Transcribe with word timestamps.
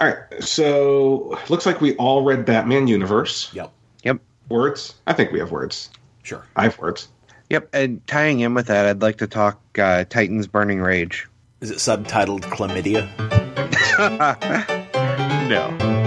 All 0.00 0.08
right. 0.08 0.42
So 0.42 1.38
looks 1.48 1.64
like 1.64 1.80
we 1.80 1.96
all 1.96 2.22
read 2.22 2.44
Batman 2.44 2.86
Universe. 2.86 3.50
Yep. 3.54 3.72
Yep. 4.04 4.20
Words? 4.48 4.94
I 5.06 5.12
think 5.12 5.32
we 5.32 5.38
have 5.38 5.50
words. 5.50 5.90
Sure. 6.22 6.44
I 6.54 6.64
have 6.64 6.78
words. 6.78 7.08
Yep. 7.50 7.68
And 7.72 8.06
tying 8.06 8.40
in 8.40 8.54
with 8.54 8.66
that, 8.66 8.86
I'd 8.86 9.02
like 9.02 9.18
to 9.18 9.26
talk 9.26 9.60
uh, 9.78 10.04
Titans 10.04 10.46
Burning 10.46 10.80
Rage. 10.80 11.28
Is 11.60 11.70
it 11.70 11.78
subtitled 11.78 12.42
Chlamydia? 12.42 13.06
no. 15.48 16.05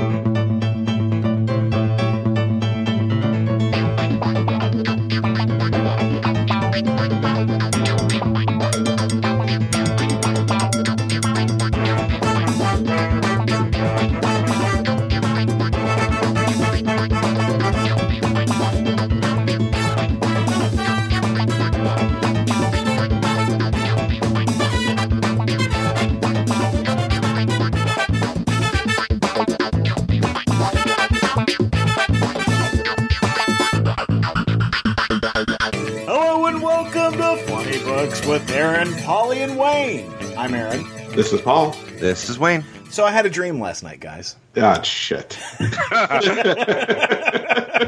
I'm 40.39 40.53
Aaron. 40.53 40.85
This 41.17 41.33
is 41.33 41.41
Paul. 41.41 41.71
This 41.97 42.29
is 42.29 42.39
Wayne. 42.39 42.63
So 42.89 43.03
I 43.03 43.11
had 43.11 43.25
a 43.25 43.29
dream 43.29 43.59
last 43.59 43.83
night, 43.83 43.99
guys. 43.99 44.37
Ah, 44.55 44.81
shit. 44.83 45.33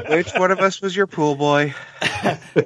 Which 0.10 0.32
one 0.34 0.52
of 0.52 0.60
us 0.60 0.82
was 0.82 0.94
your 0.94 1.08
pool 1.08 1.36
boy? 1.36 1.74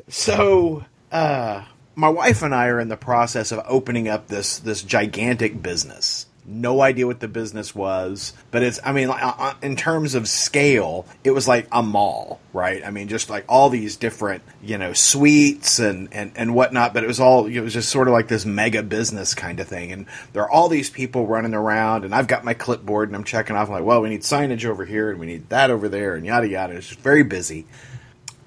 So, 0.08 0.83
uh, 1.11 1.66
my 1.94 2.09
wife 2.09 2.42
and 2.42 2.55
I 2.55 2.66
are 2.69 2.80
in 2.80 2.89
the 2.89 2.97
process 2.97 3.52
of 3.52 3.64
opening 3.67 4.08
up 4.08 4.27
this 4.27 4.58
this 4.58 4.81
gigantic 4.81 5.61
business. 5.61 6.25
No 6.47 6.81
idea 6.81 7.07
what 7.07 7.19
the 7.19 7.27
business 7.27 7.73
was, 7.73 8.33
but 8.51 8.61
it's. 8.61 8.79
I 8.83 8.91
mean, 8.91 9.09
uh, 9.09 9.13
uh, 9.15 9.53
in 9.63 9.75
terms 9.75 10.13
of 10.13 10.27
scale, 10.27 11.07
it 11.23 11.31
was 11.31 11.47
like 11.47 11.67
a 11.71 11.81
mall, 11.81 12.39
right? 12.53 12.85
I 12.85 12.91
mean, 12.91 13.07
just 13.07 13.31
like 13.31 13.45
all 13.49 13.69
these 13.69 13.95
different, 13.95 14.43
you 14.61 14.77
know, 14.77 14.93
suites 14.93 15.79
and 15.79 16.07
and 16.13 16.31
and 16.35 16.53
whatnot. 16.53 16.93
But 16.93 17.03
it 17.03 17.07
was 17.07 17.19
all. 17.19 17.47
It 17.47 17.61
was 17.61 17.73
just 17.73 17.89
sort 17.89 18.07
of 18.07 18.13
like 18.13 18.27
this 18.27 18.45
mega 18.45 18.83
business 18.83 19.33
kind 19.33 19.59
of 19.59 19.67
thing. 19.67 19.91
And 19.91 20.05
there 20.33 20.43
are 20.43 20.52
all 20.52 20.69
these 20.69 20.89
people 20.89 21.25
running 21.25 21.55
around, 21.55 22.05
and 22.05 22.13
I've 22.13 22.27
got 22.27 22.43
my 22.43 22.53
clipboard 22.53 23.09
and 23.09 23.15
I'm 23.15 23.23
checking 23.23 23.55
off. 23.55 23.69
I'm 23.69 23.73
like, 23.73 23.83
well, 23.83 24.02
we 24.02 24.09
need 24.09 24.21
signage 24.21 24.65
over 24.65 24.85
here, 24.85 25.09
and 25.09 25.19
we 25.19 25.25
need 25.25 25.49
that 25.49 25.71
over 25.71 25.89
there, 25.89 26.13
and 26.13 26.25
yada 26.25 26.47
yada. 26.47 26.75
It's 26.75 26.89
just 26.89 26.99
very 26.99 27.23
busy 27.23 27.65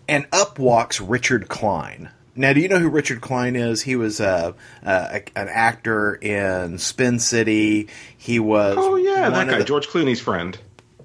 and 0.08 0.26
up 0.32 0.58
walks 0.58 1.00
Richard 1.00 1.48
Kind. 1.48 2.08
Now, 2.38 2.52
do 2.52 2.60
you 2.60 2.68
know 2.68 2.78
who 2.78 2.88
Richard 2.88 3.20
Kind 3.20 3.56
is? 3.56 3.82
He 3.82 3.96
was 3.96 4.20
uh, 4.20 4.52
uh, 4.84 5.08
a, 5.18 5.38
an 5.38 5.48
actor 5.48 6.14
in 6.14 6.78
Spin 6.78 7.18
City. 7.18 7.88
He 8.16 8.38
was 8.38 8.76
Oh, 8.78 8.96
yeah, 8.96 9.28
that 9.30 9.48
guy. 9.48 9.58
the- 9.58 9.64
George 9.64 9.88
Clooney's 9.88 10.20
friend. 10.20 10.56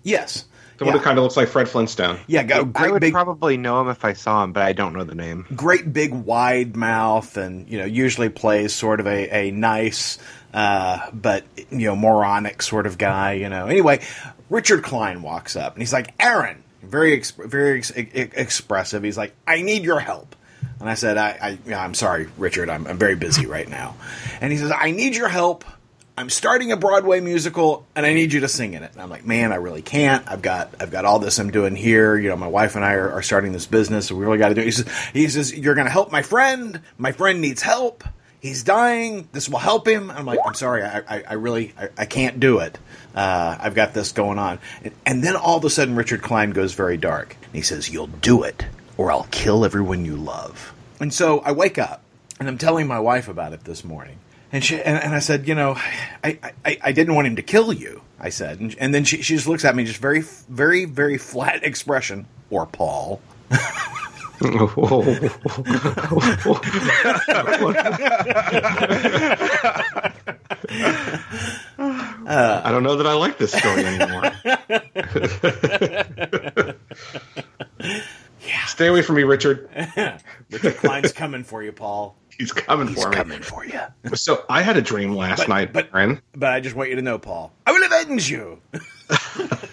yes, 0.04 0.46
The 0.78 0.86
one 0.86 0.94
yeah, 0.94 1.00
who 1.00 1.04
kind 1.04 1.18
of 1.18 1.24
looks 1.24 1.36
like 1.38 1.48
Fred 1.50 1.68
Flintstone. 1.68 2.20
yeah, 2.28 2.44
got 2.44 2.58
a 2.60 2.62
I 2.62 2.64
great 2.66 2.92
would 2.94 3.02
big, 3.02 3.14
probably 3.14 3.58
know 3.58 3.82
him 3.82 3.90
if 3.90 4.06
I 4.06 4.14
saw 4.14 4.44
him, 4.44 4.54
but 4.54 4.64
I 4.64 4.74
don't 4.74 4.94
know 4.94 5.04
the 5.04 5.16
name. 5.16 5.46
great 5.56 5.92
big 5.92 6.14
wide 6.14 6.76
mouth, 6.76 7.36
and 7.38 7.68
you 7.70 7.78
know, 7.80 7.86
usually 7.86 8.30
plays 8.30 8.74
sort 8.74 9.00
of 9.00 9.08
a, 9.08 9.48
a 9.48 9.52
nice, 9.52 10.18
uh, 10.54 11.10
but 11.12 11.44
you 11.72 11.88
know, 11.88 11.96
moronic 11.96 12.62
sort 12.62 12.86
of 12.86 12.98
guy. 12.98 13.34
You 13.34 13.50
know. 13.50 13.66
Anyway, 13.68 14.02
Richard 14.50 14.84
Kind 14.84 15.24
walks 15.24 15.56
up 15.56 15.74
and 15.74 15.82
he's 15.82 15.94
like, 15.94 16.14
"Aaron," 16.20 16.64
very 16.84 17.14
ex- 17.14 17.32
very 17.32 17.80
ex- 17.80 17.92
expressive. 17.96 19.02
He's 19.04 19.18
like, 19.18 19.34
"I 19.48 19.62
need 19.62 19.84
your 19.84 20.00
help." 20.00 20.36
And 20.84 20.90
I 20.90 20.96
said, 20.96 21.18
I, 21.18 21.58
I, 21.70 21.74
I'm 21.76 21.94
sorry, 21.94 22.28
Richard. 22.38 22.70
I'm, 22.70 22.86
I'm 22.88 22.98
very 22.98 23.16
busy 23.16 23.46
right 23.46 23.70
now. 23.70 23.96
And 24.42 24.52
he 24.52 24.58
says, 24.58 24.70
I 24.78 24.92
need 24.92 25.16
your 25.16 25.30
help. 25.30 25.64
I'm 26.18 26.30
starting 26.30 26.74
a 26.74 26.76
Broadway 26.76 27.22
musical, 27.22 27.86
and 27.96 28.06
I 28.06 28.14
need 28.14 28.34
you 28.34 28.42
to 28.42 28.50
sing 28.50 28.74
in 28.74 28.84
it. 28.84 28.92
And 28.92 29.02
I'm 29.02 29.10
like, 29.10 29.26
man, 29.26 29.54
I 29.54 29.56
really 29.56 29.82
can't. 29.82 30.30
I've 30.30 30.42
got, 30.42 30.76
I've 30.82 30.92
got 30.92 31.06
all 31.06 31.20
this 31.20 31.40
I'm 31.40 31.52
doing 31.52 31.78
here. 31.78 32.18
You 32.18 32.28
know, 32.28 32.36
my 32.36 32.50
wife 32.50 32.76
and 32.76 32.84
I 32.84 32.96
are, 32.96 33.14
are 33.14 33.22
starting 33.22 33.54
this 33.54 33.66
business, 33.66 34.08
so 34.08 34.16
we 34.16 34.26
really 34.26 34.40
got 34.40 34.50
to 34.50 34.56
do 34.56 34.60
it. 34.60 34.66
He 34.66 34.72
says, 34.72 35.10
he 35.14 35.28
says, 35.30 35.58
you're 35.58 35.74
going 35.74 35.88
to 35.88 35.92
help 35.92 36.12
my 36.12 36.22
friend. 36.22 36.82
My 36.98 37.14
friend 37.14 37.40
needs 37.40 37.62
help. 37.62 38.04
He's 38.42 38.64
dying. 38.64 39.30
This 39.32 39.48
will 39.48 39.60
help 39.60 39.88
him. 39.88 40.12
I'm 40.12 40.26
like, 40.26 40.40
I'm 40.46 40.54
sorry. 40.54 40.84
I, 40.84 40.98
I, 41.00 41.24
I 41.30 41.34
really, 41.36 41.74
I, 41.80 41.88
I 42.00 42.06
can't 42.06 42.42
do 42.42 42.60
it. 42.60 42.78
Uh, 43.16 43.58
I've 43.58 43.74
got 43.74 43.94
this 43.94 44.12
going 44.12 44.38
on. 44.38 44.60
And, 44.84 44.94
and 45.06 45.24
then 45.24 45.38
all 45.38 45.56
of 45.56 45.64
a 45.64 45.70
sudden, 45.70 45.96
Richard 45.96 46.22
Kind 46.22 46.54
goes 46.54 46.74
very 46.74 46.98
dark. 46.98 47.38
And 47.42 47.56
he 47.56 47.62
says, 47.62 47.90
you'll 47.90 48.08
do 48.08 48.44
it, 48.44 48.66
or 48.98 49.14
I'll 49.14 49.30
kill 49.32 49.64
everyone 49.64 50.04
you 50.04 50.18
love. 50.18 50.72
And 51.00 51.14
so 51.14 51.40
I 51.40 51.52
wake 51.52 51.78
up 51.78 52.02
and 52.40 52.48
I'm 52.48 52.58
telling 52.58 52.88
my 52.88 53.00
wife 53.00 53.28
about 53.28 53.54
it 53.54 53.64
this 53.64 53.84
morning. 53.84 54.18
And 54.52 54.64
she 54.64 54.80
and, 54.82 55.02
and 55.04 55.16
I 55.16 55.20
said, 55.20 55.48
you 55.48 55.56
know, 55.56 55.76
I, 56.24 56.38
I, 56.64 56.78
I 56.82 56.92
didn't 56.92 57.16
want 57.16 57.28
him 57.28 57.38
to 57.38 57.42
kill 57.42 57.74
you. 57.74 58.02
I 58.20 58.30
said, 58.30 58.60
and, 58.60 58.76
and 58.80 58.94
then 58.94 59.04
she, 59.04 59.22
she 59.22 59.36
just 59.36 59.48
looks 59.48 59.66
at 59.66 59.76
me, 59.76 59.84
just 59.84 60.00
very 60.00 60.22
very 60.22 60.86
very 60.86 61.18
flat 61.18 61.64
expression. 61.64 62.28
Or 62.50 62.68
Paul. 62.68 63.20
I 72.26 72.72
don't 72.72 72.84
know 72.84 72.96
that 72.96 73.08
I 73.08 73.14
like 73.14 73.38
this 73.38 73.52
story 73.52 73.86
anymore. 73.86 74.32
Stay 78.84 78.90
away 78.90 79.02
from 79.02 79.16
me, 79.16 79.24
Richard. 79.24 79.70
Richard 80.52 80.78
Kind's 80.82 81.14
coming 81.14 81.46
for 81.46 81.64
you, 81.64 81.72
Paul. 81.72 82.18
He's 82.38 82.52
coming 82.52 82.90
He's 82.90 83.02
for 83.02 83.12
me. 83.12 83.16
coming 83.16 83.42
for 83.42 83.64
you. 83.66 83.80
So 84.14 84.44
I 84.50 84.62
had 84.62 84.76
a 84.76 84.82
dream 84.82 85.16
last 85.16 85.38
But- 85.40 85.48
night, 85.48 85.72
but- 85.72 85.88
Aaron. 85.94 86.22
But 86.36 86.52
I 86.52 86.60
just 86.60 86.76
want 86.76 86.90
you 86.90 86.98
to 86.98 87.02
know, 87.02 87.18
Paul, 87.18 87.54
I 87.66 87.72
will 87.72 87.86
avenge 87.86 88.30
you. 88.30 88.60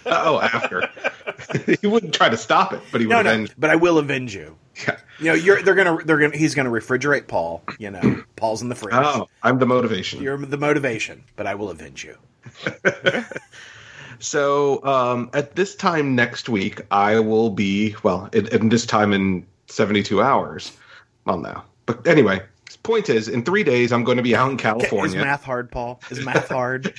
Oh, 0.06 0.40
after 0.40 0.88
he 1.80 1.86
wouldn't 1.86 2.14
try 2.14 2.28
to 2.28 2.36
stop 2.36 2.72
it, 2.72 2.80
but 2.92 3.00
he 3.00 3.06
would 3.06 3.12
No, 3.12 3.22
no, 3.22 3.30
avenge. 3.30 3.52
but 3.58 3.70
I 3.70 3.76
will 3.76 3.98
avenge 3.98 4.34
you. 4.34 4.56
Yeah. 4.86 4.96
You 5.18 5.24
know, 5.26 5.34
you're 5.34 5.62
they're 5.62 5.74
gonna 5.74 5.98
they're 6.04 6.18
gonna 6.18 6.36
he's 6.36 6.54
gonna 6.54 6.70
refrigerate 6.70 7.26
Paul. 7.28 7.62
You 7.78 7.90
know, 7.90 8.22
Paul's 8.36 8.60
in 8.62 8.68
the 8.68 8.74
fridge. 8.74 8.94
Oh, 8.94 9.28
I'm 9.42 9.58
the 9.58 9.66
motivation. 9.66 10.20
You're 10.22 10.36
the 10.38 10.56
motivation, 10.58 11.22
but 11.36 11.46
I 11.46 11.54
will 11.54 11.70
avenge 11.70 12.04
you. 12.04 12.16
So 14.20 14.84
um, 14.84 15.30
at 15.32 15.56
this 15.56 15.74
time 15.74 16.14
next 16.14 16.48
week, 16.48 16.82
I 16.90 17.18
will 17.18 17.50
be 17.50 17.96
well. 18.02 18.28
At, 18.32 18.70
this 18.70 18.86
time 18.86 19.12
in 19.12 19.46
72 19.66 20.22
hours. 20.22 20.76
Well, 21.24 21.38
no, 21.38 21.62
but 21.86 22.06
anyway. 22.06 22.42
Point 22.82 23.10
is, 23.10 23.28
in 23.28 23.44
three 23.44 23.62
days, 23.62 23.92
I'm 23.92 24.04
going 24.04 24.16
to 24.16 24.22
be 24.22 24.34
out 24.34 24.50
in 24.50 24.56
California. 24.56 25.18
Is 25.18 25.24
math 25.24 25.44
hard, 25.44 25.70
Paul? 25.70 26.00
Is 26.08 26.24
math 26.24 26.48
hard? 26.48 26.94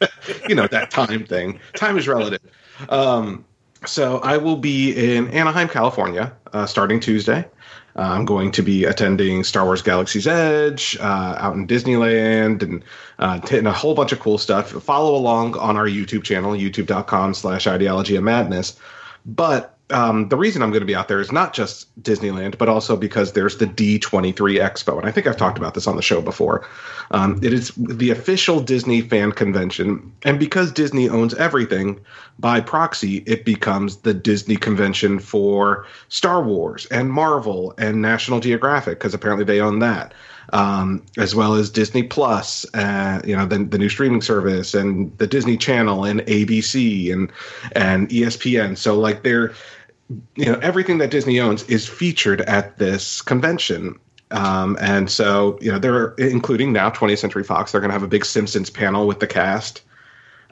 you 0.48 0.54
know 0.54 0.66
that 0.68 0.90
time 0.90 1.26
thing. 1.26 1.60
Time 1.74 1.98
is 1.98 2.08
relative. 2.08 2.40
Um, 2.88 3.44
so 3.84 4.18
I 4.20 4.38
will 4.38 4.56
be 4.56 4.92
in 4.92 5.28
Anaheim, 5.28 5.68
California, 5.68 6.34
uh, 6.52 6.64
starting 6.64 7.00
Tuesday. 7.00 7.46
Uh, 7.96 8.02
I'm 8.02 8.26
going 8.26 8.52
to 8.52 8.62
be 8.62 8.84
attending 8.84 9.42
Star 9.42 9.64
Wars 9.64 9.80
Galaxy's 9.80 10.26
Edge 10.26 10.98
uh, 11.00 11.36
out 11.38 11.54
in 11.54 11.66
Disneyland 11.66 12.62
and 12.62 12.84
uh, 13.18 13.40
hitting 13.40 13.66
a 13.66 13.72
whole 13.72 13.94
bunch 13.94 14.12
of 14.12 14.20
cool 14.20 14.36
stuff. 14.36 14.70
Follow 14.70 15.16
along 15.16 15.56
on 15.56 15.76
our 15.76 15.86
YouTube 15.86 16.22
channel, 16.22 16.52
youtube.com 16.52 17.32
slash 17.32 17.66
ideology 17.66 18.16
of 18.16 18.24
madness. 18.24 18.78
But 19.24 19.75
um, 19.90 20.28
the 20.28 20.36
reason 20.36 20.62
I'm 20.62 20.70
going 20.70 20.80
to 20.80 20.86
be 20.86 20.94
out 20.94 21.08
there 21.08 21.20
is 21.20 21.30
not 21.30 21.52
just 21.52 21.86
Disneyland, 22.02 22.58
but 22.58 22.68
also 22.68 22.96
because 22.96 23.32
there's 23.32 23.58
the 23.58 23.66
D23 23.66 24.34
Expo. 24.34 24.98
And 24.98 25.06
I 25.06 25.12
think 25.12 25.26
I've 25.26 25.36
talked 25.36 25.58
about 25.58 25.74
this 25.74 25.86
on 25.86 25.96
the 25.96 26.02
show 26.02 26.20
before. 26.20 26.66
Um, 27.12 27.38
it 27.42 27.52
is 27.52 27.72
the 27.76 28.10
official 28.10 28.60
Disney 28.60 29.00
fan 29.00 29.30
convention. 29.32 30.12
And 30.24 30.40
because 30.40 30.72
Disney 30.72 31.08
owns 31.08 31.34
everything, 31.34 32.00
by 32.38 32.60
proxy, 32.60 33.18
it 33.26 33.44
becomes 33.44 33.98
the 33.98 34.12
Disney 34.12 34.56
convention 34.56 35.18
for 35.18 35.86
Star 36.08 36.42
Wars 36.42 36.86
and 36.86 37.10
Marvel 37.10 37.74
and 37.78 38.02
National 38.02 38.40
Geographic, 38.40 38.98
because 38.98 39.14
apparently 39.14 39.44
they 39.44 39.60
own 39.60 39.78
that. 39.78 40.12
Um, 40.52 41.04
as 41.18 41.34
well 41.34 41.54
as 41.54 41.70
Disney 41.70 42.04
Plus, 42.04 42.64
uh, 42.74 43.20
you 43.24 43.34
know, 43.36 43.46
the, 43.46 43.58
the 43.64 43.78
new 43.78 43.88
streaming 43.88 44.22
service, 44.22 44.74
and 44.74 45.16
the 45.18 45.26
Disney 45.26 45.56
Channel, 45.56 46.04
and 46.04 46.20
ABC, 46.20 47.12
and 47.12 47.32
and 47.72 48.08
ESPN. 48.10 48.78
So 48.78 48.96
like 48.96 49.24
they're, 49.24 49.52
you 50.36 50.46
know, 50.46 50.58
everything 50.62 50.98
that 50.98 51.10
Disney 51.10 51.40
owns 51.40 51.64
is 51.64 51.88
featured 51.88 52.40
at 52.42 52.78
this 52.78 53.20
convention. 53.22 53.98
Um, 54.30 54.76
and 54.80 55.10
so, 55.10 55.58
you 55.60 55.70
know, 55.70 55.78
they're 55.78 56.08
including 56.14 56.72
now 56.72 56.90
20th 56.90 57.18
Century 57.18 57.44
Fox. 57.44 57.72
They're 57.72 57.80
going 57.80 57.90
to 57.90 57.94
have 57.94 58.02
a 58.02 58.08
big 58.08 58.24
Simpsons 58.24 58.70
panel 58.70 59.06
with 59.06 59.20
the 59.20 59.26
cast. 59.26 59.82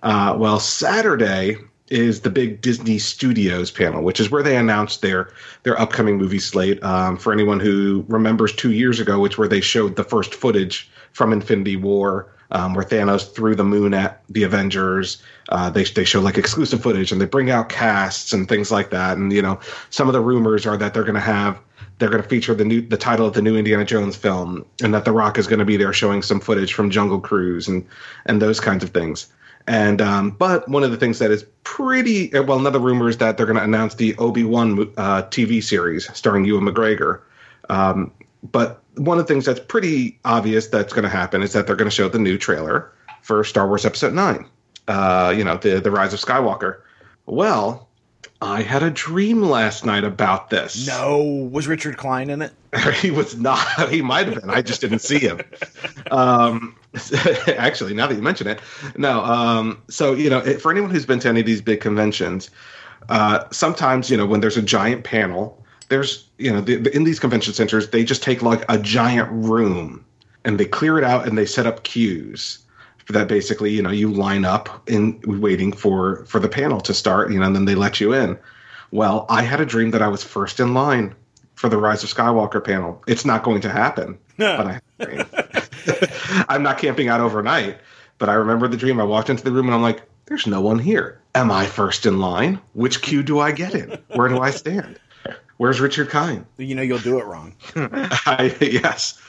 Uh, 0.03 0.37
well, 0.39 0.61
Saturday 0.61 1.57
is 1.89 2.23
the 2.23 2.31
big 2.31 2.61
Disney 2.61 2.99
Studios 2.99 3.71
panel, 3.71 4.03
which 4.03 4.21
is 4.21 4.31
where 4.31 4.43
they 4.43 4.57
announced 4.57 5.03
their 5.03 5.31
their 5.65 5.79
upcoming 5.79 6.17
movie 6.17 6.39
slate. 6.39 6.83
Um, 6.83 7.17
for 7.17 7.33
anyone 7.33 7.61
who 7.61 8.05
remembers 8.09 8.53
two 8.53 8.73
years 8.73 9.01
ago, 9.01 9.21
which 9.21 9.39
where 9.39 9.49
they 9.49 9.61
showed 9.61 9.97
the 9.97 10.05
first 10.05 10.35
footage 10.35 10.91
from 11.13 11.33
Infinity 11.33 11.77
War 11.77 12.34
um, 12.51 12.75
where 12.75 12.85
Thanos 12.85 13.35
threw 13.35 13.55
the 13.55 13.65
moon 13.65 13.95
at 13.95 14.23
the 14.29 14.43
Avengers. 14.43 15.23
Uh, 15.49 15.71
they 15.71 15.85
they 15.85 16.05
show 16.05 16.21
like 16.21 16.39
exclusive 16.39 16.83
footage 16.83 17.13
and 17.13 17.21
they 17.21 17.27
bring 17.27 17.51
out 17.51 17.69
casts 17.69 18.33
and 18.33 18.49
things 18.49 18.71
like 18.71 18.91
that. 18.91 19.17
And 19.17 19.33
you 19.33 19.43
know, 19.43 19.61
some 19.91 20.09
of 20.09 20.13
the 20.13 20.21
rumors 20.21 20.67
are 20.67 20.77
that 20.77 20.95
they're 20.95 21.05
going 21.05 21.15
to 21.15 21.21
have 21.21 21.61
they're 21.99 22.11
going 22.11 22.23
to 22.23 22.29
feature 22.29 22.55
the 22.55 22.65
new 22.65 22.81
the 22.81 22.97
title 22.97 23.27
of 23.27 23.35
the 23.35 23.43
new 23.43 23.57
Indiana 23.57 23.85
Jones 23.85 24.17
film, 24.17 24.65
and 24.83 24.93
that 24.95 25.05
The 25.05 25.13
Rock 25.13 25.39
is 25.39 25.47
going 25.47 25.59
to 25.59 25.65
be 25.65 25.77
there 25.77 25.93
showing 25.93 26.23
some 26.23 26.41
footage 26.41 26.75
from 26.75 26.91
Jungle 26.91 27.21
Cruise 27.21 27.69
and 27.69 27.87
and 28.27 28.41
those 28.43 28.61
kinds 28.61 28.83
of 28.83 28.91
things. 28.91 29.29
And 29.67 30.03
um, 30.03 30.31
but 30.33 30.69
one 30.69 30.83
of 30.83 30.91
the 30.91 30.97
things 30.97 31.19
that 31.21 31.31
is 31.31 31.45
pretty 31.63 32.31
well, 32.33 32.59
another 32.59 32.79
rumor 32.79 33.09
is 33.09 33.19
that 33.19 33.37
they're 33.37 33.47
going 33.47 33.59
to 33.59 33.65
announce 33.65 33.95
the 33.95 34.15
Obi 34.17 34.45
Wan 34.45 34.93
uh, 34.97 35.23
TV 35.23 35.63
series 35.63 36.15
starring 36.17 36.45
Ewan 36.45 36.65
McGregor. 36.65 37.21
Um, 37.71 38.13
but 38.43 38.83
one 38.97 39.19
of 39.19 39.27
the 39.27 39.33
things 39.33 39.45
that's 39.45 39.61
pretty 39.61 40.19
obvious 40.25 40.69
that's 40.69 40.93
going 40.93 41.05
to 41.05 41.09
happen 41.09 41.43
is 41.43 41.53
that 41.53 41.67
they're 41.67 41.77
going 41.77 41.91
to 41.91 41.95
show 41.95 42.09
the 42.09 42.19
new 42.19 42.39
trailer 42.39 42.93
for 43.23 43.45
Star 43.45 43.67
Wars 43.67 43.85
Episode 43.85 44.15
Nine. 44.15 44.47
Uh, 44.87 45.33
you 45.37 45.45
know, 45.45 45.57
the 45.57 45.81
the 45.81 45.91
Rise 45.91 46.13
of 46.13 46.21
Skywalker. 46.21 46.81
Well, 47.27 47.89
I 48.43 48.63
had 48.63 48.83
a 48.83 48.91
dream 48.91 49.43
last 49.43 49.87
night 49.87 50.05
about 50.05 50.51
this. 50.51 50.87
No, 50.87 51.23
was 51.51 51.67
Richard 51.67 51.97
Kind 51.97 52.31
in 52.31 52.43
it? 52.43 52.53
he 53.01 53.11
was 53.11 53.37
not. 53.39 53.89
He 53.89 54.03
might 54.03 54.27
have 54.27 54.41
been. 54.41 54.51
I 54.51 54.61
just 54.61 54.81
didn't 54.81 54.99
see 54.99 55.19
him. 55.19 55.41
Um, 56.11 56.77
actually, 57.49 57.95
now 57.95 58.07
that 58.07 58.15
you 58.15 58.23
mention 58.23 58.47
it, 58.47 58.61
no. 58.97 59.25
Um, 59.25 59.83
so 59.89 60.13
you 60.13 60.29
know, 60.29 60.43
for 60.59 60.71
anyone 60.71 60.91
who's 60.91 61.07
been 61.07 61.21
to 61.21 61.29
any 61.29 61.41
of 61.41 61.47
these 61.47 61.63
big 61.63 61.81
conventions, 61.81 62.51
uh, 63.09 63.45
sometimes 63.51 64.11
you 64.11 64.17
know 64.17 64.27
when 64.27 64.41
there's 64.41 64.57
a 64.57 64.63
giant 64.63 65.05
panel, 65.05 65.64
there's 65.95 66.29
you 66.39 66.53
know 66.53 66.61
the, 66.61 66.93
in 66.95 67.05
these 67.05 67.21
convention 67.21 67.55
centers 67.55 67.91
they 67.91 68.03
just 68.03 68.21
take 68.21 68.43
like 68.43 68.65
a 68.69 68.77
giant 68.77 69.31
room 69.31 70.05
and 70.45 70.59
they 70.59 70.65
clear 70.65 70.99
it 70.99 71.05
out 71.05 71.25
and 71.27 71.39
they 71.39 71.47
set 71.47 71.67
up 71.69 71.85
queues 71.85 72.59
that 73.09 73.29
basically 73.29 73.71
you 73.71 73.81
know 73.81 73.91
you 73.91 74.11
line 74.11 74.45
up 74.45 74.83
in 74.91 75.21
waiting 75.41 75.73
for 75.73 76.25
for 76.25 76.41
the 76.41 76.49
panel 76.49 76.81
to 76.81 76.93
start 76.93 77.31
you 77.31 77.39
know 77.39 77.47
and 77.47 77.55
then 77.55 77.65
they 77.65 77.77
let 77.77 78.01
you 78.01 78.13
in. 78.13 78.37
Well 78.91 79.25
i 79.29 79.43
had 79.43 79.61
a 79.61 79.67
dream 79.67 79.93
that 79.93 80.03
i 80.03 80.09
was 80.09 80.25
first 80.25 80.59
in 80.59 80.75
line 80.75 81.15
for 81.55 81.69
the 81.69 81.79
rise 81.79 82.03
of 82.03 82.13
skywalker 82.13 82.63
panel. 82.65 83.01
It's 83.07 83.25
not 83.25 83.45
going 83.45 83.61
to 83.61 83.71
happen 83.71 84.19
but 84.37 84.67
I 84.67 84.81
i'm 86.49 86.65
not 86.65 86.79
camping 86.79 87.09
out 87.09 87.21
overnight 87.21 87.79
but 88.19 88.29
i 88.29 88.35
remember 88.35 88.67
the 88.67 88.77
dream. 88.77 89.01
I 89.01 89.05
walked 89.05 89.31
into 89.31 89.45
the 89.45 89.53
room 89.53 89.67
and 89.67 89.77
i'm 89.77 89.83
like 89.83 90.03
there's 90.27 90.49
no 90.49 90.61
one 90.61 90.81
here. 90.81 91.21
Am 91.37 91.53
i 91.53 91.67
first 91.67 92.05
in 92.05 92.19
line? 92.19 92.59
Which 92.73 93.01
queue 93.01 93.23
do 93.23 93.39
i 93.39 93.53
get 93.53 93.77
in? 93.77 93.97
Where 94.17 94.29
do 94.29 94.41
i 94.41 94.51
stand 94.51 94.99
where's 95.57 95.81
richard 95.81 96.09
kind 96.09 96.45
you 96.59 96.75
know 96.75 96.83
you'll 96.83 96.99
do 96.99 97.19
it 97.19 97.25
wrong 97.25 97.55
I, 97.77 98.57
yes 98.61 99.21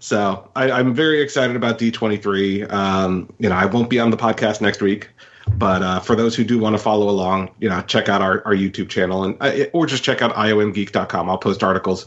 so 0.00 0.50
I, 0.56 0.80
am 0.80 0.94
very 0.94 1.20
excited 1.20 1.56
about 1.56 1.78
D23. 1.78 2.70
Um, 2.72 3.32
you 3.38 3.48
know, 3.48 3.54
I 3.54 3.66
won't 3.66 3.90
be 3.90 3.98
on 3.98 4.10
the 4.10 4.16
podcast 4.16 4.60
next 4.60 4.80
week, 4.80 5.10
but 5.56 5.82
uh, 5.82 6.00
for 6.00 6.16
those 6.16 6.34
who 6.34 6.44
do 6.44 6.58
want 6.58 6.74
to 6.74 6.82
follow 6.82 7.08
along, 7.08 7.50
you 7.58 7.68
know, 7.68 7.80
check 7.82 8.08
out 8.08 8.22
our, 8.22 8.42
our 8.46 8.54
YouTube 8.54 8.88
channel 8.88 9.24
and 9.24 9.36
uh, 9.40 9.66
or 9.72 9.86
just 9.86 10.02
check 10.02 10.22
out 10.22 10.34
iomgeek.com. 10.34 11.28
I'll 11.28 11.38
post 11.38 11.62
articles 11.62 12.06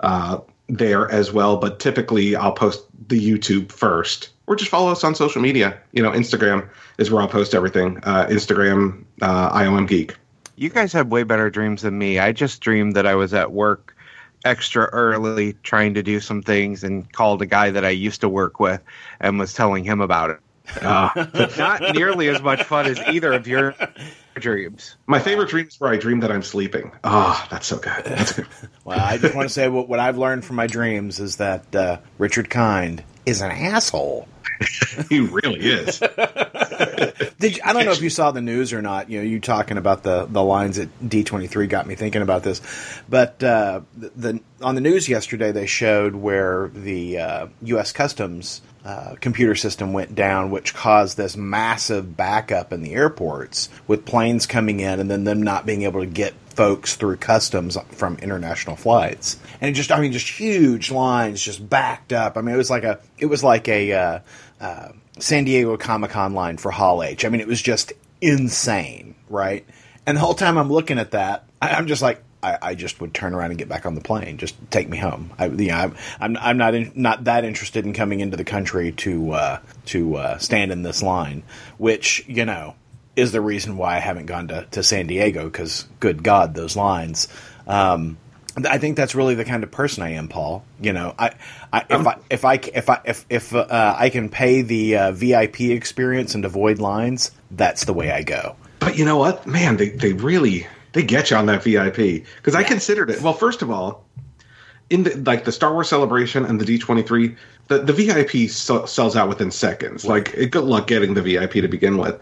uh, 0.00 0.38
there 0.68 1.10
as 1.10 1.32
well, 1.32 1.56
but 1.56 1.80
typically 1.80 2.36
I'll 2.36 2.52
post 2.52 2.84
the 3.08 3.20
YouTube 3.20 3.72
first, 3.72 4.30
or 4.46 4.56
just 4.56 4.70
follow 4.70 4.90
us 4.90 5.04
on 5.04 5.14
social 5.14 5.42
media. 5.42 5.78
You 5.92 6.02
know, 6.02 6.10
Instagram 6.10 6.68
is 6.98 7.10
where 7.10 7.22
I'll 7.22 7.28
post 7.28 7.54
everything. 7.54 7.98
Uh, 8.04 8.26
Instagram, 8.26 9.04
uh, 9.22 9.50
IOM 9.58 9.88
Geek. 9.88 10.16
You 10.56 10.70
guys 10.70 10.92
have 10.94 11.08
way 11.08 11.22
better 11.22 11.50
dreams 11.50 11.82
than 11.82 11.98
me. 11.98 12.18
I 12.18 12.32
just 12.32 12.60
dreamed 12.60 12.96
that 12.96 13.06
I 13.06 13.14
was 13.14 13.34
at 13.34 13.52
work 13.52 13.94
extra 14.44 14.84
early 14.86 15.54
trying 15.62 15.94
to 15.94 16.02
do 16.02 16.20
some 16.20 16.42
things 16.42 16.84
and 16.84 17.10
called 17.12 17.42
a 17.42 17.46
guy 17.46 17.70
that 17.70 17.84
I 17.84 17.90
used 17.90 18.20
to 18.22 18.28
work 18.28 18.58
with 18.60 18.80
and 19.20 19.38
was 19.38 19.52
telling 19.52 19.84
him 19.84 20.00
about 20.00 20.30
it. 20.30 20.40
Uh, 20.80 21.50
not 21.58 21.94
nearly 21.94 22.28
as 22.28 22.42
much 22.42 22.62
fun 22.64 22.86
as 22.86 22.98
either 23.00 23.32
of 23.32 23.46
your 23.46 23.74
dreams. 24.36 24.96
My 25.06 25.18
favorite 25.18 25.48
dream 25.48 25.66
is 25.68 25.78
where 25.78 25.90
I 25.90 25.96
dream 25.96 26.20
that 26.20 26.32
I'm 26.32 26.42
sleeping. 26.42 26.90
Ah, 27.04 27.44
oh, 27.44 27.48
that's 27.50 27.66
so 27.66 27.78
good. 27.78 28.04
That's 28.04 28.32
good. 28.32 28.46
well, 28.84 28.98
I 28.98 29.18
just 29.18 29.34
want 29.34 29.48
to 29.48 29.52
say 29.52 29.68
what, 29.68 29.88
what 29.88 30.00
I've 30.00 30.18
learned 30.18 30.44
from 30.44 30.56
my 30.56 30.66
dreams 30.66 31.20
is 31.20 31.36
that 31.36 31.74
uh, 31.74 31.98
Richard 32.18 32.50
Kind 32.50 33.02
is 33.26 33.42
an 33.42 33.50
asshole. 33.50 34.28
he 35.10 35.20
really 35.20 35.60
is. 35.60 35.98
Did 37.38 37.56
you, 37.56 37.62
I 37.64 37.72
don't 37.72 37.84
know 37.84 37.90
if 37.90 38.00
you 38.00 38.08
saw 38.08 38.30
the 38.30 38.40
news 38.40 38.72
or 38.72 38.80
not. 38.80 39.10
You 39.10 39.18
know, 39.18 39.24
you 39.24 39.40
talking 39.40 39.76
about 39.76 40.02
the 40.02 40.26
the 40.26 40.42
lines 40.42 40.78
at 40.78 40.88
D 41.06 41.24
twenty 41.24 41.46
three 41.46 41.66
got 41.66 41.86
me 41.86 41.94
thinking 41.94 42.22
about 42.22 42.42
this. 42.42 42.62
But 43.08 43.42
uh, 43.42 43.82
the, 43.94 44.10
the, 44.16 44.40
on 44.62 44.74
the 44.74 44.80
news 44.80 45.08
yesterday, 45.08 45.52
they 45.52 45.66
showed 45.66 46.14
where 46.14 46.68
the 46.68 47.18
uh, 47.18 47.46
U.S. 47.62 47.92
Customs 47.92 48.62
uh, 48.86 49.16
computer 49.20 49.56
system 49.56 49.92
went 49.92 50.14
down, 50.14 50.52
which 50.52 50.72
caused 50.72 51.16
this 51.16 51.36
massive 51.36 52.16
backup 52.16 52.72
in 52.72 52.82
the 52.82 52.94
airports 52.94 53.68
with 53.88 54.04
planes 54.04 54.46
coming 54.46 54.78
in 54.78 55.00
and 55.00 55.10
then 55.10 55.24
them 55.24 55.42
not 55.42 55.66
being 55.66 55.82
able 55.82 55.98
to 55.98 56.06
get 56.06 56.32
folks 56.50 56.94
through 56.94 57.16
customs 57.16 57.76
from 57.90 58.16
international 58.18 58.76
flights. 58.76 59.40
And 59.60 59.74
just, 59.74 59.90
I 59.90 60.00
mean, 60.00 60.12
just 60.12 60.28
huge 60.28 60.92
lines 60.92 61.42
just 61.42 61.68
backed 61.68 62.12
up. 62.12 62.36
I 62.36 62.42
mean, 62.42 62.54
it 62.54 62.58
was 62.58 62.70
like 62.70 62.84
a, 62.84 63.00
it 63.18 63.26
was 63.26 63.42
like 63.42 63.66
a, 63.66 63.92
uh, 63.92 64.18
uh, 64.60 64.88
San 65.18 65.44
Diego 65.44 65.76
Comic 65.76 66.12
Con 66.12 66.34
line 66.34 66.56
for 66.56 66.70
Hall 66.70 67.02
H. 67.02 67.24
I 67.24 67.28
mean, 67.28 67.40
it 67.40 67.48
was 67.48 67.60
just 67.60 67.92
insane, 68.20 69.16
right? 69.28 69.66
And 70.06 70.16
the 70.16 70.20
whole 70.20 70.34
time 70.34 70.58
I'm 70.58 70.70
looking 70.70 71.00
at 71.00 71.10
that, 71.10 71.44
I, 71.60 71.70
I'm 71.70 71.88
just 71.88 72.02
like, 72.02 72.22
I, 72.46 72.58
I, 72.62 72.74
just 72.74 73.00
would 73.00 73.12
turn 73.12 73.34
around 73.34 73.50
and 73.50 73.58
get 73.58 73.68
back 73.68 73.86
on 73.86 73.94
the 73.96 74.00
plane. 74.00 74.38
Just 74.38 74.54
take 74.70 74.88
me 74.88 74.98
home. 74.98 75.32
I, 75.36 75.46
you 75.46 75.68
know, 75.68 75.74
I'm, 75.74 75.96
I'm, 76.20 76.36
I'm 76.36 76.56
not 76.56 76.74
in, 76.74 76.92
not 76.94 77.24
that 77.24 77.44
interested 77.44 77.84
in 77.84 77.92
coming 77.92 78.20
into 78.20 78.36
the 78.36 78.44
country 78.44 78.92
to 78.92 79.32
uh, 79.32 79.60
to 79.86 80.16
uh, 80.16 80.38
stand 80.38 80.70
in 80.70 80.82
this 80.82 81.02
line, 81.02 81.42
which 81.78 82.24
you 82.28 82.44
know 82.44 82.76
is 83.16 83.32
the 83.32 83.40
reason 83.40 83.76
why 83.76 83.96
I 83.96 83.98
haven't 83.98 84.26
gone 84.26 84.48
to, 84.48 84.66
to 84.72 84.82
San 84.82 85.08
Diego. 85.08 85.44
Because 85.44 85.86
good 85.98 86.22
God, 86.22 86.54
those 86.54 86.76
lines. 86.76 87.26
Um, 87.66 88.16
I 88.56 88.78
think 88.78 88.96
that's 88.96 89.14
really 89.14 89.34
the 89.34 89.44
kind 89.44 89.64
of 89.64 89.70
person 89.70 90.02
I 90.02 90.10
am, 90.12 90.28
Paul. 90.28 90.64
You 90.80 90.92
know, 90.92 91.14
I, 91.18 91.34
I 91.72 91.84
if 91.90 92.06
I 92.06 92.18
if 92.30 92.44
I 92.44 92.54
if 92.54 92.88
I 92.88 93.00
if 93.04 93.26
if 93.28 93.54
uh, 93.54 93.94
I 93.98 94.08
can 94.08 94.28
pay 94.28 94.62
the 94.62 94.96
uh, 94.96 95.12
VIP 95.12 95.62
experience 95.62 96.34
and 96.34 96.44
avoid 96.44 96.78
lines, 96.78 97.32
that's 97.50 97.84
the 97.84 97.92
way 97.92 98.10
I 98.10 98.22
go. 98.22 98.56
But 98.78 98.96
you 98.96 99.04
know 99.04 99.16
what, 99.16 99.46
man, 99.46 99.76
they 99.76 99.90
they 99.90 100.12
really 100.12 100.66
they 100.96 101.02
get 101.02 101.30
you 101.30 101.36
on 101.36 101.44
that 101.44 101.62
VIP 101.62 102.24
because 102.36 102.54
I 102.54 102.62
considered 102.62 103.10
it. 103.10 103.20
Well, 103.20 103.34
first 103.34 103.60
of 103.60 103.70
all, 103.70 104.06
in 104.88 105.02
the, 105.02 105.14
like 105.18 105.44
the 105.44 105.52
Star 105.52 105.74
Wars 105.74 105.90
Celebration 105.90 106.46
and 106.46 106.58
the 106.58 106.64
D 106.64 106.78
twenty 106.78 107.02
three, 107.02 107.36
the 107.68 107.80
the 107.80 107.92
VIP 107.92 108.48
so, 108.48 108.86
sells 108.86 109.14
out 109.14 109.28
within 109.28 109.50
seconds. 109.50 110.06
Like, 110.06 110.34
good 110.50 110.64
luck 110.64 110.86
getting 110.86 111.12
the 111.12 111.20
VIP 111.20 111.52
to 111.52 111.68
begin 111.68 111.98
with. 111.98 112.18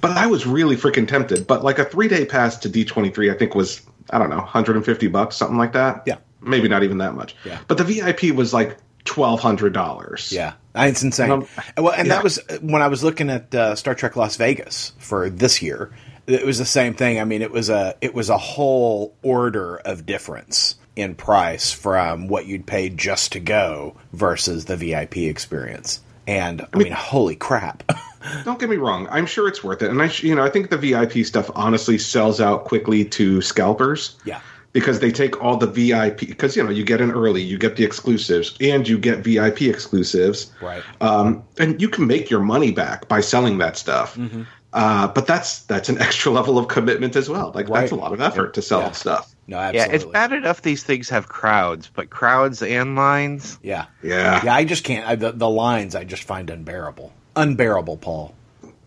But 0.00 0.12
I 0.12 0.26
was 0.26 0.46
really 0.46 0.74
freaking 0.74 1.06
tempted. 1.06 1.46
But 1.46 1.62
like 1.62 1.78
a 1.78 1.84
three 1.84 2.08
day 2.08 2.24
pass 2.24 2.56
to 2.58 2.68
D 2.68 2.84
twenty 2.84 3.10
three, 3.10 3.30
I 3.30 3.34
think 3.34 3.54
was 3.54 3.82
I 4.10 4.18
don't 4.18 4.30
know, 4.30 4.38
150 4.38 5.06
bucks, 5.08 5.36
something 5.36 5.58
like 5.58 5.74
that. 5.74 6.02
Yeah. 6.06 6.16
Maybe 6.40 6.66
not 6.66 6.82
even 6.82 6.98
that 6.98 7.14
much. 7.14 7.36
Yeah. 7.44 7.58
But 7.68 7.78
the 7.78 7.84
VIP 7.84 8.34
was 8.34 8.52
like 8.52 8.78
twelve 9.04 9.40
hundred 9.40 9.72
dollars. 9.72 10.32
Yeah, 10.32 10.54
it's 10.74 11.04
insane. 11.04 11.30
And 11.30 11.48
well, 11.76 11.92
and 11.92 12.08
yeah. 12.08 12.14
that 12.14 12.24
was 12.24 12.40
when 12.60 12.82
I 12.82 12.88
was 12.88 13.04
looking 13.04 13.30
at 13.30 13.54
uh, 13.54 13.76
Star 13.76 13.94
Trek 13.94 14.16
Las 14.16 14.36
Vegas 14.36 14.92
for 14.98 15.30
this 15.30 15.62
year. 15.62 15.92
It 16.28 16.44
was 16.44 16.58
the 16.58 16.66
same 16.66 16.94
thing. 16.94 17.18
I 17.20 17.24
mean, 17.24 17.42
it 17.42 17.50
was 17.50 17.70
a 17.70 17.96
it 18.00 18.14
was 18.14 18.28
a 18.28 18.38
whole 18.38 19.16
order 19.22 19.76
of 19.78 20.06
difference 20.06 20.76
in 20.94 21.14
price 21.14 21.72
from 21.72 22.28
what 22.28 22.46
you'd 22.46 22.66
pay 22.66 22.90
just 22.90 23.32
to 23.32 23.40
go 23.40 23.96
versus 24.12 24.66
the 24.66 24.76
VIP 24.76 25.18
experience. 25.18 26.00
And 26.26 26.60
I 26.60 26.76
mean, 26.76 26.88
I 26.88 26.90
mean 26.90 26.92
holy 26.92 27.36
crap. 27.36 27.90
don't 28.44 28.58
get 28.58 28.68
me 28.68 28.76
wrong. 28.76 29.08
I'm 29.10 29.26
sure 29.26 29.48
it's 29.48 29.64
worth 29.64 29.80
it, 29.82 29.90
and 29.90 30.02
I, 30.02 30.10
you 30.18 30.34
know, 30.34 30.44
I 30.44 30.50
think 30.50 30.70
the 30.70 30.76
VIP 30.76 31.24
stuff 31.24 31.50
honestly 31.54 31.98
sells 31.98 32.40
out 32.40 32.64
quickly 32.64 33.04
to 33.06 33.40
scalpers. 33.40 34.16
Yeah. 34.24 34.40
Because 34.72 35.00
they 35.00 35.10
take 35.10 35.42
all 35.42 35.56
the 35.56 35.66
VIP, 35.66 36.20
because 36.20 36.54
you 36.54 36.62
know 36.62 36.68
you 36.68 36.84
get 36.84 37.00
in 37.00 37.10
early, 37.10 37.42
you 37.42 37.56
get 37.56 37.76
the 37.76 37.84
exclusives, 37.84 38.54
and 38.60 38.86
you 38.86 38.98
get 38.98 39.20
VIP 39.20 39.62
exclusives, 39.62 40.52
right? 40.60 40.82
Um, 41.00 41.42
and 41.58 41.80
you 41.80 41.88
can 41.88 42.06
make 42.06 42.28
your 42.28 42.40
money 42.40 42.70
back 42.70 43.08
by 43.08 43.22
selling 43.22 43.58
that 43.58 43.78
stuff. 43.78 44.14
Mm-hmm. 44.16 44.42
Uh, 44.72 45.08
but 45.08 45.26
that's 45.26 45.62
that's 45.62 45.88
an 45.88 45.98
extra 46.00 46.30
level 46.30 46.58
of 46.58 46.68
commitment 46.68 47.16
as 47.16 47.28
well. 47.28 47.52
Like 47.54 47.68
right. 47.68 47.80
that's 47.80 47.92
a 47.92 47.96
lot 47.96 48.12
of 48.12 48.20
effort 48.20 48.54
to 48.54 48.62
sell 48.62 48.80
yeah. 48.80 48.92
stuff. 48.92 49.34
No, 49.46 49.56
absolutely. 49.56 49.92
Yeah, 49.92 49.96
it's 49.96 50.04
bad 50.04 50.32
enough 50.32 50.60
these 50.60 50.82
things 50.82 51.08
have 51.08 51.28
crowds, 51.28 51.90
but 51.92 52.10
crowds 52.10 52.62
and 52.62 52.96
lines. 52.96 53.58
Yeah, 53.62 53.86
yeah, 54.02 54.44
yeah. 54.44 54.54
I 54.54 54.64
just 54.64 54.84
can't. 54.84 55.08
I, 55.08 55.14
the, 55.14 55.32
the 55.32 55.48
lines 55.48 55.94
I 55.94 56.04
just 56.04 56.24
find 56.24 56.50
unbearable 56.50 57.12
unbearable, 57.38 57.96
Paul. 57.96 58.34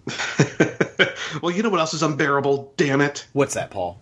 well, 1.41 1.51
you 1.51 1.63
know 1.63 1.69
what 1.69 1.79
else 1.79 1.93
is 1.93 2.03
unbearable? 2.03 2.73
Damn 2.77 3.01
it! 3.01 3.25
What's 3.33 3.55
that, 3.55 3.71
Paul? 3.71 3.99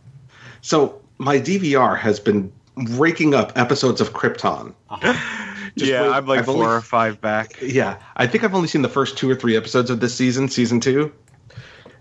So 0.61 1.01
my 1.17 1.39
DVR 1.39 1.97
has 1.97 2.19
been 2.19 2.51
raking 2.75 3.33
up 3.33 3.57
episodes 3.57 4.01
of 4.01 4.11
Krypton. 4.13 4.73
Uh-huh. 4.89 5.45
yeah, 5.75 6.01
wait, 6.01 6.09
I'm 6.09 6.25
like 6.25 6.39
I've 6.39 6.45
four 6.45 6.55
only, 6.55 6.67
or 6.67 6.81
five 6.81 7.21
back. 7.21 7.61
Yeah, 7.61 7.99
I 8.15 8.27
think 8.27 8.43
I've 8.43 8.55
only 8.55 8.67
seen 8.67 8.81
the 8.81 8.89
first 8.89 9.17
two 9.17 9.29
or 9.29 9.35
three 9.35 9.55
episodes 9.55 9.89
of 9.89 9.99
this 9.99 10.15
season, 10.15 10.49
season 10.49 10.79
two, 10.79 11.13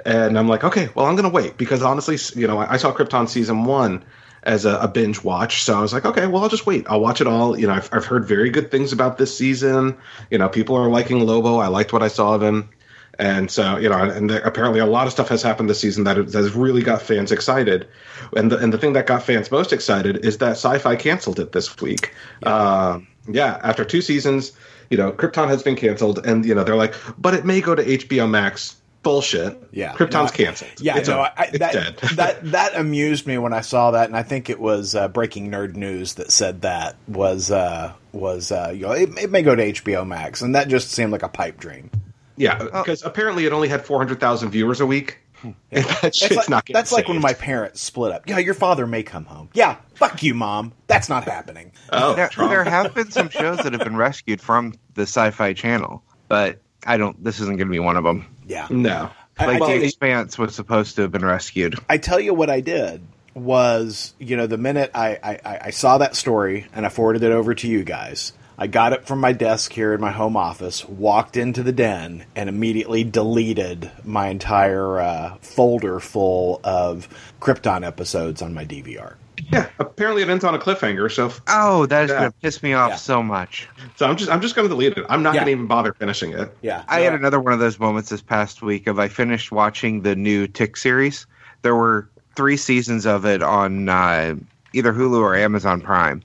and 0.05 0.38
I'm 0.38 0.49
like, 0.49 0.64
okay, 0.64 0.88
well, 0.95 1.07
I'm 1.07 1.17
gonna 1.17 1.28
wait 1.28 1.57
because 1.57 1.83
honestly, 1.83 2.19
you 2.40 2.47
know, 2.47 2.59
I, 2.59 2.75
I 2.75 2.76
saw 2.76 2.93
Krypton 2.93 3.28
season 3.28 3.64
one, 3.64 4.05
as 4.45 4.64
a, 4.64 4.76
a 4.78 4.88
binge 4.88 5.23
watch. 5.23 5.62
So 5.62 5.76
I 5.76 5.83
was 5.83 5.93
like, 5.93 6.05
okay, 6.05 6.26
well, 6.26 6.43
I'll 6.43 6.49
just 6.49 6.67
wait. 6.67 6.87
I'll 6.88 7.00
watch 7.00 7.21
it 7.21 7.26
all. 7.26 7.59
You 7.59 7.67
know, 7.67 7.75
I've, 7.75 7.88
I've 7.93 8.05
heard 8.05 8.25
very 8.25 8.50
good 8.50 8.71
things 8.71 8.93
about 8.93 9.19
this 9.19 9.37
season. 9.37 9.97
You 10.31 10.38
know, 10.38 10.49
people 10.49 10.76
are 10.76 10.88
liking 10.88 11.26
Lobo. 11.26 11.59
I 11.59 11.69
liked 11.69 11.93
what 11.93 12.02
I 12.02 12.09
saw 12.09 12.35
of 12.35 12.43
him. 12.43 12.71
And 13.19 13.50
so, 13.50 13.78
you 13.78 13.88
know, 13.88 13.99
and 13.99 14.31
there, 14.31 14.40
apparently 14.40 14.78
a 14.78 14.87
lot 14.87 15.09
of 15.09 15.12
stuff 15.12 15.28
has 15.28 15.43
happened 15.43 15.69
this 15.69 15.81
season 15.81 16.05
that 16.05 16.17
has 16.17 16.55
really 16.55 16.83
got 16.83 17.02
fans 17.02 17.33
excited. 17.33 17.88
And 18.37 18.52
the, 18.52 18.59
and 18.59 18.73
the 18.73 18.78
thing 18.78 18.93
that 18.93 19.07
got 19.07 19.25
fans 19.25 19.50
most 19.50 19.73
excited 19.73 20.25
is 20.25 20.38
that 20.38 20.52
Sci-Fi 20.52 20.95
canceled 20.97 21.40
it 21.40 21.50
this 21.50 21.81
week. 21.81 22.14
Yeah. 22.43 22.55
Uh, 22.55 23.00
yeah, 23.31 23.61
after 23.62 23.85
two 23.85 24.00
seasons, 24.00 24.52
you 24.88 24.97
know, 24.97 25.12
Krypton 25.12 25.49
has 25.49 25.62
been 25.62 25.76
canceled, 25.76 26.25
and 26.25 26.47
you 26.47 26.55
know 26.55 26.64
they're 26.64 26.76
like, 26.76 26.95
but 27.19 27.35
it 27.35 27.45
may 27.45 27.61
go 27.61 27.75
to 27.75 27.85
HBO 27.85 28.31
Max. 28.31 28.76
Bullshit. 29.02 29.62
Yeah, 29.71 29.95
Krypton's 29.95 30.33
no, 30.33 30.45
canceled. 30.45 30.81
Yeah, 30.81 30.99
it's 30.99 31.09
no, 31.09 31.21
a, 31.21 31.33
I, 31.37 31.50
that, 31.59 31.73
dead. 31.73 31.97
that 32.17 32.50
that 32.50 32.76
amused 32.76 33.26
me 33.26 33.38
when 33.38 33.52
I 33.52 33.61
saw 33.61 33.93
that, 33.93 34.09
and 34.09 34.17
I 34.17 34.23
think 34.23 34.50
it 34.50 34.59
was 34.59 34.95
uh, 34.95 35.09
Breaking 35.09 35.50
Nerd 35.50 35.76
News 35.76 36.14
that 36.14 36.33
said 36.33 36.62
that 36.62 36.97
was 37.07 37.50
uh, 37.50 37.93
was 38.12 38.50
uh, 38.50 38.73
you 38.75 38.83
know 38.83 38.93
it, 38.93 39.11
it 39.19 39.31
may 39.31 39.43
go 39.43 39.55
to 39.55 39.73
HBO 39.73 40.07
Max, 40.07 40.43
and 40.43 40.55
that 40.55 40.69
just 40.69 40.90
seemed 40.90 41.12
like 41.12 41.23
a 41.23 41.28
pipe 41.28 41.59
dream. 41.59 41.90
Yeah, 42.37 42.59
because 42.59 43.02
oh. 43.02 43.09
apparently 43.09 43.47
it 43.47 43.52
only 43.52 43.69
had 43.69 43.85
400,000 43.85 44.50
viewers 44.50 44.81
a 44.81 44.87
week. 44.87 45.19
Yeah. 45.43 45.52
that 46.02 46.14
shit's 46.14 46.37
like, 46.37 46.49
not 46.49 46.69
That's 46.71 46.90
saved. 46.90 47.00
like 47.00 47.09
when 47.09 47.21
my 47.21 47.35
parents 47.35 47.81
split 47.81 48.12
up. 48.12 48.28
Yeah, 48.28 48.38
your 48.38 48.55
father 48.55 48.87
may 48.87 49.02
come 49.02 49.25
home. 49.25 49.50
Yeah, 49.55 49.76
fuck 49.95 50.23
you, 50.23 50.35
mom. 50.35 50.73
That's 50.87 51.09
not 51.09 51.25
happening. 51.25 51.73
Oh, 51.93 52.14
there, 52.14 52.31
there 52.37 52.64
have 52.64 52.95
been 52.95 53.11
some 53.11 53.28
shows 53.28 53.59
that 53.59 53.73
have 53.73 53.85
been 53.85 53.97
rescued 53.97 54.40
from 54.40 54.75
the 54.95 55.02
Sci-Fi 55.02 55.52
Channel, 55.52 56.02
but 56.28 56.61
I 56.87 56.97
don't. 56.97 57.23
This 57.23 57.40
isn't 57.40 57.57
going 57.57 57.69
to 57.69 57.73
be 57.73 57.78
one 57.78 57.97
of 57.97 58.05
them. 58.05 58.26
Yeah, 58.49 58.67
no. 58.71 59.11
Like 59.38 59.62
I 59.62 59.78
The 59.78 59.85
Expanse 59.85 60.37
was 60.37 60.55
supposed 60.55 60.97
to 60.97 61.02
have 61.02 61.12
been 61.12 61.25
rescued. 61.25 61.78
I 61.88 61.99
tell 61.99 62.19
you 62.19 62.35
what 62.35 62.50
I 62.50 62.61
did 62.61 63.02
was, 63.35 64.14
you 64.19 64.37
know, 64.37 64.47
the 64.47 64.59
minute 64.59 64.90
I, 64.95 65.19
I, 65.23 65.59
I 65.67 65.71
saw 65.71 65.99
that 65.99 66.17
story 66.17 66.67
and 66.73 66.85
I 66.85 66.88
forwarded 66.88 67.23
it 67.23 67.31
over 67.31 67.55
to 67.55 67.69
you 67.69 67.85
guys, 67.85 68.33
I 68.61 68.67
got 68.67 68.93
up 68.93 69.07
from 69.07 69.21
my 69.21 69.33
desk 69.33 69.73
here 69.73 69.95
in 69.95 70.00
my 70.00 70.11
home 70.11 70.37
office, 70.37 70.85
walked 70.85 71.37
into 71.37 71.62
the 71.62 71.71
den, 71.71 72.25
and 72.35 72.49
immediately 72.49 73.05
deleted 73.05 73.93
my 74.05 74.28
entire 74.28 74.99
uh, 74.99 75.37
folder 75.40 76.00
full 76.00 76.61
of 76.64 77.09
Krypton 77.40 77.87
episodes 77.87 78.43
on 78.43 78.55
my 78.55 78.64
DVR. 78.64 79.14
Yeah, 79.50 79.69
apparently 79.78 80.23
it 80.23 80.28
ends 80.28 80.45
on 80.45 80.55
a 80.55 80.59
cliffhanger. 80.59 81.11
So 81.11 81.33
oh, 81.49 81.87
that 81.87 82.05
is 82.05 82.11
yeah. 82.11 82.19
going 82.19 82.33
to 82.33 82.38
piss 82.38 82.62
me 82.62 82.75
off 82.75 82.90
yeah. 82.90 82.97
so 82.97 83.23
much. 83.23 83.69
So 83.97 84.07
I'm 84.07 84.17
just 84.17 84.31
I'm 84.31 84.40
just 84.40 84.55
going 84.55 84.69
to 84.69 84.75
delete 84.75 84.97
it. 84.97 85.07
I'm 85.09 85.23
not 85.23 85.35
yeah. 85.35 85.40
going 85.40 85.47
to 85.47 85.52
even 85.52 85.67
bother 85.67 85.93
finishing 85.93 86.33
it. 86.33 86.55
Yeah, 86.62 86.85
I 86.88 87.00
had 87.00 87.14
another 87.14 87.40
one 87.40 87.52
of 87.52 87.59
those 87.59 87.78
moments 87.78 88.11
this 88.11 88.23
past 88.23 88.62
week 88.62 88.87
of 88.87 88.99
I 88.99 89.09
finished 89.09 89.50
watching 89.50 90.02
the 90.02 90.14
new 90.14 90.47
Tick 90.47 90.76
series. 90.76 91.26
There 91.62 91.75
were 91.75 92.09
three 92.37 92.57
seasons 92.57 93.07
of 93.07 93.25
it 93.25 93.43
on 93.43 93.88
uh, 93.88 94.37
either 94.73 94.93
Hulu 94.93 95.21
or 95.21 95.35
Amazon 95.35 95.81
Prime 95.81 96.23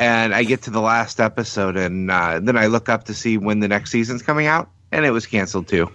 and 0.00 0.34
I 0.34 0.44
get 0.44 0.62
to 0.62 0.70
the 0.70 0.80
last 0.80 1.20
episode, 1.20 1.76
and 1.76 2.10
uh, 2.10 2.40
then 2.40 2.56
I 2.56 2.66
look 2.66 2.88
up 2.88 3.04
to 3.04 3.14
see 3.14 3.36
when 3.36 3.60
the 3.60 3.68
next 3.68 3.90
season's 3.90 4.22
coming 4.22 4.46
out, 4.46 4.70
and 4.90 5.04
it 5.04 5.10
was 5.10 5.26
canceled 5.26 5.68
too. 5.68 5.90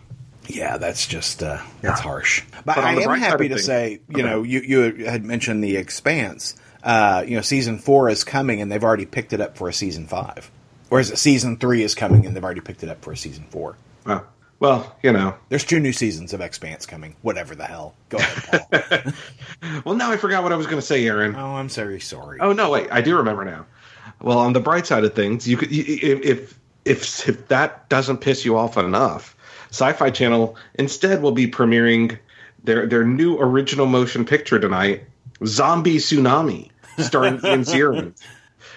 Yeah, 0.47 0.77
that's 0.77 1.07
just 1.07 1.43
uh, 1.43 1.61
that's 1.81 1.99
harsh. 1.99 2.43
But, 2.65 2.75
but 2.75 2.77
I 2.79 2.93
am 3.01 3.19
happy 3.19 3.49
to 3.49 3.59
say, 3.59 3.99
you 4.09 4.15
okay. 4.15 4.21
know, 4.23 4.43
you 4.43 4.59
you 4.61 5.05
had 5.05 5.23
mentioned 5.23 5.63
the 5.63 5.77
Expanse. 5.77 6.55
Uh, 6.83 7.23
you 7.27 7.35
know, 7.35 7.41
season 7.41 7.79
four 7.79 8.09
is 8.09 8.23
coming, 8.23 8.61
and 8.61 8.71
they've 8.71 8.83
already 8.83 9.05
picked 9.05 9.33
it 9.33 9.41
up 9.41 9.57
for 9.57 9.67
a 9.67 9.73
season 9.73 10.05
five. 10.05 10.51
Or 10.91 10.99
is 10.99 11.09
it 11.09 11.17
season 11.17 11.57
three 11.57 11.81
is 11.81 11.95
coming, 11.95 12.25
and 12.25 12.35
they've 12.35 12.43
already 12.43 12.61
picked 12.61 12.83
it 12.83 12.89
up 12.89 13.03
for 13.03 13.11
a 13.11 13.17
season 13.17 13.45
four? 13.49 13.75
Well, 14.05 14.27
well, 14.59 14.95
you 15.03 15.11
know, 15.11 15.35
there's 15.49 15.65
two 15.65 15.79
new 15.79 15.91
seasons 15.91 16.33
of 16.33 16.41
Expanse 16.41 16.85
coming. 16.85 17.15
Whatever 17.21 17.55
the 17.55 17.65
hell. 17.65 17.95
Go 18.09 18.17
ahead, 18.19 18.73
Paul. 18.81 19.13
well, 19.85 19.95
now 19.95 20.11
I 20.11 20.17
forgot 20.17 20.43
what 20.43 20.53
I 20.53 20.55
was 20.55 20.67
going 20.67 20.77
to 20.77 20.85
say, 20.85 21.05
Aaron. 21.07 21.35
Oh, 21.35 21.55
I'm 21.55 21.69
sorry. 21.69 21.99
sorry. 21.99 22.39
Oh 22.39 22.53
no, 22.53 22.69
wait, 22.69 22.87
I 22.91 23.01
do 23.01 23.17
remember 23.17 23.43
now. 23.43 23.65
Well, 24.21 24.37
on 24.37 24.53
the 24.53 24.59
bright 24.59 24.85
side 24.85 25.03
of 25.03 25.13
things, 25.13 25.47
you 25.47 25.57
could 25.57 25.71
if 25.71 26.57
if 26.85 27.27
if 27.27 27.47
that 27.47 27.89
doesn't 27.89 28.17
piss 28.19 28.45
you 28.45 28.57
off 28.57 28.77
enough, 28.77 29.34
Sci-Fi 29.75 30.09
Channel 30.11 30.55
instead 30.75 31.21
will 31.21 31.33
be 31.33 31.47
premiering 31.47 32.17
their 32.63 32.87
their 32.87 33.03
new 33.03 33.37
original 33.37 33.85
motion 33.85 34.23
picture 34.23 34.57
tonight, 34.57 35.03
Zombie 35.45 35.97
Tsunami, 35.97 36.69
starring 36.97 37.41
Ian 37.43 37.61
Ziering, 37.65 38.13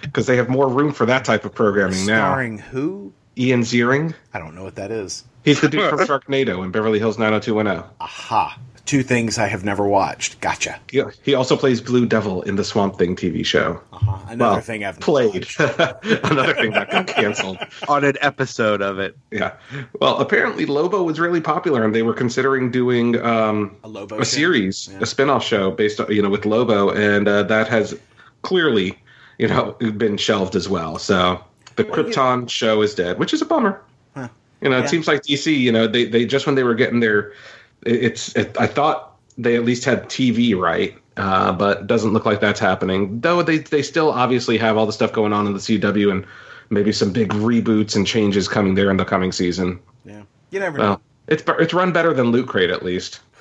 because 0.02 0.26
they 0.26 0.36
have 0.36 0.48
more 0.48 0.68
room 0.68 0.92
for 0.92 1.06
that 1.06 1.24
type 1.24 1.44
of 1.44 1.54
programming 1.54 1.94
starring 1.94 2.06
now. 2.06 2.30
Starring 2.30 2.58
who? 2.58 3.12
Ian 3.36 3.60
Ziering. 3.60 4.14
I 4.34 4.40
don't 4.40 4.56
know 4.56 4.64
what 4.64 4.74
that 4.74 4.90
is. 4.90 5.24
He's 5.44 5.60
the 5.60 5.68
dude 5.68 5.88
from 5.88 5.98
Sharknado 6.06 6.64
in 6.64 6.72
Beverly 6.72 6.98
Hills 6.98 7.16
90210. 7.16 7.88
Aha 8.00 8.58
two 8.88 9.02
things 9.02 9.37
I 9.37 9.49
have 9.49 9.64
never 9.66 9.87
watched. 9.87 10.40
Gotcha. 10.40 10.80
Yeah, 10.90 11.11
he 11.23 11.35
also 11.35 11.59
plays 11.59 11.80
Blue 11.83 12.07
Devil 12.07 12.40
in 12.42 12.57
the 12.57 12.64
Swamp 12.64 12.97
Thing 12.97 13.14
TV 13.14 13.45
show. 13.45 13.80
Uh-huh. 13.92 14.18
Another 14.28 14.54
well, 14.54 14.61
thing 14.62 14.83
I've 14.83 14.99
played. 14.99 15.47
Another 15.59 16.54
thing 16.54 16.73
that 16.73 16.88
got 16.90 17.07
canceled 17.07 17.59
on 17.88 18.04
an 18.04 18.16
episode 18.23 18.80
of 18.80 18.99
it. 18.99 19.16
Yeah. 19.30 19.52
Well, 20.00 20.18
apparently 20.18 20.64
Lobo 20.64 21.02
was 21.02 21.21
really 21.21 21.42
popular, 21.42 21.85
and 21.85 21.95
they 21.95 22.02
were 22.02 22.14
considering 22.14 22.71
doing 22.71 23.21
um, 23.21 23.76
a 23.85 23.88
Lobo 23.88 24.21
a 24.21 24.25
series, 24.25 24.88
yeah. 24.90 24.99
a 24.99 25.02
spinoff 25.02 25.42
show 25.42 25.71
based 25.71 26.00
on 26.00 26.11
you 26.11 26.23
know 26.23 26.30
with 26.30 26.47
Lobo, 26.47 26.90
and 26.90 27.28
uh, 27.28 27.42
that 27.42 27.68
has 27.68 27.99
clearly 28.40 28.99
you 29.38 29.49
know 29.49 29.73
been 29.73 30.16
shelved 30.16 30.57
as 30.57 30.66
well. 30.66 30.99
So 30.99 31.45
the 31.76 31.85
well, 31.85 31.92
Krypton 31.92 32.42
yeah. 32.42 32.47
show 32.47 32.80
is 32.80 32.95
dead, 32.95 33.18
which 33.18 33.35
is 33.35 33.42
a 33.42 33.47
bummer. 33.47 33.83
Huh. 34.14 34.28
You 34.62 34.71
know, 34.71 34.78
it 34.78 34.83
yeah. 34.83 34.87
seems 34.87 35.07
like 35.07 35.25
DC. 35.25 35.54
You 35.54 35.73
know, 35.73 35.87
they 35.87 36.07
they 36.07 36.25
just 36.25 36.47
when 36.47 36.54
they 36.54 36.64
were 36.64 36.75
getting 36.75 37.00
their 37.00 37.35
it's 37.82 38.35
it, 38.37 38.56
I 38.58 38.66
thought 38.66 39.16
they 39.37 39.56
at 39.56 39.64
least 39.64 39.85
had 39.85 40.04
TV 40.04 40.56
right, 40.58 40.97
uh, 41.16 41.52
but 41.52 41.87
doesn't 41.87 42.12
look 42.12 42.26
like 42.26 42.40
that's 42.40 42.61
happening. 42.61 43.20
Though 43.20 43.42
they 43.42 43.58
they 43.58 43.82
still 43.82 44.11
obviously 44.11 44.58
have 44.58 44.76
all 44.76 44.87
the 44.87 44.92
stuff 44.92 45.12
going 45.12 45.32
on 45.32 45.47
in 45.47 45.52
the 45.52 45.61
CW 45.61 46.11
and 46.11 46.26
maybe 46.70 46.92
some 46.92 47.12
big 47.12 47.30
reboots 47.30 47.97
and 47.97 48.06
changes 48.06 48.49
coming 48.49 48.75
there 48.75 48.90
in 48.90 48.97
the 48.97 49.04
coming 49.04 49.32
season. 49.32 49.80
Yeah, 50.04 50.23
you 50.50 50.61
never 50.61 50.78
well, 50.78 50.92
know. 50.92 51.00
It's 51.28 51.42
it's 51.47 51.75
run 51.75 51.92
better 51.92 52.12
than 52.12 52.30
Loot 52.30 52.49
Crate 52.49 52.70
at 52.70 52.82
least. 52.82 53.20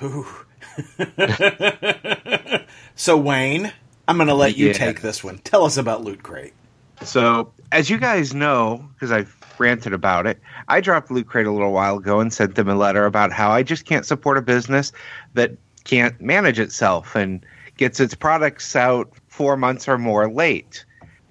so 2.94 3.16
Wayne, 3.16 3.72
I'm 4.06 4.16
going 4.16 4.28
to 4.28 4.34
let 4.34 4.56
you 4.56 4.68
yeah. 4.68 4.72
take 4.74 5.00
this 5.00 5.24
one. 5.24 5.38
Tell 5.38 5.64
us 5.64 5.76
about 5.76 6.04
Loot 6.04 6.22
Crate. 6.22 6.52
So, 7.02 7.52
as 7.70 7.88
you 7.88 7.98
guys 7.98 8.34
know, 8.34 8.88
because 8.94 9.12
I've 9.12 9.37
ranted 9.60 9.92
about 9.92 10.26
it. 10.26 10.40
I 10.68 10.80
dropped 10.80 11.10
Loot 11.10 11.26
Crate 11.26 11.46
a 11.46 11.52
little 11.52 11.72
while 11.72 11.98
ago 11.98 12.20
and 12.20 12.32
sent 12.32 12.54
them 12.54 12.68
a 12.68 12.74
letter 12.74 13.06
about 13.06 13.32
how 13.32 13.50
I 13.50 13.62
just 13.62 13.84
can't 13.84 14.06
support 14.06 14.38
a 14.38 14.42
business 14.42 14.92
that 15.34 15.52
can't 15.84 16.20
manage 16.20 16.58
itself 16.58 17.14
and 17.14 17.44
gets 17.76 18.00
its 18.00 18.14
products 18.14 18.76
out 18.76 19.10
four 19.28 19.56
months 19.56 19.88
or 19.88 19.98
more 19.98 20.30
late. 20.30 20.84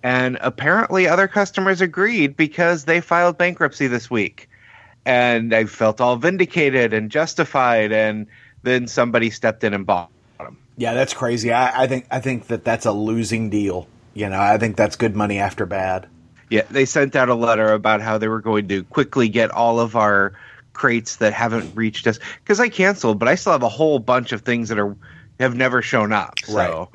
And 0.03 0.37
apparently, 0.41 1.07
other 1.07 1.27
customers 1.27 1.81
agreed 1.81 2.37
because 2.37 2.85
they 2.85 3.01
filed 3.01 3.37
bankruptcy 3.37 3.87
this 3.87 4.09
week. 4.09 4.49
And 5.05 5.53
I 5.53 5.65
felt 5.65 6.01
all 6.01 6.15
vindicated 6.15 6.93
and 6.93 7.11
justified. 7.11 7.91
And 7.91 8.27
then 8.63 8.87
somebody 8.87 9.29
stepped 9.29 9.63
in 9.63 9.73
and 9.73 9.85
bought 9.85 10.09
them. 10.37 10.57
Yeah, 10.77 10.93
that's 10.93 11.13
crazy. 11.13 11.51
I, 11.51 11.83
I 11.83 11.87
think 11.87 12.05
I 12.11 12.19
think 12.19 12.47
that 12.47 12.63
that's 12.63 12.85
a 12.85 12.91
losing 12.91 13.49
deal. 13.49 13.87
You 14.13 14.29
know, 14.29 14.39
I 14.39 14.57
think 14.57 14.77
that's 14.77 14.95
good 14.95 15.15
money 15.15 15.39
after 15.39 15.65
bad. 15.65 16.07
Yeah, 16.49 16.63
they 16.69 16.85
sent 16.85 17.15
out 17.15 17.29
a 17.29 17.35
letter 17.35 17.73
about 17.73 18.01
how 18.01 18.17
they 18.17 18.27
were 18.27 18.41
going 18.41 18.67
to 18.69 18.83
quickly 18.85 19.27
get 19.27 19.51
all 19.51 19.79
of 19.79 19.95
our 19.95 20.33
crates 20.73 21.17
that 21.17 21.33
haven't 21.33 21.75
reached 21.75 22.07
us 22.07 22.19
because 22.43 22.59
I 22.59 22.69
canceled, 22.69 23.19
but 23.19 23.27
I 23.27 23.35
still 23.35 23.51
have 23.51 23.63
a 23.63 23.69
whole 23.69 23.99
bunch 23.99 24.31
of 24.31 24.41
things 24.41 24.69
that 24.69 24.79
are 24.79 24.95
have 25.39 25.55
never 25.55 25.81
shown 25.81 26.13
up. 26.13 26.35
So, 26.45 26.55
right. 26.55 26.87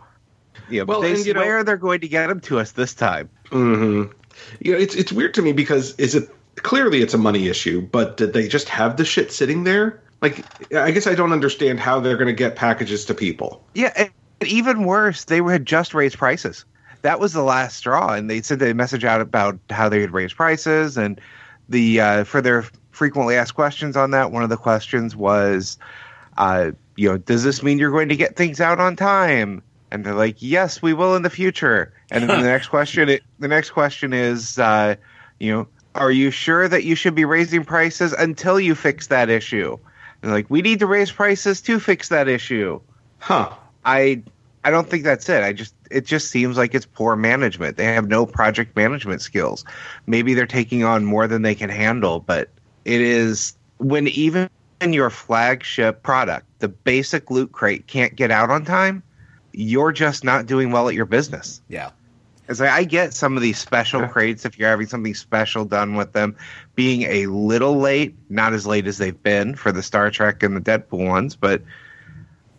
yeah, 0.71 0.83
well, 0.83 1.01
they 1.01 1.13
and, 1.13 1.21
swear 1.21 1.59
know, 1.59 1.65
they're 1.65 1.77
going 1.77 2.01
to 2.01 2.09
get 2.09 2.29
them 2.29 2.41
to 2.43 2.59
us 2.59 2.73
this 2.73 2.95
time. 2.95 3.29
Mm-hmm. 3.51 4.13
You 4.61 4.73
know, 4.73 4.79
it's 4.79 4.95
it's 4.95 5.13
weird 5.13 5.35
to 5.35 5.43
me 5.43 5.53
because 5.53 5.95
is 5.97 6.15
it 6.15 6.31
clearly 6.57 7.03
it's 7.03 7.15
a 7.15 7.19
money 7.19 7.49
issue, 7.49 7.83
but 7.83 8.17
did 8.17 8.33
they 8.33 8.49
just 8.49 8.69
have 8.69 8.97
the 8.97 9.05
shit 9.05 9.33
sitting 9.33 9.65
there? 9.65 10.03
Like, 10.23 10.45
I 10.75 10.93
guess 10.93 11.07
I 11.07 11.15
don't 11.15 11.33
understand 11.33 11.81
how 11.81 12.01
they're 12.01 12.17
going 12.17 12.29
to 12.29 12.33
get 12.33 12.55
packages 12.55 13.05
to 13.07 13.15
people. 13.15 13.65
Yeah, 13.75 13.93
and 13.97 14.11
even 14.49 14.85
worse, 14.85 15.25
they 15.25 15.43
had 15.43 15.67
just 15.67 15.95
raised 15.95 16.17
prices 16.17 16.65
that 17.03 17.21
was 17.21 17.33
the 17.33 17.43
last 17.43 17.77
straw, 17.77 18.13
and 18.13 18.31
they 18.31 18.41
sent 18.43 18.63
a 18.63 18.75
message 18.75 19.05
out 19.05 19.21
about 19.21 19.59
how 19.71 19.89
they 19.89 20.01
had 20.01 20.13
raised 20.13 20.37
prices 20.37 20.97
and 20.97 21.21
the 21.69 22.01
uh, 22.01 22.25
for 22.25 22.41
their 22.41 22.65
frequently 22.91 23.37
asked 23.37 23.55
questions 23.55 23.97
on 23.97 24.13
that. 24.13 24.31
One 24.31 24.43
of 24.43 24.49
the 24.51 24.57
questions 24.57 25.17
was, 25.17 25.79
uh, 26.37 26.73
you 26.97 27.09
know, 27.09 27.19
does 27.19 27.43
this 27.43 27.63
mean 27.63 27.79
you're 27.79 27.91
going 27.91 28.09
to 28.09 28.17
get 28.17 28.37
things 28.37 28.61
out 28.61 28.81
on 28.81 28.97
time? 28.97 29.63
And 29.91 30.05
they're 30.05 30.15
like, 30.15 30.37
yes, 30.39 30.81
we 30.81 30.95
will 30.95 31.17
in 31.17 31.23
the 31.23 31.31
future. 31.31 31.93
And 32.11 32.29
then 32.29 32.41
the 32.41 32.49
next 32.49 32.69
question, 32.69 33.09
it, 33.09 33.23
the 33.39 33.49
next 33.49 33.71
question 33.71 34.13
is, 34.13 34.59
uh, 34.59 34.95
you 35.39 35.53
know, 35.53 35.69
are 35.95 36.11
you 36.11 36.31
sure 36.31 36.69
that 36.69 36.85
you 36.85 36.95
should 36.95 37.15
be 37.15 37.27
raising 37.27 37.65
prices 37.65 38.13
until 38.13 38.59
you 38.59 38.75
fix 38.75 39.09
that 39.09 39.29
issue? 39.29 39.73
And 40.23 40.31
they're 40.31 40.39
like, 40.39 40.49
we 40.49 40.63
need 40.63 40.79
to 40.79 40.87
raise 40.87 41.13
prices 41.13 41.61
to 41.63 41.79
fix 41.79 42.09
that 42.09 42.29
issue. 42.29 42.81
Huh. 43.19 43.53
I 43.85 44.23
I 44.65 44.71
don't 44.71 44.89
think 44.89 45.03
that's 45.03 45.29
it. 45.29 45.43
I 45.43 45.53
just 45.53 45.75
it 45.93 46.07
just 46.07 46.31
seems 46.31 46.57
like 46.57 46.75
it's 46.75 46.87
poor 46.87 47.15
management. 47.17 47.77
They 47.77 47.85
have 47.87 48.09
no 48.09 48.27
project 48.27 48.75
management 48.77 49.21
skills. 49.23 49.65
Maybe 50.07 50.35
they're 50.35 50.47
taking 50.47 50.85
on 50.85 51.05
more 51.05 51.27
than 51.27 51.43
they 51.43 51.55
can 51.55 51.71
handle, 51.71 52.21
but 52.21 52.49
it 52.85 53.01
is 53.01 53.55
when 53.79 54.09
even 54.09 54.49
your 54.89 55.11
flagship 55.11 56.03
product, 56.03 56.47
the 56.59 56.69
basic 56.69 57.31
loot 57.31 57.53
crate, 57.53 57.87
can't 57.87 58.17
get 58.17 58.31
out 58.31 58.51
on 58.51 58.65
time. 58.65 59.03
you're 59.55 59.93
just 59.93 60.25
not 60.25 60.47
doing 60.47 60.71
well 60.71 60.89
at 60.89 60.95
your 60.95 61.05
business. 61.05 61.61
Yeah. 61.69 61.91
It's 62.49 62.59
like 62.59 62.71
I 62.71 62.85
get 62.85 63.13
some 63.13 63.37
of 63.37 63.43
these 63.43 63.59
special 63.59 64.01
Yeah. 64.01 64.09
crates 64.09 64.47
if 64.47 64.59
you're 64.59 64.71
having 64.71 64.87
something 64.87 65.13
special 65.15 65.67
done 65.67 65.95
with 65.95 66.13
them 66.15 66.35
being 66.75 67.03
a 67.03 67.27
little 67.27 67.77
late, 67.79 68.15
not 68.31 68.55
as 68.55 68.67
late 68.67 68.87
as 68.87 68.97
they've 68.97 69.23
been 69.23 69.55
for 69.55 69.71
the 69.71 69.83
Star 69.83 70.11
Trek 70.11 70.43
and 70.43 70.57
the 70.57 70.61
Deadpool 70.61 71.07
ones, 71.07 71.37
but 71.37 71.61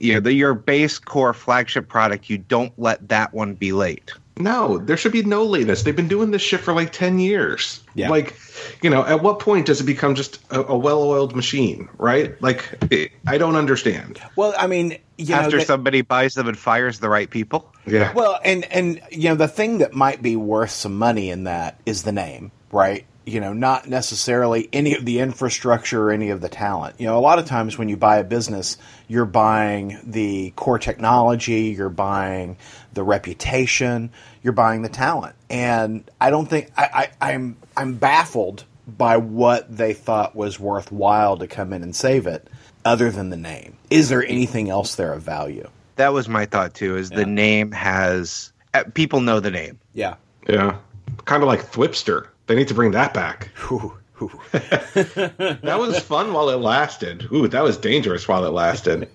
you 0.03 0.13
know, 0.13 0.19
the, 0.19 0.33
your 0.33 0.53
base 0.53 0.99
core 0.99 1.33
flagship 1.33 1.87
product, 1.87 2.29
you 2.29 2.37
don't 2.37 2.77
let 2.77 3.07
that 3.07 3.33
one 3.33 3.53
be 3.53 3.71
late. 3.71 4.11
No, 4.37 4.79
there 4.79 4.97
should 4.97 5.11
be 5.11 5.21
no 5.23 5.43
lateness. 5.43 5.83
They've 5.83 5.95
been 5.95 6.07
doing 6.07 6.31
this 6.31 6.41
shit 6.41 6.59
for 6.59 6.73
like 6.73 6.91
10 6.91 7.19
years. 7.19 7.81
Yeah. 7.93 8.09
Like, 8.09 8.35
you 8.81 8.89
know, 8.89 9.05
at 9.05 9.21
what 9.21 9.39
point 9.39 9.67
does 9.67 9.79
it 9.79 9.83
become 9.85 10.15
just 10.15 10.39
a, 10.51 10.61
a 10.63 10.77
well 10.77 11.03
oiled 11.03 11.35
machine, 11.35 11.87
right? 11.99 12.39
Like, 12.41 12.67
it, 12.91 13.11
I 13.27 13.37
don't 13.37 13.55
understand. 13.55 14.19
Well, 14.35 14.53
I 14.57 14.67
mean, 14.67 14.97
you 15.17 15.27
know, 15.27 15.35
After 15.35 15.59
that- 15.59 15.67
somebody 15.67 16.01
buys 16.01 16.33
them 16.33 16.47
and 16.47 16.57
fires 16.57 16.99
the 16.99 17.09
right 17.09 17.29
people. 17.29 17.71
Yeah. 17.85 18.11
Well, 18.13 18.39
and 18.43 18.65
and 18.71 19.01
you 19.11 19.29
know 19.29 19.35
the 19.35 19.47
thing 19.47 19.77
that 19.79 19.93
might 19.93 20.21
be 20.21 20.35
worth 20.35 20.71
some 20.71 20.97
money 20.97 21.29
in 21.29 21.43
that 21.43 21.79
is 21.85 22.03
the 22.03 22.11
name, 22.11 22.51
right? 22.71 23.05
You 23.25 23.39
know, 23.39 23.53
not 23.53 23.87
necessarily 23.87 24.67
any 24.73 24.95
of 24.95 25.05
the 25.05 25.19
infrastructure 25.19 26.01
or 26.03 26.11
any 26.11 26.29
of 26.29 26.41
the 26.41 26.49
talent. 26.49 26.99
You 26.99 27.05
know, 27.05 27.17
a 27.17 27.21
lot 27.21 27.39
of 27.39 27.45
times 27.45 27.77
when 27.77 27.87
you 27.87 27.95
buy 27.95 28.17
a 28.17 28.23
business, 28.23 28.77
you're 29.07 29.25
buying 29.25 29.97
the 30.03 30.51
core 30.57 30.77
technology, 30.79 31.73
you're 31.77 31.89
buying 31.89 32.57
the 32.93 33.03
reputation, 33.03 34.11
you're 34.43 34.53
buying 34.53 34.81
the 34.81 34.89
talent. 34.89 35.35
And 35.49 36.09
I 36.19 36.29
don't 36.31 36.47
think 36.47 36.71
I, 36.77 37.09
I, 37.21 37.31
I'm 37.31 37.55
I'm 37.77 37.93
baffled 37.95 38.65
by 38.85 39.17
what 39.17 39.73
they 39.75 39.93
thought 39.93 40.35
was 40.35 40.59
worthwhile 40.59 41.37
to 41.37 41.47
come 41.47 41.71
in 41.71 41.83
and 41.83 41.95
save 41.95 42.27
it, 42.27 42.47
other 42.83 43.09
than 43.09 43.29
the 43.29 43.37
name. 43.37 43.77
Is 43.89 44.09
there 44.09 44.25
anything 44.25 44.69
else 44.69 44.95
there 44.95 45.13
of 45.13 45.21
value? 45.23 45.69
That 45.95 46.11
was 46.11 46.27
my 46.27 46.45
thought 46.45 46.73
too. 46.73 46.97
Is 46.97 47.09
Yeah. 47.09 47.17
the 47.17 47.25
name 47.25 47.71
has 47.71 48.51
uh, 48.73 48.83
people 48.93 49.21
know 49.21 49.39
the 49.39 49.51
name. 49.51 49.79
Yeah. 49.93 50.15
yeah. 50.49 50.77
Kind 51.25 51.43
of 51.43 51.47
like 51.47 51.61
Thwipster. 51.71 52.27
They 52.47 52.55
need 52.55 52.67
to 52.67 52.73
bring 52.73 52.91
that 52.91 53.13
back. 53.13 53.49
Whew, 53.67 53.93
whew. 54.17 54.39
That 54.53 55.75
was 55.79 55.99
fun 55.99 56.33
while 56.33 56.49
it 56.49 56.57
lasted. 56.57 57.27
Ooh, 57.31 57.47
that 57.47 57.63
was 57.63 57.77
dangerous 57.77 58.27
while 58.27 58.45
it 58.45 58.49
lasted. 58.49 59.07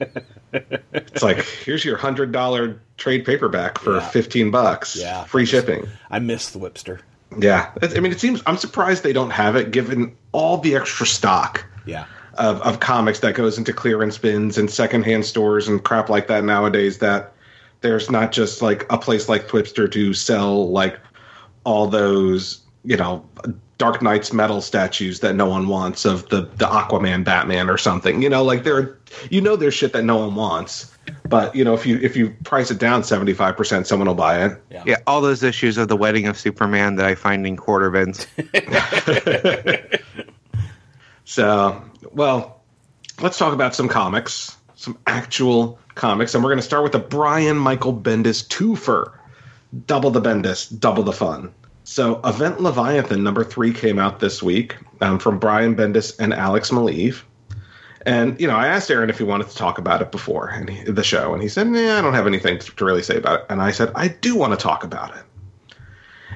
It's 0.52 1.22
like, 1.22 1.44
here's 1.44 1.84
your 1.84 1.98
$100 1.98 2.78
trade 2.96 3.24
paperback 3.24 3.78
for 3.78 3.96
Yeah. 3.96 4.08
15 4.08 4.50
bucks. 4.50 4.96
Yeah. 4.96 5.24
Free 5.24 5.44
shipping. 5.46 5.86
I 6.10 6.18
miss 6.18 6.50
the 6.50 6.58
Thwipster. 6.58 7.00
Yeah. 7.38 7.70
I 7.82 8.00
mean, 8.00 8.12
it 8.12 8.20
seems, 8.20 8.42
I'm 8.46 8.56
surprised 8.56 9.02
they 9.02 9.12
don't 9.12 9.30
have 9.30 9.56
it 9.56 9.70
given 9.70 10.16
all 10.32 10.56
the 10.58 10.74
extra 10.76 11.06
stock 11.06 11.64
Yeah. 11.84 12.06
of, 12.34 12.62
of 12.62 12.80
comics 12.80 13.20
that 13.20 13.34
goes 13.34 13.58
into 13.58 13.72
clearance 13.74 14.16
bins 14.16 14.56
and 14.56 14.70
secondhand 14.70 15.26
stores 15.26 15.68
and 15.68 15.84
crap 15.84 16.08
like 16.08 16.28
that 16.28 16.44
nowadays 16.44 16.98
that 16.98 17.34
there's 17.82 18.10
not 18.10 18.32
just 18.32 18.62
like 18.62 18.86
a 18.90 18.96
place 18.98 19.28
like 19.28 19.46
Thwipster 19.46 19.90
to 19.92 20.14
sell 20.14 20.70
like 20.70 20.98
all 21.64 21.86
those, 21.86 22.60
you 22.84 22.96
know, 22.96 23.24
Dark 23.78 24.02
Nights 24.02 24.32
Metal 24.32 24.60
statues 24.60 25.20
that 25.20 25.34
no 25.34 25.46
one 25.46 25.68
wants 25.68 26.04
of 26.04 26.28
the, 26.28 26.42
the 26.42 26.66
Aquaman 26.66 27.24
Batman 27.24 27.70
or 27.70 27.78
something. 27.78 28.22
You 28.22 28.28
know, 28.28 28.42
like 28.42 28.64
there 28.64 28.98
you 29.30 29.40
know 29.40 29.56
there's 29.56 29.74
shit 29.74 29.92
that 29.92 30.04
no 30.04 30.16
one 30.16 30.34
wants. 30.34 30.94
But 31.28 31.54
you 31.54 31.64
know, 31.64 31.74
if 31.74 31.86
you 31.86 31.98
if 31.98 32.16
you 32.16 32.34
price 32.44 32.70
it 32.70 32.78
down 32.78 33.04
seventy 33.04 33.32
five 33.32 33.56
percent, 33.56 33.86
someone 33.86 34.08
will 34.08 34.14
buy 34.14 34.44
it. 34.44 34.62
Yeah. 34.70 34.82
Yeah, 34.86 34.96
all 35.06 35.20
those 35.20 35.42
issues 35.42 35.78
of 35.78 35.88
the 35.88 35.96
wedding 35.96 36.26
of 36.26 36.38
Superman 36.38 36.96
that 36.96 37.06
I 37.06 37.14
find 37.14 37.46
in 37.46 37.56
quarter 37.56 37.90
bins. 37.90 38.26
So, 41.28 41.84
well, 42.10 42.62
let's 43.20 43.36
talk 43.36 43.52
about 43.52 43.74
some 43.74 43.86
comics, 43.86 44.56
some 44.76 44.98
actual 45.06 45.78
comics, 45.94 46.34
and 46.34 46.42
we're 46.42 46.48
going 46.48 46.58
to 46.58 46.64
start 46.64 46.84
with 46.84 46.92
the 46.92 46.98
Brian 46.98 47.58
Michael 47.58 47.92
Bendis 47.92 48.48
twofer. 48.48 49.12
Double 49.86 50.10
the 50.10 50.22
Bendis, 50.22 50.80
double 50.80 51.02
the 51.02 51.12
fun. 51.12 51.52
So, 51.90 52.20
Event 52.22 52.60
Leviathan 52.60 53.24
number 53.24 53.42
three 53.42 53.72
came 53.72 53.98
out 53.98 54.20
this 54.20 54.42
week 54.42 54.76
um, 55.00 55.18
from 55.18 55.38
Brian 55.38 55.74
Bendis 55.74 56.14
and 56.20 56.34
Alex 56.34 56.70
Maleev. 56.70 57.22
And 58.04 58.38
you 58.38 58.46
know, 58.46 58.56
I 58.56 58.66
asked 58.66 58.90
Aaron 58.90 59.08
if 59.08 59.16
he 59.16 59.24
wanted 59.24 59.48
to 59.48 59.56
talk 59.56 59.78
about 59.78 60.02
it 60.02 60.12
before 60.12 60.48
and 60.48 60.68
he, 60.68 60.84
the 60.84 61.02
show, 61.02 61.32
and 61.32 61.42
he 61.42 61.48
said, 61.48 61.66
"Nah, 61.66 61.98
I 61.98 62.02
don't 62.02 62.12
have 62.12 62.26
anything 62.26 62.58
to 62.58 62.84
really 62.84 63.02
say 63.02 63.16
about 63.16 63.40
it." 63.40 63.46
And 63.48 63.62
I 63.62 63.70
said, 63.70 63.90
"I 63.94 64.08
do 64.08 64.36
want 64.36 64.52
to 64.52 64.62
talk 64.62 64.84
about 64.84 65.16
it." 65.16 65.22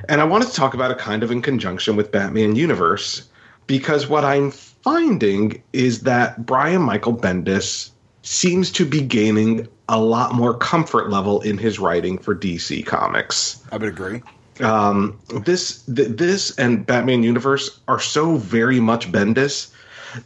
And 0.08 0.22
I 0.22 0.24
wanted 0.24 0.48
to 0.48 0.54
talk 0.54 0.72
about 0.72 0.90
it 0.90 0.96
kind 0.96 1.22
of 1.22 1.30
in 1.30 1.42
conjunction 1.42 1.96
with 1.96 2.10
Batman 2.10 2.56
Universe 2.56 3.28
because 3.66 4.08
what 4.08 4.24
I'm 4.24 4.50
finding 4.52 5.62
is 5.74 6.00
that 6.00 6.46
Brian 6.46 6.80
Michael 6.80 7.14
Bendis 7.14 7.90
seems 8.22 8.72
to 8.72 8.86
be 8.86 9.02
gaining 9.02 9.68
a 9.90 10.00
lot 10.00 10.32
more 10.34 10.56
comfort 10.56 11.10
level 11.10 11.42
in 11.42 11.58
his 11.58 11.78
writing 11.78 12.16
for 12.16 12.34
DC 12.34 12.86
Comics. 12.86 13.62
I 13.70 13.76
would 13.76 13.90
agree. 13.90 14.22
Um, 14.60 15.18
this 15.44 15.82
th- 15.82 16.08
this 16.08 16.56
and 16.58 16.84
Batman 16.84 17.22
Universe 17.22 17.80
are 17.88 18.00
so 18.00 18.36
very 18.36 18.80
much 18.80 19.10
Bendis 19.10 19.70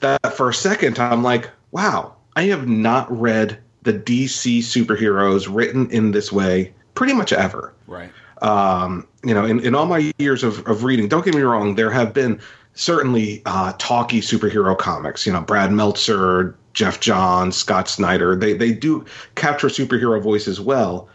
that 0.00 0.34
for 0.36 0.48
a 0.48 0.54
second 0.54 0.98
I'm 0.98 1.22
like, 1.22 1.50
wow, 1.70 2.14
I 2.34 2.42
have 2.44 2.66
not 2.68 3.10
read 3.10 3.58
the 3.82 3.92
DC 3.92 4.58
superheroes 4.58 5.46
written 5.48 5.88
in 5.90 6.10
this 6.10 6.32
way 6.32 6.74
pretty 6.94 7.12
much 7.12 7.32
ever 7.32 7.72
Right. 7.86 8.10
um, 8.42 9.06
you 9.22 9.32
know, 9.32 9.44
in, 9.44 9.60
in 9.60 9.74
all 9.74 9.86
my 9.86 10.12
years 10.18 10.42
of, 10.42 10.66
of 10.66 10.82
reading, 10.82 11.08
don't 11.08 11.24
get 11.24 11.34
me 11.34 11.42
wrong, 11.42 11.76
there 11.76 11.90
have 11.90 12.12
been 12.12 12.40
certainly 12.74 13.42
uh, 13.46 13.72
talky 13.78 14.20
superhero 14.20 14.76
comics. 14.76 15.24
You 15.26 15.32
know, 15.32 15.40
Brad 15.40 15.72
Meltzer, 15.72 16.56
Geoff 16.74 17.00
Johns, 17.00 17.56
Scott 17.56 17.88
Snyder. 17.88 18.36
They 18.36 18.52
they 18.54 18.72
do 18.72 19.04
capture 19.34 19.68
superhero 19.68 20.20
voices 20.22 20.60
well, 20.60 21.08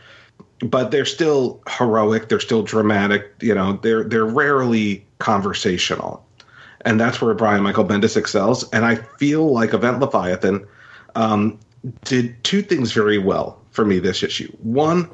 but 0.61 0.91
they're 0.91 1.05
still 1.05 1.61
heroic. 1.67 2.29
They're 2.29 2.39
still 2.39 2.63
dramatic. 2.63 3.31
You 3.41 3.55
know, 3.55 3.73
they're 3.81 4.03
they're 4.03 4.25
rarely 4.25 5.05
conversational, 5.19 6.25
and 6.81 6.99
that's 6.99 7.21
where 7.21 7.33
Brian 7.33 7.63
Michael 7.63 7.85
Bendis 7.85 8.17
excels. 8.17 8.69
And 8.71 8.85
I 8.85 8.95
feel 8.95 9.51
like 9.51 9.73
Event 9.73 9.99
Leviathan 9.99 10.65
um, 11.15 11.59
did 12.03 12.43
two 12.43 12.61
things 12.61 12.91
very 12.91 13.17
well 13.17 13.59
for 13.71 13.85
me 13.85 13.99
this 13.99 14.23
issue. 14.23 14.51
One, 14.61 15.09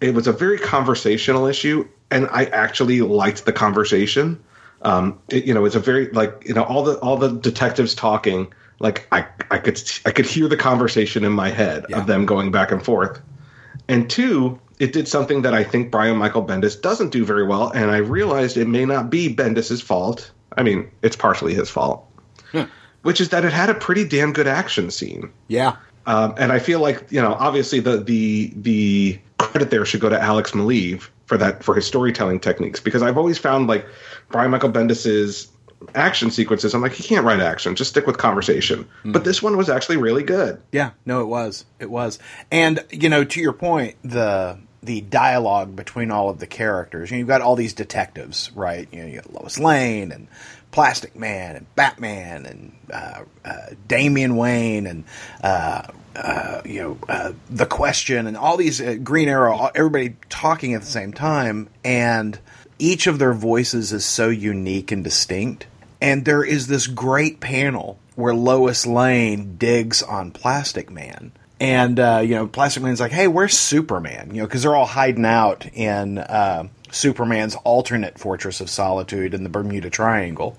it 0.00 0.14
was 0.14 0.26
a 0.26 0.32
very 0.32 0.58
conversational 0.58 1.46
issue, 1.46 1.86
and 2.10 2.28
I 2.30 2.44
actually 2.46 3.00
liked 3.02 3.44
the 3.44 3.52
conversation. 3.52 4.42
Um, 4.82 5.18
it, 5.30 5.44
you 5.44 5.54
know, 5.54 5.64
it's 5.64 5.74
a 5.74 5.80
very 5.80 6.10
like 6.10 6.42
you 6.46 6.54
know 6.54 6.62
all 6.64 6.82
the 6.84 6.98
all 7.00 7.16
the 7.16 7.28
detectives 7.32 7.94
talking. 7.94 8.52
Like 8.78 9.08
I 9.10 9.26
I 9.50 9.58
could 9.58 9.80
I 10.04 10.10
could 10.10 10.26
hear 10.26 10.48
the 10.48 10.56
conversation 10.56 11.24
in 11.24 11.32
my 11.32 11.50
head 11.50 11.86
Yeah. 11.88 11.98
of 11.98 12.06
them 12.06 12.26
going 12.26 12.50
back 12.50 12.70
and 12.72 12.82
forth. 12.82 13.20
And 13.88 14.08
two, 14.10 14.58
it 14.78 14.92
did 14.92 15.08
something 15.08 15.42
that 15.42 15.54
I 15.54 15.64
think 15.64 15.90
Brian 15.90 16.16
Michael 16.16 16.44
Bendis 16.44 16.80
doesn't 16.80 17.10
do 17.10 17.24
very 17.24 17.46
well, 17.46 17.70
and 17.70 17.90
I 17.90 17.98
realized 17.98 18.56
it 18.56 18.68
may 18.68 18.84
not 18.84 19.10
be 19.10 19.34
Bendis's 19.34 19.80
fault. 19.80 20.30
I 20.56 20.62
mean, 20.62 20.90
it's 21.02 21.16
partially 21.16 21.54
his 21.54 21.70
fault, 21.70 22.06
which 23.02 23.20
is 23.20 23.30
that 23.30 23.44
it 23.44 23.52
had 23.52 23.70
a 23.70 23.74
pretty 23.74 24.06
damn 24.06 24.32
good 24.32 24.46
action 24.46 24.90
scene. 24.90 25.32
Yeah. 25.48 25.76
Um, 26.06 26.34
and 26.38 26.52
I 26.52 26.58
feel 26.58 26.80
like 26.80 27.10
you 27.10 27.20
know, 27.20 27.34
obviously 27.34 27.80
the 27.80 27.98
the 27.98 28.52
the 28.56 29.18
credit 29.38 29.70
there 29.70 29.84
should 29.84 30.00
go 30.00 30.08
to 30.08 30.20
Alex 30.20 30.52
Maleev 30.52 31.08
for 31.26 31.36
that 31.36 31.64
for 31.64 31.74
his 31.74 31.86
storytelling 31.86 32.40
techniques 32.40 32.80
because 32.80 33.02
I've 33.02 33.18
always 33.18 33.38
found 33.38 33.66
like 33.66 33.86
Brian 34.30 34.50
Michael 34.50 34.70
Bendis's 34.70 35.48
action 35.94 36.30
sequences. 36.30 36.74
I'm 36.74 36.80
like, 36.80 36.92
he 36.92 37.02
can't 37.02 37.24
write 37.24 37.40
action; 37.40 37.74
just 37.74 37.90
stick 37.90 38.06
with 38.06 38.18
conversation. 38.18 38.88
But 39.04 39.24
this 39.24 39.42
one 39.42 39.56
was 39.56 39.68
actually 39.68 39.96
really 39.96 40.22
good. 40.22 40.60
Yeah. 40.72 40.90
No, 41.04 41.20
it 41.20 41.26
was. 41.26 41.64
It 41.78 41.90
was. 41.90 42.18
And 42.50 42.84
you 42.90 43.08
know, 43.08 43.24
to 43.24 43.40
your 43.40 43.52
point, 43.52 43.96
the 44.02 44.58
the 44.86 45.02
dialogue 45.02 45.76
between 45.76 46.10
all 46.10 46.30
of 46.30 46.38
the 46.38 46.46
characters. 46.46 47.10
You 47.10 47.16
know, 47.16 47.18
you've 47.18 47.28
got 47.28 47.42
all 47.42 47.56
these 47.56 47.74
detectives, 47.74 48.50
right? 48.54 48.88
You 48.92 49.00
know, 49.00 49.06
you 49.06 49.16
got 49.16 49.34
Lois 49.34 49.58
Lane 49.58 50.12
and 50.12 50.28
Plastic 50.70 51.16
Man 51.16 51.56
and 51.56 51.74
Batman 51.74 52.46
and 52.46 52.76
uh, 52.92 53.24
uh, 53.44 53.66
Damian 53.88 54.36
Wayne 54.36 54.86
and 54.86 55.04
uh, 55.42 55.82
uh, 56.14 56.62
you 56.64 56.80
know 56.80 56.98
uh, 57.08 57.32
the 57.50 57.66
Question 57.66 58.26
and 58.26 58.36
all 58.36 58.56
these 58.56 58.80
uh, 58.80 58.96
Green 59.02 59.28
Arrow. 59.28 59.70
Everybody 59.74 60.16
talking 60.28 60.74
at 60.74 60.80
the 60.80 60.86
same 60.86 61.12
time, 61.12 61.68
and 61.84 62.38
each 62.78 63.06
of 63.06 63.18
their 63.18 63.32
voices 63.32 63.92
is 63.92 64.04
so 64.04 64.28
unique 64.28 64.92
and 64.92 65.02
distinct. 65.02 65.66
And 66.00 66.24
there 66.24 66.44
is 66.44 66.66
this 66.66 66.86
great 66.86 67.40
panel 67.40 67.98
where 68.14 68.34
Lois 68.34 68.86
Lane 68.86 69.56
digs 69.56 70.02
on 70.02 70.30
Plastic 70.30 70.90
Man. 70.90 71.32
And, 71.58 71.98
uh, 71.98 72.20
you 72.22 72.34
know, 72.34 72.46
Plastic 72.46 72.82
Man's 72.82 73.00
like, 73.00 73.12
hey, 73.12 73.28
where's 73.28 73.56
Superman? 73.56 74.34
You 74.34 74.42
know, 74.42 74.46
because 74.46 74.62
they're 74.62 74.76
all 74.76 74.86
hiding 74.86 75.24
out 75.24 75.66
in 75.72 76.18
uh, 76.18 76.68
Superman's 76.90 77.56
alternate 77.64 78.18
Fortress 78.18 78.60
of 78.60 78.68
Solitude 78.68 79.32
in 79.32 79.42
the 79.42 79.48
Bermuda 79.48 79.88
Triangle. 79.88 80.58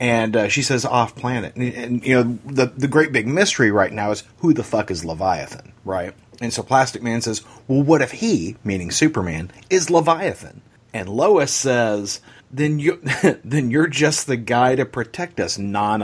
And 0.00 0.36
uh, 0.36 0.48
she 0.48 0.62
says 0.62 0.84
off 0.84 1.14
planet. 1.14 1.54
And, 1.56 1.74
and, 1.74 2.06
you 2.06 2.14
know, 2.14 2.38
the, 2.46 2.66
the 2.66 2.88
great 2.88 3.12
big 3.12 3.26
mystery 3.26 3.70
right 3.70 3.92
now 3.92 4.10
is 4.10 4.22
who 4.38 4.54
the 4.54 4.64
fuck 4.64 4.90
is 4.90 5.04
Leviathan, 5.04 5.72
right? 5.84 6.14
And 6.40 6.52
so 6.52 6.62
Plastic 6.62 7.02
Man 7.02 7.20
says, 7.20 7.42
well, 7.66 7.82
what 7.82 8.00
if 8.00 8.12
he, 8.12 8.56
meaning 8.64 8.90
Superman, 8.90 9.50
is 9.68 9.90
Leviathan? 9.90 10.62
And 10.94 11.08
Lois 11.08 11.52
says, 11.52 12.20
then 12.50 12.78
you 12.78 13.00
then 13.44 13.70
you're 13.70 13.86
just 13.86 14.26
the 14.26 14.36
guy 14.36 14.74
to 14.76 14.84
protect 14.84 15.40
us, 15.40 15.58
non 15.58 16.00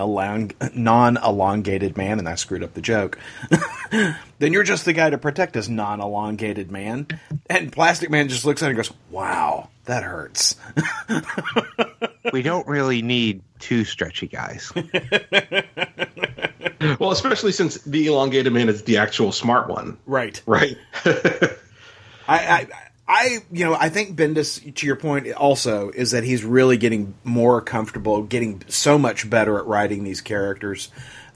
non 0.74 1.16
elongated 1.16 1.96
man. 1.96 2.18
And 2.18 2.28
I 2.28 2.34
screwed 2.34 2.62
up 2.62 2.74
the 2.74 2.80
joke. 2.80 3.18
then 4.38 4.52
you're 4.52 4.62
just 4.62 4.84
the 4.84 4.92
guy 4.92 5.10
to 5.10 5.18
protect 5.18 5.56
us, 5.56 5.68
non 5.68 6.00
elongated 6.00 6.70
man. 6.70 7.06
And 7.48 7.72
Plastic 7.72 8.10
Man 8.10 8.28
just 8.28 8.44
looks 8.44 8.62
at 8.62 8.66
it 8.66 8.70
and 8.70 8.76
goes, 8.76 8.92
"Wow, 9.10 9.70
that 9.86 10.02
hurts." 10.02 10.56
we 12.32 12.42
don't 12.42 12.66
really 12.66 13.02
need 13.02 13.42
two 13.58 13.84
stretchy 13.84 14.26
guys. 14.26 14.72
well, 16.98 17.10
especially 17.10 17.52
since 17.52 17.78
the 17.78 18.06
elongated 18.06 18.52
man 18.52 18.68
is 18.68 18.82
the 18.82 18.98
actual 18.98 19.32
smart 19.32 19.68
one. 19.68 19.98
Right. 20.06 20.42
Right. 20.46 20.76
I, 22.26 22.38
I 22.38 22.68
I, 23.06 23.40
you 23.52 23.64
know, 23.66 23.74
I 23.74 23.90
think 23.90 24.16
Bendis, 24.16 24.74
to 24.74 24.86
your 24.86 24.96
point, 24.96 25.30
also 25.32 25.90
is 25.90 26.12
that 26.12 26.24
he's 26.24 26.44
really 26.44 26.78
getting 26.78 27.14
more 27.22 27.60
comfortable, 27.60 28.22
getting 28.22 28.62
so 28.68 28.98
much 28.98 29.28
better 29.28 29.58
at 29.58 29.66
writing 29.66 30.04
these 30.04 30.22
characters. 30.22 30.88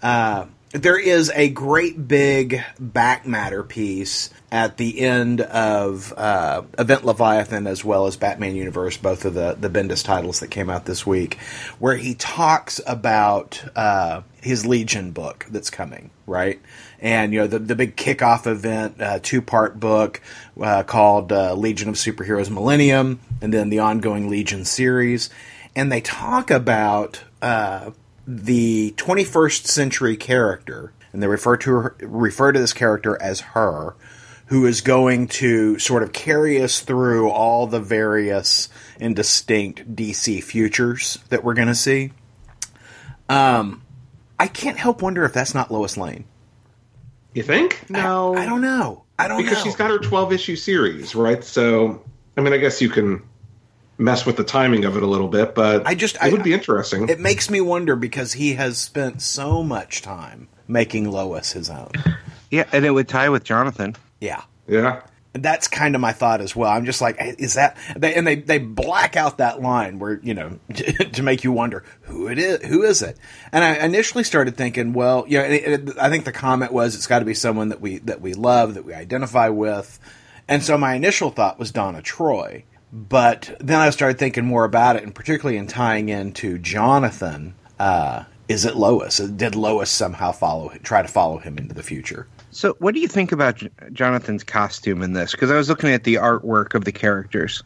Uh, 0.03 0.47
there 0.71 0.99
is 0.99 1.31
a 1.35 1.49
great 1.49 2.09
big 2.09 2.63
back 2.79 3.27
matter 3.27 3.63
piece 3.63 4.31
at 4.51 4.77
the 4.77 5.01
end 5.01 5.41
of 5.41 6.13
uh, 6.17 6.63
Event 6.79 7.05
Leviathan 7.05 7.67
as 7.67 7.85
well 7.85 8.07
as 8.07 8.17
Batman 8.17 8.55
Universe, 8.55 8.97
both 8.97 9.25
of 9.25 9.35
the 9.35 9.57
the 9.59 9.71
Bendis 9.71 10.05
titles 10.05 10.41
that 10.41 10.49
came 10.49 10.69
out 10.69 10.85
this 10.85 11.07
week, 11.07 11.39
where 11.79 11.97
he 11.97 12.15
talks 12.15 12.81
about 12.87 13.63
uh, 13.77 14.23
his 14.43 14.67
Legion 14.67 15.13
book 15.13 15.47
that's 15.51 15.71
coming, 15.71 16.11
right? 16.27 16.61
And 17.01 17.33
you 17.33 17.41
know 17.41 17.47
the 17.47 17.59
the 17.59 17.75
big 17.75 17.97
kickoff 17.97 18.47
event, 18.47 19.01
uh, 19.01 19.21
two 19.23 19.41
part 19.41 19.81
book 19.81 20.21
uh, 20.61 20.83
called 20.83 21.33
uh, 21.33 21.55
Legion 21.55 21.89
of 21.89 21.95
Superheroes 21.95 22.51
Millennium, 22.51 23.21
and 23.41 23.53
then 23.55 23.71
the 23.71 23.79
ongoing 23.79 24.29
Legion 24.29 24.65
series, 24.67 25.31
and 25.75 25.91
they 25.91 26.03
talk 26.03 26.51
about 26.51 27.23
uh, 27.41 27.91
the 28.31 28.93
21st 28.99 29.67
century 29.67 30.15
character, 30.15 30.93
and 31.15 31.23
they 31.23 31.27
refer 31.27 31.57
to 31.57 31.71
her, 31.71 31.97
refer 32.03 32.53
to 32.53 32.61
this 32.61 32.75
character 32.75 33.21
as 33.23 33.41
her, 33.41 33.97
who 34.47 34.67
is 34.67 34.83
going 34.83 35.29
to 35.29 35.79
sort 35.79 36.03
of 36.03 36.13
carry 36.13 36.61
us 36.63 36.81
through 36.81 37.31
all 37.31 37.67
the 37.67 37.81
various 37.81 38.69
and 39.01 39.17
distinct 39.17 39.97
DC 39.97 40.43
futures 40.43 41.19
that 41.31 41.43
we're 41.43 41.55
going 41.55 41.69
to 41.69 41.75
see. 41.75 42.13
Um, 43.31 43.83
I 44.39 44.47
can't 44.47 44.77
help 44.77 45.01
wonder 45.01 45.25
if 45.25 45.33
that's 45.33 45.55
not 45.55 45.71
Lois 45.71 45.97
Lane. 45.97 46.25
You 47.33 47.43
think? 47.43 47.89
No, 47.89 48.35
I, 48.35 48.43
I 48.43 48.47
don't 48.47 48.61
know. 48.61 49.05
I 49.19 49.27
don't 49.29 49.39
because 49.39 49.59
know. 49.59 49.65
she's 49.65 49.77
got 49.77 49.91
her 49.91 49.99
12 49.99 50.35
issue 50.35 50.57
series, 50.57 51.15
right? 51.15 51.43
So, 51.43 52.05
I 52.37 52.43
mean, 52.43 52.53
I 52.53 52.59
guess 52.59 52.83
you 52.83 52.91
can 52.91 53.23
mess 53.99 54.25
with 54.25 54.37
the 54.37 54.45
timing 54.45 54.85
of 54.85 54.97
it 54.97 55.03
a 55.03 55.07
little 55.07 55.29
bit, 55.29 55.55
but 55.55 55.87
I 55.87 55.95
just 55.95 56.17
it 56.17 56.23
I, 56.23 56.31
would 56.31 56.45
be 56.45 56.53
interesting. 56.53 57.09
It 57.09 57.21
makes 57.21 57.51
me 57.51 57.61
wonder 57.61 57.97
because 57.97 58.33
he 58.33 58.55
has 58.55 58.79
spent 58.79 59.21
so 59.21 59.63
much 59.63 60.03
time 60.03 60.49
making 60.67 61.11
Lois 61.11 61.53
his 61.53 61.69
own. 61.69 61.91
Yeah, 62.51 62.65
and 62.73 62.85
it 62.85 62.91
would 62.91 63.09
tie 63.09 63.29
with 63.29 63.45
Jonathan. 63.45 63.97
Yeah. 64.21 64.43
Yeah. 64.67 65.03
That's 65.35 65.69
kind 65.69 65.95
of 65.95 66.01
my 66.01 66.13
thought 66.13 66.41
as 66.41 66.57
well. 66.57 66.71
I'm 66.71 66.87
just 66.87 67.01
like, 67.01 67.17
is 67.21 67.55
that? 67.55 67.77
They, 67.95 68.15
and 68.15 68.27
they 68.27 68.37
they 68.37 68.59
black 68.59 69.15
out 69.15 69.39
that 69.39 69.61
line 69.61 69.99
where 69.99 70.19
you 70.23 70.35
know 70.35 70.59
to 70.75 71.23
make 71.23 71.45
you 71.45 71.53
wonder 71.53 71.85
who 72.03 72.29
it 72.29 72.39
is, 72.39 72.65
who 72.65 72.83
is 72.83 73.03
it? 73.03 73.19
And 73.53 73.63
I 73.63 73.85
initially 73.85 74.25
started 74.25 74.57
thinking, 74.57 74.95
well, 74.95 75.27
yeah, 75.29 75.43
it, 75.43 75.89
it, 75.89 75.99
I 75.99 76.09
think 76.09 76.25
the 76.25 76.33
comment 76.33 76.73
was 76.73 76.95
it's 76.95 77.07
got 77.07 77.19
to 77.19 77.25
be 77.25 77.35
someone 77.35 77.69
that 77.69 77.81
we 77.81 77.99
that 77.99 78.21
we 78.21 78.35
love, 78.35 78.75
that 78.75 78.85
we 78.85 78.95
identify 78.95 79.49
with. 79.51 79.99
And 80.49 80.65
so 80.65 80.79
my 80.79 80.95
initial 80.95 81.31
thought 81.31 81.59
was 81.59 81.71
Donna 81.71 82.01
Troy. 82.01 82.65
But 82.93 83.55
then 83.61 83.81
I 83.81 83.91
started 83.91 84.19
thinking 84.19 84.45
more 84.45 84.65
about 84.65 84.97
it, 84.97 85.03
and 85.03 85.15
particularly 85.15 85.59
in 85.59 85.67
tying 85.67 86.09
into 86.09 86.59
Jonathan, 86.59 87.55
uh, 87.79 88.25
is 88.49 88.65
it 88.65 88.77
Lois? 88.77 89.19
Did 89.19 89.55
Lois 89.55 89.91
somehow 89.91 90.33
follow, 90.33 90.71
try 90.83 91.03
to 91.03 91.09
follow 91.09 91.39
him 91.39 91.59
into 91.59 91.75
the 91.75 91.83
future? 91.83 92.27
So, 92.51 92.75
what 92.79 92.95
do 92.95 93.01
you 93.01 93.09
think 93.09 93.31
about 93.31 93.57
J- 93.57 93.71
Jonathan's 93.93 94.43
costume 94.43 95.03
in 95.03 95.13
this? 95.13 95.33
Because 95.33 95.51
I 95.51 95.57
was 95.57 95.69
looking 95.69 95.91
at 95.91 96.05
the 96.05 96.15
artwork 96.15 96.75
of 96.75 96.85
the 96.85 96.93
characters. 96.93 97.63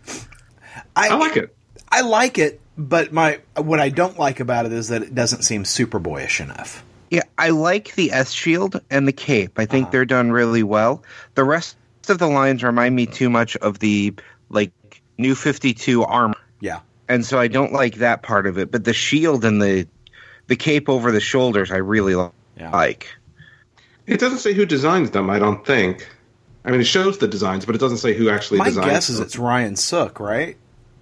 I, 0.96 1.10
I 1.10 1.14
like 1.14 1.36
it. 1.36 1.56
I 1.88 2.00
like 2.00 2.38
it, 2.38 2.60
but 2.76 3.12
my 3.12 3.40
what 3.56 3.78
I 3.78 3.90
don't 3.90 4.18
like 4.18 4.40
about 4.40 4.66
it 4.66 4.72
is 4.72 4.88
that 4.88 5.02
it 5.02 5.14
doesn't 5.14 5.42
seem 5.42 5.64
super 5.64 5.98
boyish 5.98 6.40
enough. 6.40 6.82
Yeah, 7.10 7.22
I 7.38 7.50
like 7.50 7.94
the 7.94 8.10
S 8.12 8.32
shield 8.32 8.80
and 8.90 9.06
the 9.06 9.12
cape. 9.12 9.58
I 9.58 9.66
think 9.66 9.84
uh-huh. 9.84 9.90
they're 9.92 10.04
done 10.04 10.32
really 10.32 10.62
well. 10.62 11.02
The 11.34 11.44
rest 11.44 11.76
of 12.08 12.18
the 12.18 12.26
lines 12.26 12.64
remind 12.64 12.96
me 12.96 13.06
too 13.06 13.30
much 13.30 13.54
of 13.56 13.78
the 13.78 14.14
like 14.48 14.72
New 15.18 15.34
52 15.34 16.02
armor. 16.04 16.34
Yeah. 16.60 16.80
And 17.08 17.24
so 17.24 17.38
I 17.38 17.48
don't 17.48 17.72
like 17.72 17.96
that 17.96 18.22
part 18.22 18.46
of 18.46 18.58
it, 18.58 18.70
but 18.70 18.84
the 18.84 18.92
shield 18.92 19.44
and 19.44 19.60
the 19.60 19.86
the 20.46 20.56
cape 20.56 20.88
over 20.88 21.12
the 21.12 21.20
shoulders 21.20 21.70
I 21.70 21.76
really 21.76 22.12
yeah. 22.56 22.70
like. 22.70 23.08
It 24.06 24.18
doesn't 24.18 24.38
say 24.38 24.52
who 24.52 24.66
designs 24.66 25.12
them, 25.12 25.30
I 25.30 25.38
don't 25.38 25.64
think. 25.64 26.08
I 26.64 26.70
mean, 26.70 26.80
it 26.80 26.86
shows 26.86 27.18
the 27.18 27.28
designs, 27.28 27.64
but 27.64 27.74
it 27.74 27.78
doesn't 27.78 27.98
say 27.98 28.14
who 28.14 28.28
actually 28.28 28.58
My 28.58 28.66
designs 28.66 28.86
guess 28.86 29.06
them. 29.08 29.14
is 29.14 29.20
it's 29.20 29.36
Ryan 29.36 29.76
Sook, 29.76 30.20
right? 30.20 30.56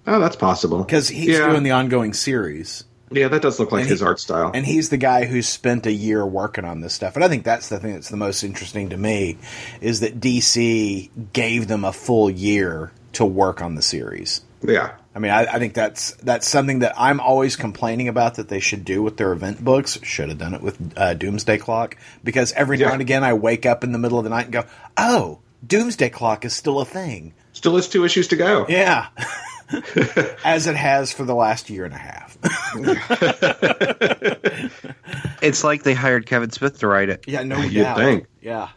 Oh, 0.07 0.19
that's 0.19 0.35
possible. 0.35 0.83
Because 0.83 1.07
he's 1.07 1.37
yeah. 1.37 1.49
doing 1.49 1.63
the 1.63 1.71
ongoing 1.71 2.13
series. 2.13 2.83
Yeah, 3.11 3.27
that 3.27 3.41
does 3.41 3.59
look 3.59 3.71
like 3.71 3.81
and 3.81 3.89
his 3.89 3.99
he, 3.99 4.05
art 4.05 4.19
style. 4.19 4.51
And 4.53 4.65
he's 4.65 4.89
the 4.89 4.97
guy 4.97 5.25
who's 5.25 5.47
spent 5.47 5.85
a 5.85 5.91
year 5.91 6.25
working 6.25 6.65
on 6.65 6.81
this 6.81 6.93
stuff. 6.93 7.15
And 7.15 7.23
I 7.23 7.27
think 7.27 7.43
that's 7.43 7.69
the 7.69 7.79
thing 7.79 7.93
that's 7.93 8.09
the 8.09 8.17
most 8.17 8.43
interesting 8.43 8.89
to 8.89 8.97
me 8.97 9.37
is 9.81 9.99
that 9.99 10.19
DC 10.19 11.09
gave 11.33 11.67
them 11.67 11.83
a 11.83 11.93
full 11.93 12.29
year 12.29 12.91
to 13.13 13.25
work 13.25 13.61
on 13.61 13.75
the 13.75 13.81
series. 13.81 14.41
Yeah. 14.63 14.93
I 15.13 15.19
mean, 15.19 15.31
I, 15.31 15.41
I, 15.41 15.59
think 15.59 15.73
that's 15.73 16.11
that's 16.17 16.47
something 16.47 16.79
that 16.79 16.93
I'm 16.97 17.19
always 17.19 17.57
complaining 17.57 18.07
about 18.07 18.35
that 18.35 18.47
they 18.47 18.61
should 18.61 18.85
do 18.85 19.03
with 19.03 19.17
their 19.17 19.33
event 19.33 19.63
books. 19.63 19.99
Should 20.03 20.29
have 20.29 20.37
done 20.37 20.53
it 20.53 20.61
with 20.61 20.93
uh, 20.95 21.15
Doomsday 21.15 21.57
Clock 21.57 21.97
because 22.23 22.53
every 22.53 22.77
yeah. 22.77 22.87
now 22.87 22.93
and 22.93 23.01
again 23.01 23.23
I 23.23 23.33
wake 23.33 23.65
up 23.65 23.83
in 23.83 23.91
the 23.91 23.97
middle 23.97 24.19
of 24.19 24.23
the 24.23 24.29
night 24.29 24.45
and 24.45 24.53
go, 24.53 24.63
"Oh, 24.95 25.39
Doomsday 25.67 26.09
Clock 26.09 26.45
is 26.45 26.53
still 26.53 26.79
a 26.79 26.85
thing." 26.85 27.33
Still 27.51 27.75
has 27.75 27.89
two 27.89 28.05
issues 28.05 28.29
to 28.29 28.37
go. 28.37 28.65
Yeah, 28.69 29.07
as 30.43 30.67
it 30.67 30.75
has 30.75 31.11
for 31.11 31.23
the 31.23 31.35
last 31.35 31.69
year 31.69 31.85
and 31.85 31.93
a 31.93 31.97
half. 31.97 32.37
it's 35.41 35.63
like 35.63 35.83
they 35.83 35.93
hired 35.93 36.25
Kevin 36.25 36.51
Smith 36.51 36.79
to 36.79 36.87
write 36.87 37.09
it. 37.09 37.23
Yeah, 37.27 37.43
no 37.43 37.61
you 37.61 37.83
doubt. 37.83 37.97
think? 37.97 38.25
Yeah 38.41 38.69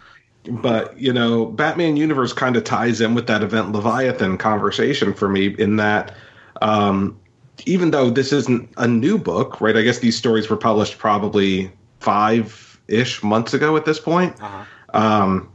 but 0.49 0.99
you 0.99 1.13
know 1.13 1.47
batman 1.47 1.97
universe 1.97 2.33
kind 2.33 2.57
of 2.57 2.65
ties 2.65 3.01
in 3.01 3.15
with 3.15 3.27
that 3.27 3.43
event 3.43 3.73
leviathan 3.73 4.37
conversation 4.37 5.15
for 5.15 5.29
me 5.29 5.55
in 5.59 5.77
that 5.77 6.15
um, 6.63 7.19
even 7.67 7.91
though 7.91 8.11
this 8.11 8.33
isn't 8.33 8.71
a 8.77 8.87
new 8.87 9.19
book 9.19 9.61
right 9.61 9.77
i 9.77 9.83
guess 9.83 9.99
these 9.99 10.17
stories 10.17 10.49
were 10.49 10.57
published 10.57 10.99
probably 10.99 11.71
five 12.01 12.79
ish 12.89 13.23
months 13.23 13.55
ago 13.55 13.77
at 13.77 13.85
this 13.85 13.99
point 13.99 14.41
uh-huh. 14.41 14.65
um, 14.93 15.51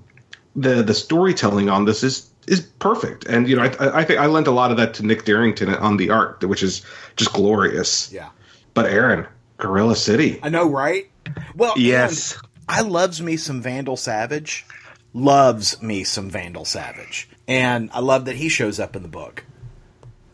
the 0.55 0.81
the 0.81 0.93
storytelling 0.93 1.69
on 1.69 1.85
this 1.85 2.03
is 2.03 2.28
is 2.47 2.61
perfect 2.61 3.25
and 3.25 3.47
you 3.47 3.55
know 3.55 3.63
I, 3.63 3.99
I 3.99 4.03
think 4.03 4.19
i 4.19 4.25
lent 4.25 4.47
a 4.47 4.51
lot 4.51 4.71
of 4.71 4.77
that 4.77 4.95
to 4.95 5.05
nick 5.05 5.25
Derington 5.25 5.79
on 5.79 5.97
the 5.97 6.09
art 6.09 6.43
which 6.43 6.63
is 6.63 6.83
just 7.15 7.33
glorious 7.33 8.11
yeah 8.11 8.29
but 8.73 8.85
aaron 8.85 9.27
gorilla 9.57 9.95
city 9.95 10.39
i 10.41 10.49
know 10.49 10.69
right 10.69 11.09
well 11.55 11.73
yes 11.77 12.39
I 12.69 12.81
loves 12.81 13.19
me 13.19 13.35
some 13.35 13.63
Vandal 13.63 13.97
Savage 13.97 14.63
loves 15.11 15.81
me 15.81 16.03
some 16.03 16.29
Vandal 16.29 16.65
Savage, 16.65 17.27
and 17.47 17.89
I 17.93 17.99
love 17.99 18.25
that 18.25 18.35
he 18.35 18.47
shows 18.47 18.79
up 18.79 18.95
in 18.95 19.01
the 19.01 19.09
book. 19.09 19.43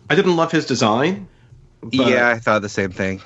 I 0.10 0.16
didn't 0.16 0.36
love 0.36 0.52
his 0.52 0.66
design. 0.66 1.30
But... 1.82 1.94
Yeah, 1.94 2.28
I 2.28 2.40
thought 2.40 2.62
the 2.62 2.68
same 2.68 2.92
thing. 2.92 3.22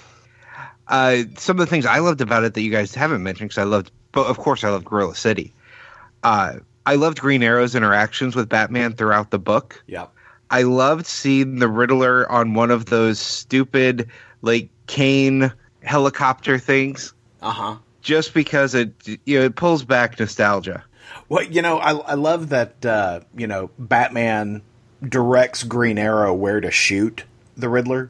Uh, 0.88 1.24
some 1.38 1.56
of 1.56 1.62
the 1.62 1.66
things 1.66 1.88
I 1.88 2.00
loved 2.00 2.22
about 2.22 2.44
it 2.44 2.54
that 2.54 2.62
you 2.62 2.70
guys 2.70 2.94
haven't 2.94 3.24
mentioned, 3.24 3.50
because 3.50 3.62
I 3.62 3.66
loved, 3.66 3.92
but 4.12 4.28
of 4.28 4.38
course, 4.38 4.64
I 4.64 4.70
loved 4.70 4.86
Gorilla 4.86 5.16
City. 5.16 5.56
Uh, 6.22 6.58
I 6.86 6.96
loved 6.96 7.20
Green 7.20 7.44
Arrow's 7.44 7.76
interactions 7.76 8.36
with 8.36 8.50
Batman 8.50 8.94
throughout 8.94 9.32
the 9.32 9.40
book. 9.40 9.84
Yeah. 9.88 10.08
I 10.50 10.64
loved 10.64 11.06
seeing 11.06 11.60
the 11.60 11.68
Riddler 11.68 12.30
on 12.32 12.54
one 12.56 12.72
of 12.72 12.86
those 12.86 13.20
stupid, 13.20 14.10
like, 14.42 14.70
cane 14.88 15.54
helicopter 15.84 16.58
things. 16.58 17.14
Uh 17.42 17.52
huh. 17.52 17.76
Just 18.02 18.34
because 18.34 18.76
it, 18.76 18.94
you 19.26 19.40
know, 19.40 19.46
it 19.46 19.56
pulls 19.56 19.84
back 19.84 20.20
nostalgia. 20.20 20.84
Well, 21.28 21.44
you 21.44 21.62
know, 21.62 21.78
I, 21.78 21.92
I 21.92 22.14
love 22.16 22.50
that, 22.50 22.84
uh, 22.86 23.22
you 23.36 23.46
know, 23.46 23.70
Batman 23.78 24.62
directs 25.02 25.64
Green 25.64 25.98
Arrow 25.98 26.34
where 26.34 26.60
to 26.60 26.72
shoot 26.72 27.24
the 27.56 27.70
Riddler. 27.70 28.10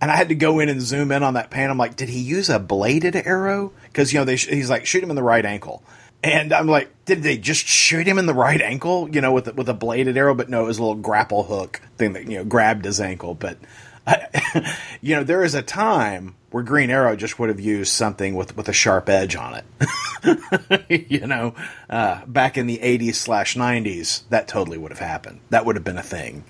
And 0.00 0.10
I 0.10 0.16
had 0.16 0.28
to 0.28 0.34
go 0.34 0.58
in 0.58 0.68
and 0.68 0.82
zoom 0.82 1.10
in 1.12 1.22
on 1.22 1.34
that 1.34 1.50
pan. 1.50 1.70
I'm 1.70 1.78
like, 1.78 1.96
did 1.96 2.08
he 2.08 2.18
use 2.18 2.50
a 2.50 2.58
bladed 2.58 3.16
arrow? 3.16 3.72
Because, 3.84 4.12
you 4.12 4.18
know, 4.18 4.24
they 4.24 4.36
sh- 4.36 4.48
he's 4.48 4.68
like, 4.68 4.84
shoot 4.84 5.02
him 5.02 5.10
in 5.10 5.16
the 5.16 5.22
right 5.22 5.44
ankle. 5.44 5.82
And 6.22 6.52
I'm 6.52 6.66
like, 6.66 6.90
did 7.04 7.22
they 7.22 7.36
just 7.36 7.66
shoot 7.66 8.06
him 8.06 8.18
in 8.18 8.26
the 8.26 8.34
right 8.34 8.60
ankle, 8.60 9.08
you 9.08 9.20
know, 9.20 9.32
with 9.32 9.54
with 9.54 9.68
a 9.68 9.74
bladed 9.74 10.16
arrow? 10.16 10.34
But 10.34 10.48
no, 10.48 10.64
it 10.64 10.66
was 10.66 10.78
a 10.78 10.82
little 10.82 10.96
grapple 10.96 11.44
hook 11.44 11.80
thing 11.98 12.14
that 12.14 12.28
you 12.28 12.38
know 12.38 12.44
grabbed 12.44 12.84
his 12.84 13.00
ankle. 13.00 13.34
But 13.34 13.58
I, 14.06 14.76
you 15.00 15.14
know, 15.16 15.24
there 15.24 15.42
is 15.42 15.54
a 15.54 15.62
time 15.62 16.34
where 16.50 16.62
Green 16.62 16.90
Arrow 16.90 17.16
just 17.16 17.38
would 17.38 17.48
have 17.48 17.60
used 17.60 17.92
something 17.92 18.34
with 18.34 18.56
with 18.56 18.68
a 18.68 18.72
sharp 18.72 19.08
edge 19.08 19.36
on 19.36 19.54
it. 19.54 21.08
you 21.10 21.26
know, 21.26 21.54
uh, 21.90 22.24
back 22.26 22.56
in 22.56 22.66
the 22.66 22.78
'80s 22.78 23.16
slash 23.16 23.56
'90s, 23.56 24.22
that 24.30 24.48
totally 24.48 24.78
would 24.78 24.92
have 24.92 24.98
happened. 24.98 25.40
That 25.50 25.66
would 25.66 25.76
have 25.76 25.84
been 25.84 25.98
a 25.98 26.02
thing. 26.02 26.44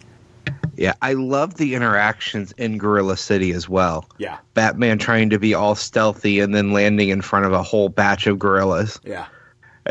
Yeah, 0.77 0.93
I 1.01 1.15
love 1.15 1.55
the 1.55 1.75
interactions 1.75 2.53
in 2.53 2.77
Gorilla 2.77 3.17
City 3.17 3.53
as 3.53 3.69
well. 3.69 4.07
Yeah, 4.19 4.39
Batman 4.55 4.99
trying 4.99 5.31
to 5.31 5.39
be 5.39 5.55
all 5.55 5.75
stealthy 5.75 6.41
and 6.41 6.55
then 6.55 6.73
landing 6.73 7.09
in 7.09 7.23
front 7.23 7.47
of 7.47 7.53
a 7.53 7.63
whole 7.63 7.89
batch 7.89 8.27
of 8.27 8.39
gorillas. 8.39 9.01
yeah, 9.03 9.27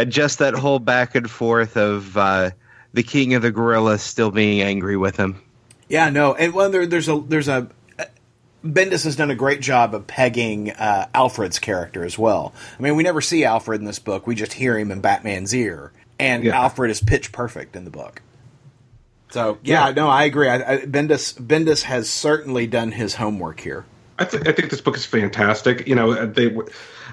just 0.04 0.40
that 0.40 0.54
whole 0.56 0.80
back 0.80 1.16
and 1.16 1.30
forth 1.32 1.78
of 1.78 2.18
uh, 2.18 2.52
the 2.94 3.04
king 3.04 3.34
of 3.34 3.42
the 3.42 3.52
gorillas 3.52 4.02
still 4.02 4.32
being 4.32 4.62
angry 4.62 4.98
with 4.98 5.16
him. 5.16 5.42
yeah. 5.88 6.10
No, 6.10 6.36
and 6.36 6.54
well, 6.54 6.70
there, 6.70 6.86
there's 6.86 7.08
a 7.08 7.20
there's 7.26 7.48
a 7.48 7.70
Bendis 8.66 9.04
has 9.04 9.16
done 9.16 9.30
a 9.30 9.36
great 9.36 9.62
job 9.62 9.94
of 9.94 10.08
pegging 10.08 10.72
uh, 10.72 11.08
Alfred's 11.14 11.60
character 11.60 12.04
as 12.04 12.18
well. 12.18 12.52
I 12.80 12.82
mean, 12.82 12.96
we 12.96 13.04
never 13.04 13.22
see 13.22 13.46
Alfred 13.46 13.80
in 13.80 13.86
this 13.86 14.00
book; 14.00 14.26
we 14.26 14.34
just 14.36 14.54
hear 14.54 14.78
him 14.78 14.90
in 14.92 15.02
Batman's 15.02 15.54
ear, 15.54 15.92
and 16.20 16.44
Yeah. 16.44 16.60
Alfred 16.60 16.90
is 16.90 17.00
pitch 17.00 17.32
perfect 17.32 17.76
in 17.76 17.86
the 17.86 17.92
book. 17.92 18.22
So 19.30 19.60
yeah, 19.64 19.88
Yeah. 19.90 19.94
no, 19.94 20.08
I 20.10 20.24
agree. 20.24 20.50
I, 20.50 20.74
I, 20.74 20.78
Bendis 20.80 21.34
Bendis 21.40 21.84
has 21.84 22.10
certainly 22.10 22.66
done 22.68 22.92
his 22.92 23.14
homework 23.16 23.60
here. 23.60 23.86
I, 24.18 24.26
th- 24.26 24.48
I 24.48 24.52
think 24.54 24.70
this 24.72 24.82
book 24.82 24.96
is 24.96 25.06
fantastic. 25.06 25.88
You 25.88 25.94
know, 25.96 26.26
they 26.26 26.56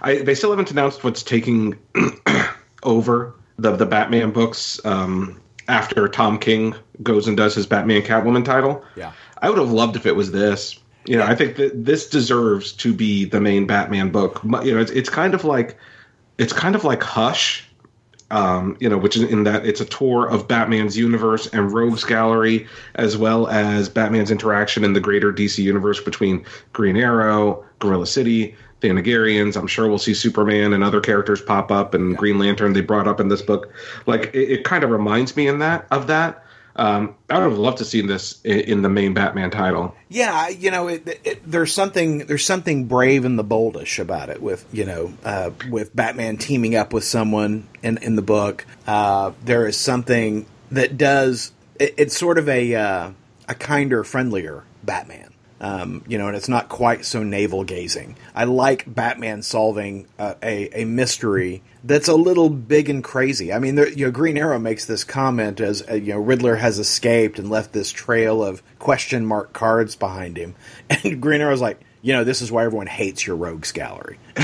I, 0.01 0.23
they 0.23 0.35
still 0.35 0.51
haven't 0.51 0.71
announced 0.71 1.05
what's 1.05 1.23
taking 1.23 1.77
over 2.83 3.35
the 3.59 3.77
the 3.77 3.87
Batman 3.87 4.31
books 4.31 4.85
um, 4.85 5.40
after 5.68 6.09
Tom 6.09 6.38
King 6.38 6.75
goes 7.03 7.27
and 7.27 7.37
does 7.37 7.55
his 7.55 7.66
Batman 7.66 8.03
Catwoman 8.03 8.45
title. 8.45 8.85
Yeah. 8.97 9.12
I 9.38 9.49
would 9.49 9.59
have 9.59 9.73
loved 9.73 9.97
if 9.97 10.07
it 10.07 10.16
was 10.16 10.31
this. 10.33 10.79
You 11.05 11.16
know, 11.16 11.25
I 11.25 11.35
think 11.35 11.57
that 11.57 11.85
this 11.85 12.09
deserves 12.09 12.73
to 12.75 12.95
be 12.95 13.25
the 13.25 13.40
main 13.40 13.66
Batman 13.66 14.11
book. 14.11 14.40
You 14.45 14.75
know, 14.75 14.81
it's 14.81 14.92
it's 14.92 15.09
kind 15.09 15.35
of 15.35 15.45
like 15.45 15.77
it's 16.38 16.53
kind 16.53 16.75
of 16.75 16.85
like 16.85 17.03
Hush. 17.03 17.68
Um, 18.31 18.79
you 18.81 18.88
know, 18.88 18.97
which 18.97 19.14
is 19.14 19.25
in 19.25 19.45
that 19.45 19.66
it's 19.66 19.83
a 19.83 19.85
tour 19.85 20.27
of 20.27 20.49
Batman's 20.49 20.97
universe 20.97 21.49
and 21.49 21.71
Rogues 21.71 22.03
Gallery, 22.03 22.66
as 22.95 23.14
well 23.18 23.47
as 23.49 23.90
Batman's 23.90 24.31
interaction 24.31 24.85
in 24.85 24.95
the 24.95 25.01
greater 25.01 25.31
DC 25.31 25.59
universe 25.59 26.01
between 26.01 26.47
Green 26.73 26.97
Arrow, 26.97 27.62
Gorilla 27.79 28.07
City, 28.07 28.57
the 28.83 28.88
Anagarians. 28.88 29.57
I'm 29.57 29.66
sure 29.66 29.88
we'll 29.88 29.99
see 29.99 30.14
Superman 30.14 30.73
and 30.73 30.85
other 30.85 31.01
characters 31.01 31.40
pop 31.40 31.71
up, 31.71 31.95
and 31.95 32.16
Green 32.16 32.38
Lantern 32.38 32.75
they 32.75 32.83
brought 32.83 33.09
up 33.09 33.21
in 33.21 33.29
this 33.29 33.42
book. 33.42 33.73
Like 34.07 34.35
it, 34.35 34.51
it 34.51 34.64
kind 34.64 34.85
of 34.85 34.90
reminds 34.90 35.37
me 35.37 35.49
in 35.49 35.61
that 35.61 35.87
of 35.90 36.09
that. 36.09 36.45
Um, 36.75 37.16
I 37.29 37.38
would 37.38 37.51
have 37.51 37.59
loved 37.59 37.79
to 37.79 37.85
see 37.85 38.01
this 38.01 38.40
in, 38.42 38.61
in 38.61 38.83
the 38.83 38.88
main 38.88 39.12
Batman 39.12 39.51
title. 39.51 39.95
Yeah, 40.09 40.49
you 40.49 40.71
know, 40.71 40.88
it, 40.88 41.07
it, 41.25 41.42
there's 41.45 41.73
something 41.73 42.27
there's 42.27 42.47
something 42.47 42.87
brave 42.87 43.25
and 43.25 43.38
the 43.38 43.45
boldish 43.45 43.99
about 43.99 44.31
it. 44.31 44.40
With 44.40 44.66
you 44.73 44.85
know, 44.85 45.12
uh, 45.25 45.51
with 45.71 45.95
Batman 45.95 46.38
teaming 46.38 46.75
up 46.75 46.92
with 46.92 47.05
someone 47.05 47.68
in 47.83 47.99
in 47.99 48.16
the 48.16 48.23
book, 48.23 48.64
uh, 48.87 49.33
there 49.45 49.66
is 49.66 49.77
something 49.77 50.47
that 50.71 50.97
does. 50.97 51.53
It, 51.79 51.95
it's 51.99 52.16
sort 52.16 52.38
of 52.38 52.49
a 52.49 52.75
uh, 52.75 53.11
a 53.49 53.55
kinder, 53.55 54.03
friendlier 54.05 54.64
Batman. 54.83 55.32
Um, 55.62 56.05
you 56.09 56.18
know, 56.18 56.27
and 56.27 56.37
it's 56.37 56.48
not 56.48 56.68
quite 56.68 57.05
so 57.05 57.22
navel 57.22 57.62
gazing. 57.62 58.16
I 58.35 58.44
like 58.44 58.92
Batman 58.92 59.42
solving 59.42 60.09
uh, 60.18 60.35
a 60.42 60.83
a 60.83 60.85
mystery 60.85 61.62
that's 61.85 62.09
a 62.09 62.14
little 62.14 62.51
big 62.51 62.90
and 62.90 63.03
crazy. 63.03 63.53
I 63.53 63.61
mean, 63.61 63.77
there, 63.77 63.88
you 63.88 64.07
know, 64.07 64.11
Green 64.11 64.37
Arrow 64.37 64.59
makes 64.59 64.87
this 64.87 65.05
comment 65.05 65.61
as 65.61 65.88
uh, 65.88 65.94
you 65.94 66.14
know 66.14 66.18
Riddler 66.18 66.57
has 66.57 66.81
escaped 66.81 67.38
and 67.38 67.48
left 67.48 67.72
this 67.72 67.92
trail 67.92 68.42
of 68.42 68.61
question 68.81 69.25
mark 69.25 69.53
cards 69.53 69.94
behind 69.94 70.37
him, 70.37 70.57
and 70.90 71.22
Green 71.22 71.40
Arrow's 71.40 71.61
like, 71.61 71.79
you 72.03 72.12
know, 72.12 72.25
this 72.25 72.42
is 72.42 72.51
why 72.51 72.64
everyone 72.64 72.88
hates 72.88 73.25
your 73.25 73.37
rogues 73.37 73.70
gallery. 73.70 74.18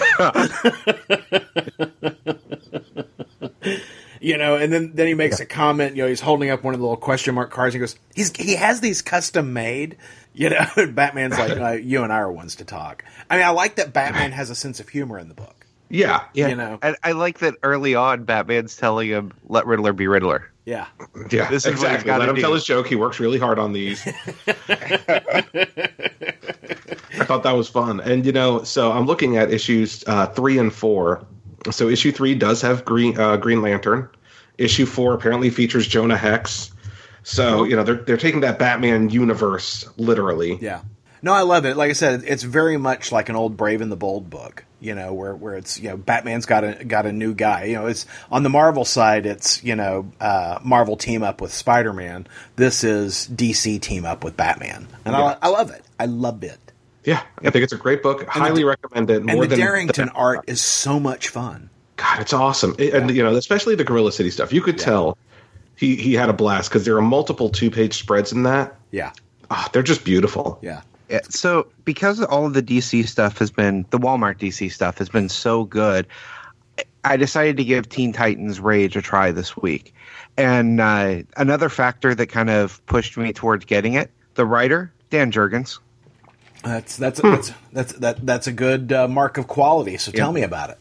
you 4.21 4.39
know, 4.39 4.57
and 4.57 4.73
then 4.73 4.93
then 4.95 5.07
he 5.09 5.15
makes 5.15 5.41
a 5.41 5.47
comment. 5.47 5.97
You 5.97 6.03
know, 6.05 6.09
he's 6.09 6.21
holding 6.21 6.51
up 6.51 6.63
one 6.63 6.75
of 6.75 6.81
the 6.81 6.87
little 6.87 6.97
question 6.97 7.35
mark 7.35 7.51
cards. 7.51 7.75
And 7.75 7.81
he 7.81 7.83
goes, 7.83 7.97
he's 8.15 8.37
he 8.37 8.55
has 8.55 8.81
these 8.81 9.03
custom 9.03 9.53
made. 9.53 9.97
You 10.39 10.51
know, 10.51 10.65
and 10.77 10.95
Batman's 10.97 11.37
like, 11.37 11.51
uh, 11.61 11.71
you 11.73 12.03
and 12.05 12.13
I 12.13 12.19
are 12.21 12.31
ones 12.33 12.55
to 12.57 12.65
talk. 12.65 13.05
I 13.29 13.37
mean, 13.37 13.45
I 13.45 13.51
like 13.51 13.77
that 13.77 13.93
Batman 13.93 14.33
has 14.33 14.51
a 14.51 14.55
sense 14.55 14.79
of 14.81 14.89
humor 14.89 15.19
in 15.19 15.29
the 15.29 15.35
book. 15.35 15.67
Yeah, 15.91 16.25
Yeah, 16.35 16.49
You 16.49 16.55
know. 16.55 16.79
and 16.83 16.97
I 17.03 17.13
like 17.13 17.39
that 17.41 17.55
early 17.63 17.95
on, 17.95 18.25
Batman's 18.25 18.77
telling 18.77 19.09
him, 19.09 19.33
"Let 19.49 19.67
Riddler 19.67 19.93
be 19.95 20.07
Riddler." 20.07 20.51
Yeah, 20.67 20.87
yeah, 21.31 21.49
This 21.49 21.65
is 21.65 21.73
exactly. 21.73 22.07
gotta 22.07 22.21
Let 22.21 22.29
him 22.29 22.35
do. 22.37 22.41
tell 22.43 22.53
his 22.53 22.63
joke. 22.65 22.87
He 22.87 22.95
works 22.95 23.19
really 23.19 23.39
hard 23.39 23.59
on 23.59 23.73
these. 23.73 24.07
I 27.19 27.25
thought 27.25 27.43
that 27.43 27.53
was 27.57 27.69
fun, 27.69 28.01
and 28.01 28.25
you 28.27 28.33
know, 28.33 28.63
so 28.65 28.93
I'm 28.93 29.07
looking 29.07 29.37
at 29.39 29.51
issues 29.51 30.05
uh, 30.07 30.27
three 30.27 30.59
and 30.59 30.73
four. 30.73 31.25
So 31.71 31.89
issue 31.89 32.13
three 32.13 32.35
does 32.35 32.61
have 32.63 32.85
Green 32.85 33.19
uh, 33.19 33.37
Green 33.39 33.63
Lantern. 33.63 34.09
Issue 34.59 34.87
four 34.87 35.15
apparently 35.15 35.51
features 35.51 35.87
Jonah 35.87 36.17
Hex. 36.17 36.71
So 37.29 37.65
you 37.65 37.77
know 37.77 37.83
they're 37.85 37.97
they're 37.97 38.17
taking 38.17 38.41
that 38.41 38.59
Batman 38.59 39.11
universe 39.11 39.87
literally. 39.97 40.59
yeah. 40.61 40.81
No, 41.21 41.33
I 41.33 41.43
love 41.43 41.67
it. 41.67 41.77
Like 41.77 41.91
I 41.91 41.95
said, 41.95 42.23
it's 42.25 42.45
very 42.45 42.77
much 42.77 43.11
like 43.11 43.29
an 43.29 43.35
old 43.35 43.57
Brave 43.57 43.81
and 43.81 43.91
the 43.91 43.97
Bold 43.97 44.31
book. 44.31 44.65
You 44.81 44.95
know, 44.95 45.13
where 45.13 45.35
where 45.35 45.55
it's 45.57 45.79
you 45.81 45.89
know 45.89 45.97
Batman's 45.97 46.47
got 46.47 46.63
a 46.63 46.85
got 46.85 47.07
a 47.07 47.13
new 47.13 47.35
guy. 47.35 47.65
You 47.65 47.75
know, 47.75 47.87
it's 47.87 48.07
on 48.31 48.45
the 48.45 48.49
Marvel 48.49 48.85
side. 48.85 49.27
It's 49.27 49.63
you 49.65 49.75
know 49.75 50.11
uh, 50.21 50.61
Marvel 50.63 50.97
team 50.97 51.23
up 51.25 51.41
with 51.41 51.53
Spider 51.53 51.93
Man. 51.93 52.27
This 52.55 52.85
is 52.85 53.29
DC 53.35 53.81
team 53.83 54.05
up 54.05 54.23
with 54.23 54.37
Batman, 54.37 54.87
and 55.05 55.13
Yeah. 55.15 55.37
I, 55.43 55.47
I 55.47 55.49
love 55.49 55.71
it. 55.73 55.85
I 55.99 56.07
love 56.07 56.45
it. 56.45 56.61
Yeah, 57.05 57.23
I 57.45 57.51
think 57.51 57.65
it's 57.65 57.73
a 57.73 57.77
great 57.79 58.03
book. 58.03 58.25
Highly 58.29 58.63
recommend 58.65 59.11
it. 59.11 59.23
And 59.29 59.43
the 59.43 59.57
Derington 59.57 60.11
art 60.15 60.45
is 60.47 60.61
so 60.61 61.01
much 61.01 61.31
fun. 61.31 61.69
God, 61.97 62.21
it's 62.21 62.33
awesome, 62.33 62.77
It- 62.79 62.95
and 62.95 63.11
you 63.11 63.25
know, 63.25 63.35
especially 63.35 63.75
the 63.75 63.83
Gorilla 63.85 64.13
City 64.13 64.31
stuff. 64.31 64.53
You 64.53 64.63
could 64.63 64.79
tell 64.79 65.19
he 65.79 65.97
he 65.97 66.15
had 66.15 66.29
a 66.29 66.33
blast 66.33 66.69
because 66.69 66.85
there 66.85 66.97
are 66.97 67.03
multiple 67.03 67.49
two 67.49 67.71
page 67.71 67.95
spreads 67.99 68.33
in 68.33 68.43
that. 68.43 68.75
Yeah, 68.91 69.13
Ah, 69.51 69.69
they're 69.73 69.83
just 69.83 70.05
beautiful. 70.05 70.59
yeah, 70.63 70.83
Yeah, 71.09 71.21
so 71.29 71.67
because 71.85 72.23
all 72.23 72.45
of 72.47 72.55
the 72.55 72.63
DC 72.63 73.07
stuff 73.09 73.39
has 73.39 73.51
been 73.51 73.85
the 73.91 73.99
Walmart 73.99 74.39
DC 74.39 74.71
stuff 74.73 74.99
has 74.99 75.09
been 75.09 75.29
so 75.29 75.65
good, 75.65 76.07
I 77.05 77.17
decided 77.17 77.57
to 77.59 77.65
give 77.65 77.89
Teen 77.89 78.13
Titans 78.13 78.61
Rage 78.61 78.97
a 78.97 79.03
try 79.03 79.31
this 79.33 79.57
week. 79.57 79.95
And 80.37 80.81
uh, 80.81 81.23
another 81.37 81.69
factor 81.69 82.15
that 82.15 82.27
kind 82.29 82.51
of 82.51 82.85
pushed 82.87 83.17
me 83.17 83.33
towards 83.33 83.65
getting 83.65 83.95
it, 83.95 84.11
the 84.35 84.45
writer 84.47 84.93
Dan 85.11 85.33
Jurgens. 85.33 85.79
that's 86.63 86.97
that's 86.97 87.21
that's 87.21 87.53
that's 87.73 87.93
that 87.95 88.25
that's 88.27 88.47
a 88.47 88.53
good 88.53 88.93
uh, 88.93 89.09
mark 89.09 89.39
of 89.39 89.49
quality. 89.49 89.97
So 89.97 90.13
tell 90.13 90.29
Yeah. 90.29 90.35
me 90.35 90.43
about 90.43 90.71
it. 90.71 90.79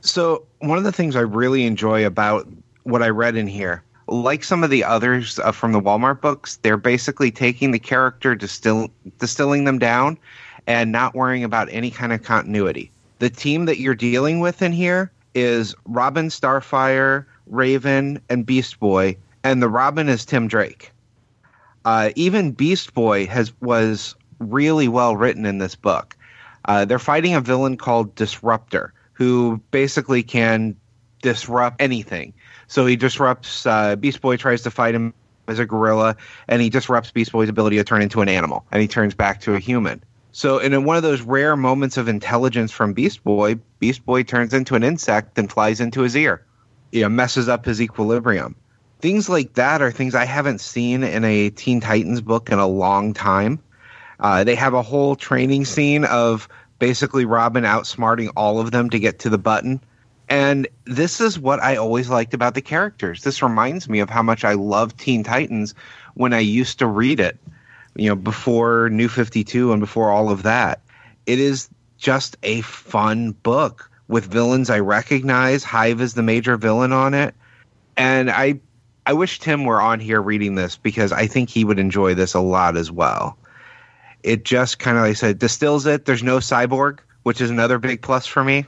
So 0.00 0.44
one 0.60 0.78
of 0.78 0.84
the 0.84 0.92
things 0.92 1.16
I 1.16 1.20
really 1.20 1.64
enjoy 1.66 2.06
about 2.06 2.46
what 2.84 3.02
I 3.02 3.08
read 3.08 3.36
in 3.36 3.46
here, 3.46 3.82
like 4.08 4.44
some 4.44 4.62
of 4.62 4.70
the 4.70 4.84
others 4.84 5.38
uh, 5.38 5.52
from 5.52 5.72
the 5.72 5.80
Walmart 5.80 6.20
books, 6.20 6.56
they're 6.56 6.76
basically 6.76 7.30
taking 7.30 7.70
the 7.70 7.78
character, 7.78 8.34
distill, 8.34 8.88
distilling 9.18 9.64
them 9.64 9.78
down, 9.78 10.18
and 10.66 10.92
not 10.92 11.14
worrying 11.14 11.44
about 11.44 11.68
any 11.70 11.90
kind 11.90 12.12
of 12.12 12.22
continuity. 12.22 12.90
The 13.18 13.30
team 13.30 13.64
that 13.64 13.78
you're 13.78 13.94
dealing 13.94 14.40
with 14.40 14.62
in 14.62 14.72
here 14.72 15.10
is 15.34 15.74
Robin, 15.86 16.28
Starfire, 16.28 17.24
Raven, 17.46 18.20
and 18.28 18.46
Beast 18.46 18.78
Boy, 18.80 19.16
and 19.44 19.62
the 19.62 19.68
Robin 19.68 20.08
is 20.08 20.24
Tim 20.24 20.48
Drake. 20.48 20.92
Uh, 21.84 22.10
even 22.16 22.52
Beast 22.52 22.94
Boy 22.94 23.26
has 23.26 23.52
was 23.60 24.16
really 24.38 24.88
well 24.88 25.16
written 25.16 25.46
in 25.46 25.58
this 25.58 25.74
book. 25.74 26.16
Uh, 26.64 26.84
they're 26.84 26.98
fighting 26.98 27.34
a 27.34 27.40
villain 27.40 27.76
called 27.76 28.14
Disruptor, 28.16 28.92
who 29.12 29.60
basically 29.70 30.22
can 30.22 30.76
disrupt 31.22 31.80
anything. 31.80 32.34
So 32.68 32.86
he 32.86 32.96
disrupts. 32.96 33.66
Uh, 33.66 33.96
Beast 33.96 34.20
Boy 34.20 34.36
tries 34.36 34.62
to 34.62 34.70
fight 34.70 34.94
him 34.94 35.14
as 35.48 35.58
a 35.58 35.66
gorilla, 35.66 36.16
and 36.48 36.60
he 36.60 36.70
disrupts 36.70 37.10
Beast 37.10 37.32
Boy's 37.32 37.48
ability 37.48 37.76
to 37.76 37.84
turn 37.84 38.02
into 38.02 38.20
an 38.20 38.28
animal, 38.28 38.64
and 38.72 38.82
he 38.82 38.88
turns 38.88 39.14
back 39.14 39.40
to 39.42 39.54
a 39.54 39.58
human. 39.58 40.02
So, 40.32 40.58
in 40.58 40.84
one 40.84 40.96
of 40.96 41.02
those 41.02 41.22
rare 41.22 41.56
moments 41.56 41.96
of 41.96 42.08
intelligence 42.08 42.70
from 42.70 42.92
Beast 42.92 43.24
Boy, 43.24 43.54
Beast 43.78 44.04
Boy 44.04 44.22
turns 44.22 44.52
into 44.52 44.74
an 44.74 44.82
insect 44.82 45.38
and 45.38 45.50
flies 45.50 45.80
into 45.80 46.02
his 46.02 46.16
ear. 46.16 46.44
You 46.92 47.02
know, 47.02 47.08
messes 47.08 47.48
up 47.48 47.64
his 47.64 47.80
equilibrium. 47.80 48.54
Things 49.00 49.28
like 49.28 49.54
that 49.54 49.82
are 49.82 49.90
things 49.90 50.14
I 50.14 50.24
haven't 50.24 50.60
seen 50.60 51.02
in 51.02 51.24
a 51.24 51.50
Teen 51.50 51.80
Titans 51.80 52.20
book 52.20 52.50
in 52.50 52.58
a 52.58 52.66
long 52.66 53.14
time. 53.14 53.60
Uh, 54.20 54.44
they 54.44 54.54
have 54.54 54.74
a 54.74 54.82
whole 54.82 55.16
training 55.16 55.64
scene 55.64 56.04
of 56.04 56.48
basically 56.78 57.24
Robin 57.24 57.64
outsmarting 57.64 58.30
all 58.36 58.60
of 58.60 58.70
them 58.70 58.90
to 58.90 58.98
get 58.98 59.20
to 59.20 59.30
the 59.30 59.38
button. 59.38 59.80
And 60.28 60.66
this 60.84 61.20
is 61.20 61.38
what 61.38 61.60
I 61.60 61.76
always 61.76 62.08
liked 62.08 62.34
about 62.34 62.54
the 62.54 62.62
characters. 62.62 63.22
This 63.22 63.42
reminds 63.42 63.88
me 63.88 64.00
of 64.00 64.10
how 64.10 64.22
much 64.22 64.44
I 64.44 64.54
loved 64.54 64.98
Teen 64.98 65.22
Titans 65.22 65.74
when 66.14 66.32
I 66.32 66.40
used 66.40 66.80
to 66.80 66.86
read 66.86 67.20
it, 67.20 67.38
you 67.94 68.08
know, 68.08 68.16
before 68.16 68.88
New 68.90 69.08
52 69.08 69.72
and 69.72 69.80
before 69.80 70.10
all 70.10 70.30
of 70.30 70.42
that. 70.42 70.80
It 71.26 71.38
is 71.38 71.68
just 71.98 72.36
a 72.42 72.60
fun 72.62 73.32
book 73.32 73.90
with 74.08 74.30
villains 74.30 74.70
I 74.70 74.80
recognize. 74.80 75.62
Hive 75.64 76.00
is 76.00 76.14
the 76.14 76.22
major 76.22 76.56
villain 76.56 76.92
on 76.92 77.14
it. 77.14 77.34
And 77.96 78.30
I 78.30 78.60
I 79.06 79.12
wish 79.12 79.38
Tim 79.38 79.64
were 79.64 79.80
on 79.80 80.00
here 80.00 80.20
reading 80.20 80.56
this 80.56 80.76
because 80.76 81.12
I 81.12 81.28
think 81.28 81.48
he 81.48 81.64
would 81.64 81.78
enjoy 81.78 82.14
this 82.14 82.34
a 82.34 82.40
lot 82.40 82.76
as 82.76 82.90
well. 82.90 83.38
It 84.24 84.44
just 84.44 84.80
kind 84.80 84.96
of, 84.96 85.04
like 85.04 85.10
I 85.10 85.14
said, 85.14 85.38
distills 85.38 85.86
it. 85.86 86.04
There's 86.04 86.24
no 86.24 86.38
cyborg, 86.38 86.98
which 87.22 87.40
is 87.40 87.48
another 87.48 87.78
big 87.78 88.02
plus 88.02 88.26
for 88.26 88.42
me. 88.42 88.66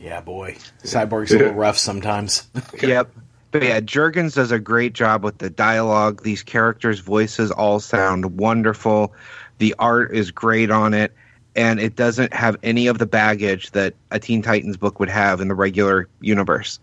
Yeah, 0.00 0.20
boy, 0.20 0.56
Cyborg's 0.82 1.32
a 1.34 1.38
little 1.38 1.54
rough 1.54 1.78
sometimes. 1.78 2.48
Yep. 2.82 3.12
But 3.52 3.62
yeah, 3.62 3.80
Jurgens 3.80 4.34
does 4.34 4.52
a 4.52 4.58
great 4.58 4.92
job 4.92 5.24
with 5.24 5.38
the 5.38 5.48
dialogue. 5.48 6.22
These 6.22 6.42
characters' 6.42 6.98
voices 6.98 7.50
all 7.50 7.80
sound 7.80 8.38
wonderful. 8.38 9.14
The 9.58 9.74
art 9.78 10.14
is 10.14 10.30
great 10.30 10.70
on 10.70 10.92
it, 10.92 11.14
and 11.54 11.80
it 11.80 11.96
doesn't 11.96 12.34
have 12.34 12.56
any 12.62 12.88
of 12.88 12.98
the 12.98 13.06
baggage 13.06 13.70
that 13.70 13.94
a 14.10 14.18
Teen 14.18 14.42
Titans 14.42 14.76
book 14.76 15.00
would 15.00 15.08
have 15.08 15.40
in 15.40 15.48
the 15.48 15.54
regular 15.54 16.08
universe. 16.20 16.78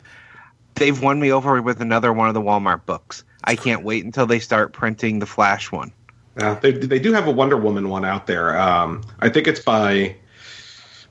They've 0.76 1.00
won 1.00 1.20
me 1.20 1.32
over 1.32 1.62
with 1.62 1.80
another 1.80 2.12
one 2.12 2.28
of 2.28 2.34
the 2.34 2.42
Walmart 2.42 2.86
books. 2.88 3.24
I 3.44 3.56
can't 3.56 3.84
wait 3.84 4.04
until 4.04 4.26
they 4.26 4.40
start 4.40 4.74
printing 4.74 5.20
the 5.20 5.28
Flash 5.28 5.72
one. 5.72 5.92
Uh, 6.38 6.56
they 6.56 6.72
they 6.72 6.98
do 6.98 7.14
have 7.14 7.28
a 7.28 7.32
Wonder 7.32 7.58
Woman 7.58 7.90
one 7.90 8.06
out 8.06 8.26
there. 8.26 8.58
Um, 8.60 9.04
I 9.20 9.30
think 9.30 9.48
it's 9.48 9.60
by, 9.60 10.16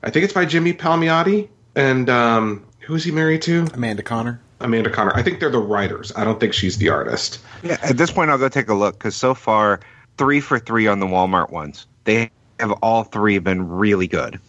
I 0.01 0.09
think 0.09 0.25
it's 0.25 0.33
by 0.33 0.45
Jimmy 0.45 0.73
Palmiotti 0.73 1.47
and 1.75 2.09
um, 2.09 2.65
who 2.79 2.95
is 2.95 3.03
he 3.03 3.11
married 3.11 3.41
to? 3.43 3.67
Amanda 3.73 4.03
Conner. 4.03 4.39
Amanda 4.59 4.89
Conner. 4.89 5.11
I 5.13 5.21
think 5.21 5.39
they're 5.39 5.49
the 5.49 5.59
writers. 5.59 6.11
I 6.15 6.23
don't 6.23 6.39
think 6.39 6.53
she's 6.53 6.77
the 6.77 6.89
artist. 6.89 7.39
Yeah, 7.63 7.77
at 7.81 7.97
this 7.97 8.11
point, 8.11 8.29
I'll 8.29 8.37
go 8.37 8.49
take 8.49 8.69
a 8.69 8.73
look 8.73 8.97
because 8.97 9.15
so 9.15 9.33
far, 9.33 9.79
three 10.17 10.39
for 10.39 10.59
three 10.59 10.87
on 10.87 10.99
the 10.99 11.05
Walmart 11.05 11.49
ones. 11.49 11.85
They 12.05 12.31
have 12.59 12.71
all 12.81 13.03
three 13.03 13.37
been 13.39 13.67
really 13.67 14.07
good. 14.07 14.39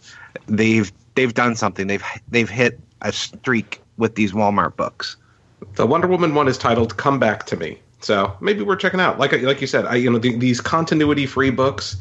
They've 0.47 0.91
they've 1.15 1.33
done 1.33 1.55
something. 1.55 1.87
They've 1.87 2.03
they've 2.29 2.49
hit 2.49 2.79
a 3.01 3.11
streak 3.11 3.81
with 3.97 4.15
these 4.15 4.31
Walmart 4.31 4.75
books. 4.75 5.17
The 5.75 5.85
Wonder 5.85 6.07
Woman 6.07 6.35
one 6.35 6.47
is 6.47 6.57
titled 6.57 6.97
"Come 6.97 7.19
Back 7.19 7.45
to 7.47 7.57
Me," 7.57 7.79
so 7.99 8.35
maybe 8.39 8.61
we're 8.61 8.75
checking 8.75 8.99
out. 8.99 9.19
Like 9.19 9.33
like 9.41 9.61
you 9.61 9.67
said, 9.67 9.85
I 9.85 9.95
you 9.95 10.09
know 10.09 10.19
the, 10.19 10.37
these 10.37 10.61
continuity 10.61 11.25
free 11.25 11.49
books. 11.49 11.97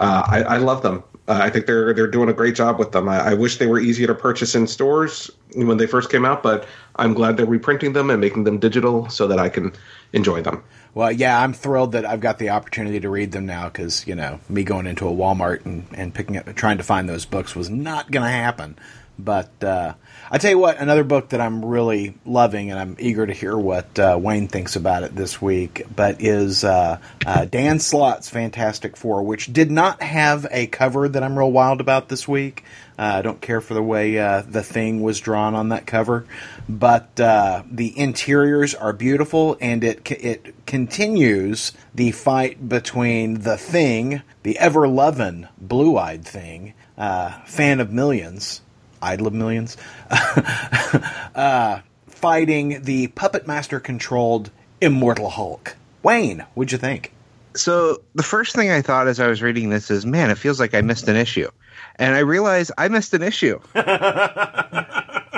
Uh, 0.00 0.22
I, 0.26 0.42
I 0.42 0.56
love 0.56 0.82
them. 0.82 1.02
Uh, 1.28 1.38
I 1.40 1.50
think 1.50 1.66
they're 1.66 1.94
they're 1.94 2.08
doing 2.08 2.28
a 2.28 2.32
great 2.32 2.56
job 2.56 2.78
with 2.78 2.92
them. 2.92 3.08
I, 3.08 3.30
I 3.30 3.34
wish 3.34 3.58
they 3.58 3.66
were 3.66 3.78
easier 3.78 4.08
to 4.08 4.14
purchase 4.14 4.54
in 4.54 4.66
stores 4.66 5.30
when 5.54 5.76
they 5.76 5.86
first 5.86 6.10
came 6.10 6.24
out, 6.24 6.42
but 6.42 6.66
I'm 6.96 7.14
glad 7.14 7.36
they're 7.36 7.46
reprinting 7.46 7.92
them 7.92 8.10
and 8.10 8.20
making 8.20 8.44
them 8.44 8.58
digital 8.58 9.08
so 9.08 9.28
that 9.28 9.38
I 9.38 9.48
can 9.48 9.72
enjoy 10.12 10.42
them. 10.42 10.64
Well, 10.94 11.12
yeah, 11.12 11.40
I'm 11.40 11.52
thrilled 11.52 11.92
that 11.92 12.04
I've 12.04 12.20
got 12.20 12.38
the 12.38 12.50
opportunity 12.50 13.00
to 13.00 13.08
read 13.08 13.32
them 13.32 13.46
now 13.46 13.68
because 13.68 14.06
you 14.06 14.16
know 14.16 14.40
me 14.48 14.64
going 14.64 14.86
into 14.86 15.08
a 15.08 15.12
Walmart 15.12 15.64
and, 15.64 15.86
and 15.94 16.12
picking 16.12 16.36
up 16.36 16.52
trying 16.54 16.78
to 16.78 16.84
find 16.84 17.08
those 17.08 17.24
books 17.24 17.54
was 17.54 17.70
not 17.70 18.10
going 18.10 18.24
to 18.24 18.30
happen. 18.30 18.76
But 19.18 19.62
uh, 19.62 19.94
I 20.34 20.38
tell 20.38 20.50
you 20.50 20.58
what, 20.58 20.78
another 20.78 21.04
book 21.04 21.28
that 21.28 21.42
I'm 21.42 21.62
really 21.62 22.14
loving, 22.24 22.70
and 22.70 22.80
I'm 22.80 22.96
eager 22.98 23.26
to 23.26 23.34
hear 23.34 23.54
what 23.54 23.98
uh, 23.98 24.18
Wayne 24.18 24.48
thinks 24.48 24.76
about 24.76 25.02
it 25.02 25.14
this 25.14 25.42
week, 25.42 25.84
but 25.94 26.22
is 26.22 26.64
uh, 26.64 27.00
uh, 27.26 27.44
Dan 27.44 27.78
Slott's 27.78 28.30
Fantastic 28.30 28.96
Four, 28.96 29.24
which 29.24 29.52
did 29.52 29.70
not 29.70 30.00
have 30.00 30.46
a 30.50 30.68
cover 30.68 31.06
that 31.06 31.22
I'm 31.22 31.38
real 31.38 31.52
wild 31.52 31.82
about 31.82 32.08
this 32.08 32.26
week. 32.26 32.64
Uh, 32.98 33.16
I 33.16 33.20
don't 33.20 33.42
care 33.42 33.60
for 33.60 33.74
the 33.74 33.82
way 33.82 34.18
uh, 34.18 34.40
the 34.40 34.62
thing 34.62 35.02
was 35.02 35.20
drawn 35.20 35.54
on 35.54 35.68
that 35.68 35.84
cover, 35.84 36.24
but 36.66 37.20
uh, 37.20 37.62
the 37.70 37.92
interiors 37.98 38.74
are 38.74 38.94
beautiful, 38.94 39.58
and 39.60 39.84
it 39.84 40.10
it 40.10 40.64
continues 40.64 41.72
the 41.94 42.10
fight 42.10 42.70
between 42.70 43.40
the 43.40 43.58
thing, 43.58 44.22
the 44.44 44.58
ever 44.58 44.88
loving 44.88 45.46
blue 45.58 45.98
eyed 45.98 46.24
thing, 46.24 46.72
fan 46.96 47.80
of 47.80 47.92
millions, 47.92 48.62
idol 49.02 49.26
of 49.26 49.34
millions, 49.34 49.76
uh, 50.10 51.80
fighting 52.06 52.82
the 52.82 53.08
puppet 53.08 53.46
master 53.46 53.80
controlled 53.80 54.50
immortal 54.80 55.28
Hulk. 55.28 55.76
Wayne, 56.02 56.44
what'd 56.54 56.72
you 56.72 56.78
think? 56.78 57.12
So 57.54 58.02
the 58.14 58.22
first 58.22 58.54
thing 58.54 58.70
I 58.70 58.80
thought 58.82 59.08
as 59.08 59.20
I 59.20 59.26
was 59.26 59.42
reading 59.42 59.68
this 59.70 59.90
is, 59.90 60.06
man, 60.06 60.30
it 60.30 60.38
feels 60.38 60.58
like 60.58 60.74
I 60.74 60.80
missed 60.80 61.08
an 61.08 61.16
issue, 61.16 61.50
and 61.96 62.14
I 62.14 62.20
realized 62.20 62.72
I 62.78 62.88
missed 62.88 63.12
an 63.14 63.22
issue. 63.22 63.60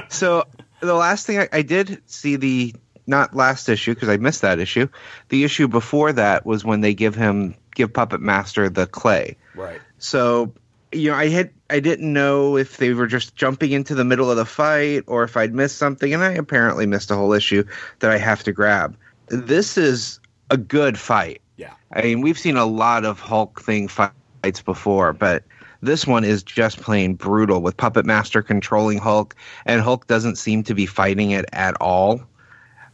so 0.08 0.44
the 0.80 0.94
last 0.94 1.26
thing 1.26 1.40
I, 1.40 1.48
I 1.52 1.62
did 1.62 2.02
see 2.06 2.36
the 2.36 2.74
not 3.06 3.34
last 3.34 3.68
issue 3.68 3.94
because 3.94 4.08
I 4.08 4.16
missed 4.16 4.42
that 4.42 4.58
issue. 4.58 4.88
The 5.28 5.44
issue 5.44 5.68
before 5.68 6.12
that 6.12 6.46
was 6.46 6.64
when 6.64 6.80
they 6.80 6.94
give 6.94 7.14
him 7.14 7.54
give 7.74 7.92
Puppet 7.92 8.20
Master 8.20 8.68
the 8.68 8.86
clay. 8.86 9.36
Right. 9.54 9.80
So 9.98 10.52
you 10.94 11.10
know, 11.10 11.16
I 11.16 11.28
had 11.28 11.50
I 11.70 11.80
didn't 11.80 12.12
know 12.12 12.56
if 12.56 12.76
they 12.76 12.92
were 12.92 13.06
just 13.06 13.36
jumping 13.36 13.72
into 13.72 13.94
the 13.94 14.04
middle 14.04 14.30
of 14.30 14.36
the 14.36 14.44
fight 14.44 15.04
or 15.06 15.24
if 15.24 15.36
I'd 15.36 15.54
missed 15.54 15.78
something, 15.78 16.14
and 16.14 16.22
I 16.22 16.32
apparently 16.32 16.86
missed 16.86 17.10
a 17.10 17.16
whole 17.16 17.32
issue 17.32 17.64
that 18.00 18.10
I 18.10 18.18
have 18.18 18.42
to 18.44 18.52
grab. 18.52 18.96
This 19.28 19.76
is 19.76 20.20
a 20.50 20.56
good 20.56 20.98
fight. 20.98 21.40
Yeah. 21.56 21.72
I 21.92 22.02
mean, 22.02 22.20
we've 22.20 22.38
seen 22.38 22.56
a 22.56 22.66
lot 22.66 23.04
of 23.04 23.20
Hulk 23.20 23.60
thing 23.62 23.88
fights 23.88 24.62
before, 24.64 25.12
but 25.12 25.44
this 25.82 26.06
one 26.06 26.24
is 26.24 26.42
just 26.42 26.80
plain 26.80 27.14
brutal 27.14 27.60
with 27.60 27.76
Puppet 27.76 28.06
Master 28.06 28.42
controlling 28.42 28.98
Hulk, 28.98 29.34
and 29.66 29.80
Hulk 29.80 30.06
doesn't 30.06 30.36
seem 30.36 30.62
to 30.64 30.74
be 30.74 30.86
fighting 30.86 31.30
it 31.30 31.46
at 31.52 31.74
all. 31.80 32.20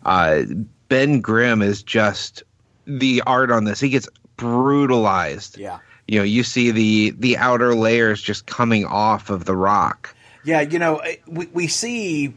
Uh, 0.05 0.43
ben 0.89 1.21
Grimm 1.21 1.63
is 1.63 1.83
just 1.83 2.43
the 2.87 3.23
art 3.27 3.51
on 3.51 3.65
this. 3.65 3.81
He 3.81 3.91
gets 3.91 4.09
brutalized. 4.37 5.59
Yeah 5.59 5.79
you 6.11 6.19
know 6.19 6.25
you 6.25 6.43
see 6.43 6.73
the 6.73 7.11
the 7.11 7.37
outer 7.37 7.73
layers 7.73 8.21
just 8.21 8.45
coming 8.45 8.85
off 8.85 9.31
of 9.31 9.45
the 9.45 9.55
rock. 9.55 10.13
Yeah 10.45 10.61
you 10.61 10.81
know 10.81 11.01
we, 11.29 11.47
we 11.47 11.69
see 11.69 12.35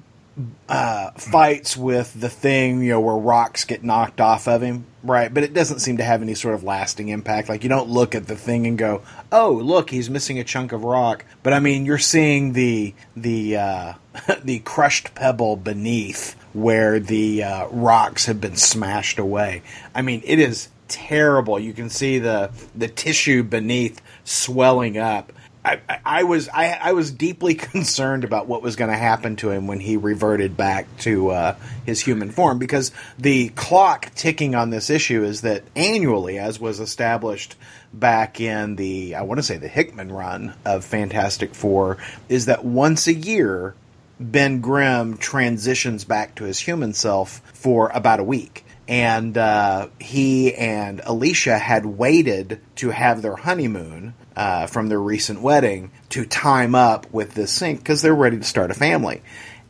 uh, 0.69 1.09
fights 1.12 1.75
with 1.75 2.19
the 2.19 2.29
thing 2.29 2.83
you 2.83 2.89
know 2.89 3.01
where 3.01 3.15
rocks 3.15 3.65
get 3.65 3.83
knocked 3.83 4.21
off 4.21 4.47
of 4.47 4.62
him 4.62 4.86
right? 5.03 5.33
But 5.33 5.43
it 5.43 5.53
doesn't 5.53 5.79
seem 5.79 5.97
to 5.97 6.03
have 6.03 6.21
any 6.21 6.33
sort 6.33 6.55
of 6.55 6.63
lasting 6.63 7.09
impact. 7.09 7.49
Like 7.49 7.63
you 7.63 7.69
don't 7.69 7.89
look 7.89 8.15
at 8.15 8.27
the 8.27 8.36
thing 8.36 8.67
and 8.67 8.77
go 8.77 9.01
oh 9.31 9.53
look 9.53 9.89
he's 9.89 10.07
missing 10.07 10.38
a 10.38 10.43
chunk 10.43 10.71
of 10.71 10.83
rock. 10.83 11.25
But 11.41 11.53
i 11.53 11.59
mean 11.59 11.88
you're 11.88 11.97
seeing 11.97 12.53
the 12.53 12.93
the 13.15 13.57
uh, 13.57 13.93
the 14.43 14.59
crushed 14.59 15.15
pebble 15.15 15.55
beneath 15.55 16.36
where 16.53 16.99
the 16.99 17.43
uh, 17.43 17.67
rocks 17.69 18.27
have 18.27 18.39
been 18.39 18.55
smashed 18.55 19.17
away. 19.17 19.63
I 19.95 20.03
mean 20.03 20.21
it 20.25 20.38
is 20.38 20.69
terrible. 20.93 21.60
You 21.60 21.73
can 21.73 21.89
see 21.89 22.19
the 22.19 22.51
the 22.75 22.88
tissue 22.88 23.43
beneath 23.43 24.01
swelling 24.23 24.97
up. 24.97 25.34
I, 25.65 25.79
I, 26.06 26.23
was 26.23 26.49
I, 26.49 26.73
I, 26.73 26.91
was 26.91 27.10
deeply 27.10 27.56
concerned 27.71 28.25
about 28.25 28.47
what 28.47 28.62
was 28.62 28.75
going 28.75 28.91
to 28.91 28.97
happen 28.97 29.38
to 29.38 29.49
him 29.49 29.65
when 29.65 29.79
he 29.79 29.95
reverted 29.95 30.58
back 30.58 30.88
to 30.99 31.29
uh, 31.29 31.56
his 31.86 32.01
human 32.01 32.32
form 32.32 32.60
because 32.60 32.91
the 33.17 33.47
clock 33.49 34.12
ticking 34.13 34.56
on 34.56 34.71
this 34.71 34.89
issue 34.89 35.23
is 35.23 35.41
that 35.41 35.63
annually, 35.73 36.38
as 36.38 36.60
was 36.60 36.82
established 36.82 37.56
back 37.93 38.41
in 38.41 38.75
the 38.75 39.15
I 39.15 39.21
want 39.21 39.39
to 39.39 39.43
say 39.43 39.58
the 39.58 39.69
Hickman 39.69 40.12
run 40.12 40.53
of 40.65 40.84
Fantastic 40.84 41.56
Four, 41.56 41.97
is 42.27 42.47
that 42.47 42.65
once 42.65 43.08
a 43.08 43.13
year 43.13 43.73
Ben 44.19 44.60
Grimm 44.60 45.17
transitions 45.17 46.03
back 46.03 46.36
to 46.36 46.43
his 46.43 46.60
human 46.60 46.93
self 46.93 47.41
for 47.53 47.89
about 47.93 48.19
a 48.19 48.23
week 48.23 48.62
and 48.88 49.38
uh, 49.38 49.88
he 50.00 50.54
and 50.54 51.02
Alicia 51.06 51.58
had 51.58 51.86
waited 51.86 52.60
to 52.78 52.89
have 52.89 53.22
their 53.22 53.36
honeymoon 53.36 54.13
uh, 54.36 54.67
from 54.67 54.89
their 54.89 55.00
recent 55.00 55.41
wedding 55.41 55.91
to 56.10 56.26
time 56.26 56.76
up 56.76 57.12
with 57.12 57.34
this 57.34 57.52
sink 57.52 57.80
because 57.80 58.02
they're 58.02 58.13
ready 58.13 58.38
to 58.38 58.43
start 58.43 58.72
a 58.72 58.74
family, 58.74 59.22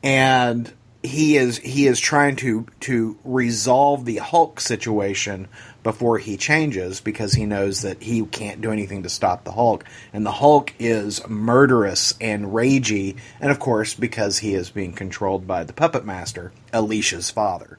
and 0.02 0.72
he 1.04 1.36
is 1.36 1.58
he 1.58 1.86
is 1.86 2.00
trying 2.00 2.38
to 2.38 2.66
to 2.80 3.18
resolve 3.24 4.06
the 4.06 4.18
Hulk 4.18 4.60
situation 4.60 5.50
before 5.84 6.18
he 6.18 6.38
changes 6.38 7.02
because 7.02 7.34
he 7.34 7.46
knows 7.46 7.82
that 7.82 8.02
he 8.02 8.26
can't 8.26 8.62
do 8.62 8.72
anything 8.72 9.04
to 9.04 9.10
stop 9.10 9.44
the 9.44 9.52
Hulk, 9.52 9.84
and 10.14 10.26
the 10.26 10.32
Hulk 10.32 10.74
is 10.80 11.28
murderous 11.28 12.16
and 12.22 12.46
ragey, 12.48 13.18
and 13.40 13.52
of 13.52 13.60
course 13.60 13.94
because 13.94 14.40
he 14.40 14.56
is 14.56 14.70
being 14.70 14.94
controlled 14.94 15.46
by 15.46 15.66
the 15.66 15.74
puppet 15.74 16.06
master, 16.06 16.52
Alicia's 16.72 17.30
father. 17.30 17.78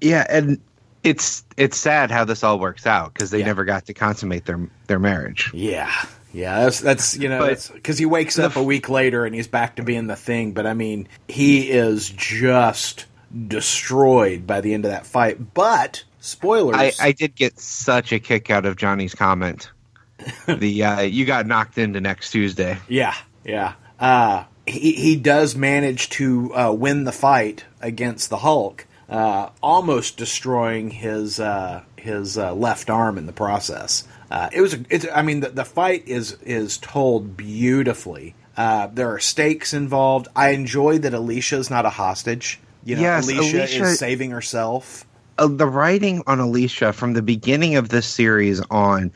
Yeah, 0.00 0.26
and 0.28 0.60
it's 1.02 1.44
it's 1.56 1.76
sad 1.76 2.10
how 2.10 2.24
this 2.24 2.42
all 2.42 2.58
works 2.58 2.86
out 2.86 3.12
because 3.12 3.30
they 3.30 3.40
yeah. 3.40 3.46
never 3.46 3.64
got 3.64 3.86
to 3.86 3.94
consummate 3.94 4.46
their 4.46 4.68
their 4.86 4.98
marriage. 4.98 5.50
Yeah, 5.54 5.92
yeah, 6.32 6.64
that's 6.64 6.80
that's 6.80 7.16
you 7.16 7.28
know 7.28 7.54
because 7.72 7.98
he 7.98 8.06
wakes 8.06 8.38
up 8.38 8.56
a 8.56 8.62
week 8.62 8.88
later 8.88 9.24
and 9.24 9.34
he's 9.34 9.46
back 9.46 9.76
to 9.76 9.82
being 9.82 10.06
the 10.08 10.16
thing. 10.16 10.52
But 10.52 10.66
I 10.66 10.74
mean, 10.74 11.08
he 11.28 11.70
is 11.70 12.08
just 12.10 13.06
destroyed 13.46 14.46
by 14.46 14.60
the 14.60 14.74
end 14.74 14.84
of 14.84 14.90
that 14.90 15.06
fight. 15.06 15.54
But 15.54 16.04
spoilers, 16.20 16.76
I, 16.76 16.92
I 17.08 17.12
did 17.12 17.34
get 17.34 17.60
such 17.60 18.12
a 18.12 18.18
kick 18.18 18.50
out 18.50 18.66
of 18.66 18.76
Johnny's 18.76 19.14
comment. 19.14 19.70
the 20.46 20.84
uh, 20.84 21.00
you 21.02 21.24
got 21.24 21.46
knocked 21.46 21.78
into 21.78 22.00
next 22.00 22.30
Tuesday. 22.30 22.78
Yeah, 22.88 23.14
yeah. 23.44 23.74
Uh, 24.00 24.44
he 24.66 24.92
he 24.92 25.16
does 25.16 25.54
manage 25.54 26.08
to 26.10 26.54
uh, 26.54 26.72
win 26.72 27.04
the 27.04 27.12
fight 27.12 27.64
against 27.80 28.30
the 28.30 28.38
Hulk 28.38 28.86
uh, 29.08 29.50
almost 29.62 30.16
destroying 30.16 30.90
his 30.90 31.40
uh, 31.40 31.82
his 31.96 32.38
uh, 32.38 32.54
left 32.54 32.90
arm 32.90 33.18
in 33.18 33.26
the 33.26 33.32
process. 33.32 34.04
Uh, 34.30 34.48
it 34.52 34.60
was, 34.60 34.76
it's, 34.90 35.06
I 35.14 35.22
mean, 35.22 35.40
the, 35.40 35.50
the 35.50 35.64
fight 35.64 36.08
is 36.08 36.32
is 36.42 36.78
told 36.78 37.36
beautifully. 37.36 38.34
Uh, 38.56 38.86
there 38.86 39.12
are 39.12 39.18
stakes 39.18 39.74
involved. 39.74 40.28
I 40.34 40.50
enjoy 40.50 40.98
that 40.98 41.12
Alicia 41.14 41.56
is 41.56 41.70
not 41.70 41.86
a 41.86 41.90
hostage. 41.90 42.60
You 42.84 42.96
know, 42.96 43.02
yes, 43.02 43.24
Alicia, 43.28 43.58
Alicia 43.58 43.84
is 43.84 43.98
saving 43.98 44.30
herself. 44.30 45.04
Uh, 45.38 45.48
the 45.48 45.66
writing 45.66 46.22
on 46.26 46.38
Alicia 46.38 46.92
from 46.92 47.14
the 47.14 47.22
beginning 47.22 47.76
of 47.76 47.88
this 47.88 48.06
series 48.06 48.60
on 48.70 49.12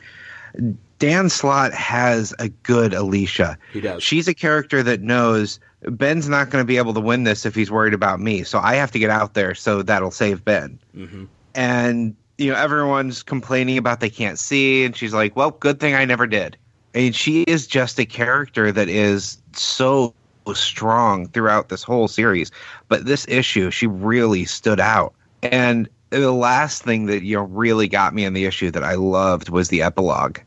Dan 0.99 1.29
Slott 1.29 1.73
has 1.73 2.33
a 2.39 2.49
good 2.49 2.93
Alicia. 2.93 3.57
He 3.71 3.81
does. 3.81 4.03
She's 4.03 4.27
a 4.27 4.33
character 4.33 4.83
that 4.83 5.01
knows 5.01 5.59
Ben's 5.83 6.27
not 6.27 6.49
going 6.49 6.61
to 6.61 6.67
be 6.67 6.77
able 6.77 6.93
to 6.93 6.99
win 6.99 7.23
this 7.23 7.45
if 7.45 7.55
he's 7.55 7.71
worried 7.71 7.93
about 7.93 8.19
me. 8.19 8.43
So 8.43 8.59
I 8.59 8.75
have 8.75 8.91
to 8.91 8.99
get 8.99 9.09
out 9.09 9.33
there 9.33 9.55
so 9.55 9.81
that'll 9.81 10.11
save 10.11 10.43
Ben. 10.43 10.79
Mm-hmm. 10.95 11.25
And, 11.55 12.15
you 12.37 12.51
know, 12.51 12.57
everyone's 12.57 13.23
complaining 13.23 13.77
about 13.77 13.99
they 13.99 14.09
can't 14.09 14.37
see. 14.37 14.83
And 14.83 14.95
she's 14.95 15.13
like, 15.13 15.35
well, 15.35 15.51
good 15.51 15.79
thing 15.79 15.95
I 15.95 16.05
never 16.05 16.27
did. 16.27 16.57
And 16.93 17.15
she 17.15 17.43
is 17.43 17.67
just 17.67 17.99
a 17.99 18.05
character 18.05 18.71
that 18.71 18.89
is 18.89 19.37
so 19.53 20.13
strong 20.53 21.27
throughout 21.27 21.69
this 21.69 21.83
whole 21.83 22.07
series. 22.07 22.51
But 22.87 23.05
this 23.05 23.27
issue, 23.27 23.71
she 23.71 23.87
really 23.87 24.45
stood 24.45 24.79
out. 24.79 25.13
And 25.43 25.87
the 26.09 26.33
last 26.33 26.83
thing 26.83 27.05
that, 27.05 27.23
you 27.23 27.37
know, 27.37 27.43
really 27.43 27.87
got 27.87 28.13
me 28.13 28.25
in 28.25 28.33
the 28.33 28.45
issue 28.45 28.71
that 28.71 28.83
I 28.83 28.95
loved 28.95 29.49
was 29.49 29.69
the 29.69 29.83
epilogue. 29.83 30.39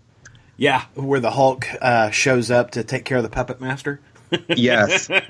Yeah, 0.56 0.84
where 0.94 1.20
the 1.20 1.30
Hulk 1.30 1.66
uh, 1.80 2.10
shows 2.10 2.50
up 2.50 2.72
to 2.72 2.84
take 2.84 3.04
care 3.04 3.16
of 3.16 3.22
the 3.22 3.30
puppet 3.30 3.60
master. 3.60 4.00
Yes. 4.48 5.08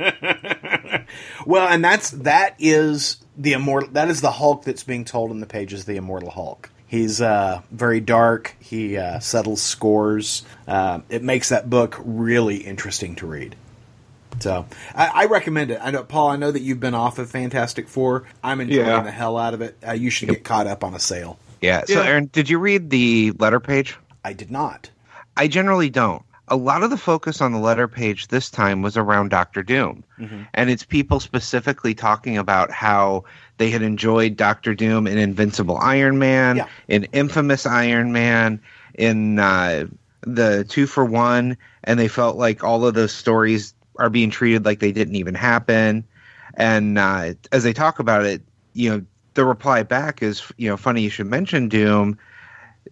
Well, 1.45 1.67
and 1.69 1.85
that's 1.85 2.11
that 2.11 2.55
is 2.59 3.17
the 3.37 3.53
immortal. 3.55 3.91
That 3.91 4.09
is 4.09 4.21
the 4.21 4.31
Hulk 4.31 4.65
that's 4.65 4.85
being 4.85 5.05
told 5.05 5.31
in 5.31 5.41
the 5.41 5.47
pages. 5.47 5.85
The 5.85 5.97
immortal 5.97 6.31
Hulk. 6.31 6.71
He's 6.87 7.21
uh, 7.21 7.63
very 7.71 8.01
dark. 8.01 8.55
He 8.61 8.97
uh, 8.97 9.19
settles 9.19 9.61
scores. 9.61 10.43
Uh, 10.69 11.01
it 11.09 11.23
makes 11.23 11.49
that 11.49 11.69
book 11.69 12.01
really 12.05 12.57
interesting 12.59 13.17
to 13.17 13.27
read. 13.27 13.57
So 14.41 14.67
I, 14.95 15.23
I 15.23 15.25
recommend 15.27 15.71
it. 15.71 15.81
I 15.83 15.91
know, 15.91 16.05
Paul. 16.05 16.29
I 16.31 16.37
know 16.37 16.51
that 16.51 16.63
you've 16.63 16.81
been 16.81 16.95
off 16.95 17.19
of 17.19 17.31
Fantastic 17.31 17.89
Four. 17.89 18.25
I'm 18.43 18.61
enjoying 18.61 18.87
Yeah. 18.87 19.03
the 19.03 19.11
hell 19.11 19.37
out 19.37 19.53
of 19.55 19.61
it. 19.63 19.77
Uh, 19.87 19.93
you 19.93 20.11
should 20.11 20.29
get 20.29 20.45
caught 20.45 20.67
up 20.67 20.85
on 20.85 20.95
a 20.95 21.01
sale. 21.01 21.39
yeah. 21.61 21.83
So, 21.87 21.95
Yeah. 21.95 22.09
Aaron, 22.09 22.27
did 22.33 22.49
you 22.49 22.59
read 22.59 22.89
the 22.91 23.33
letter 23.39 23.61
page? 23.61 23.97
I 24.25 24.33
did 24.33 24.51
not. 24.51 24.91
I 25.37 25.49
generally 25.49 25.91
don't. 25.91 26.23
A 26.53 26.57
lot 26.57 26.83
of 26.83 26.91
the 26.91 26.99
focus 26.99 27.41
on 27.41 27.53
the 27.53 27.59
letter 27.59 27.89
page 27.89 28.29
this 28.29 28.51
time 28.51 28.83
was 28.83 28.99
around 28.99 29.31
Doctor 29.31 29.63
Doom. 29.63 30.05
And 30.53 30.69
it's 30.69 30.85
people 30.85 31.19
specifically 31.19 31.95
talking 31.95 32.37
about 32.37 32.71
how 32.71 33.25
they 33.57 33.71
had 33.71 33.81
enjoyed 33.81 34.37
Doctor 34.37 34.75
Doom 34.75 35.07
in 35.07 35.17
Invincible 35.17 35.79
Iron 35.79 36.19
Man, 36.19 36.57
Yeah. 36.59 36.67
in 36.89 37.05
Infamous 37.13 37.65
Iron 37.65 38.13
Man, 38.13 38.61
in 38.95 39.39
uh, 39.39 39.87
the 40.21 40.65
Two 40.69 40.87
for 40.87 41.07
One, 41.07 41.57
and 41.85 41.99
they 41.99 42.09
felt 42.09 42.37
like 42.37 42.63
all 42.63 42.85
of 42.87 42.93
those 42.93 43.13
stories 43.13 43.73
are 43.99 44.11
being 44.11 44.29
treated 44.29 44.67
like 44.67 44.79
they 44.81 44.93
didn't 44.93 45.17
even 45.17 45.35
happen. 45.35 46.05
And 46.55 46.99
uh, 46.99 47.33
as 47.51 47.63
they 47.65 47.73
talk 47.73 47.99
about 47.99 48.27
it, 48.27 48.43
you 48.75 48.91
know, 48.91 49.03
the 49.35 49.47
reply 49.47 49.83
back 49.85 50.23
is, 50.23 50.43
you 50.59 50.69
know, 50.69 50.77
funny 50.77 51.01
you 51.01 51.09
should 51.09 51.27
mention 51.29 51.71
Doom 51.71 52.19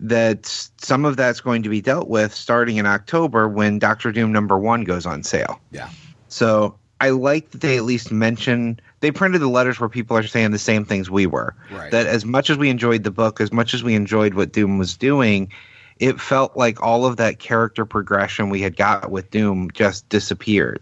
that 0.00 0.46
some 0.78 1.04
of 1.04 1.16
that's 1.16 1.40
going 1.40 1.62
to 1.62 1.68
be 1.68 1.80
dealt 1.80 2.08
with 2.08 2.34
starting 2.34 2.78
in 2.78 2.86
October 2.86 3.48
when 3.48 3.78
Doctor 3.78 4.10
Doom 4.10 4.32
number 4.32 4.58
one 4.58 4.84
goes 4.84 5.06
on 5.06 5.22
sale. 5.22 5.60
Yeah. 5.70 5.90
So 6.28 6.78
I 7.00 7.10
like 7.10 7.50
that 7.50 7.60
they 7.60 7.76
at 7.76 7.84
least 7.84 8.10
mention 8.10 8.80
they 9.00 9.10
printed 9.10 9.40
the 9.40 9.48
letters 9.48 9.78
where 9.78 9.88
people 9.88 10.16
are 10.16 10.22
saying 10.22 10.50
the 10.50 10.58
same 10.58 10.84
things 10.84 11.10
we 11.10 11.26
were. 11.26 11.54
Right. 11.70 11.90
That 11.90 12.06
as 12.06 12.24
much 12.24 12.50
as 12.50 12.56
we 12.56 12.70
enjoyed 12.70 13.04
the 13.04 13.10
book, 13.10 13.40
as 13.40 13.52
much 13.52 13.74
as 13.74 13.82
we 13.82 13.94
enjoyed 13.94 14.34
what 14.34 14.52
Doom 14.52 14.78
was 14.78 14.96
doing, 14.96 15.50
it 15.98 16.18
felt 16.18 16.56
like 16.56 16.82
all 16.82 17.04
of 17.04 17.16
that 17.18 17.38
character 17.38 17.84
progression 17.84 18.48
we 18.48 18.62
had 18.62 18.76
got 18.76 19.10
with 19.10 19.30
Doom 19.30 19.70
just 19.72 20.08
disappeared. 20.08 20.80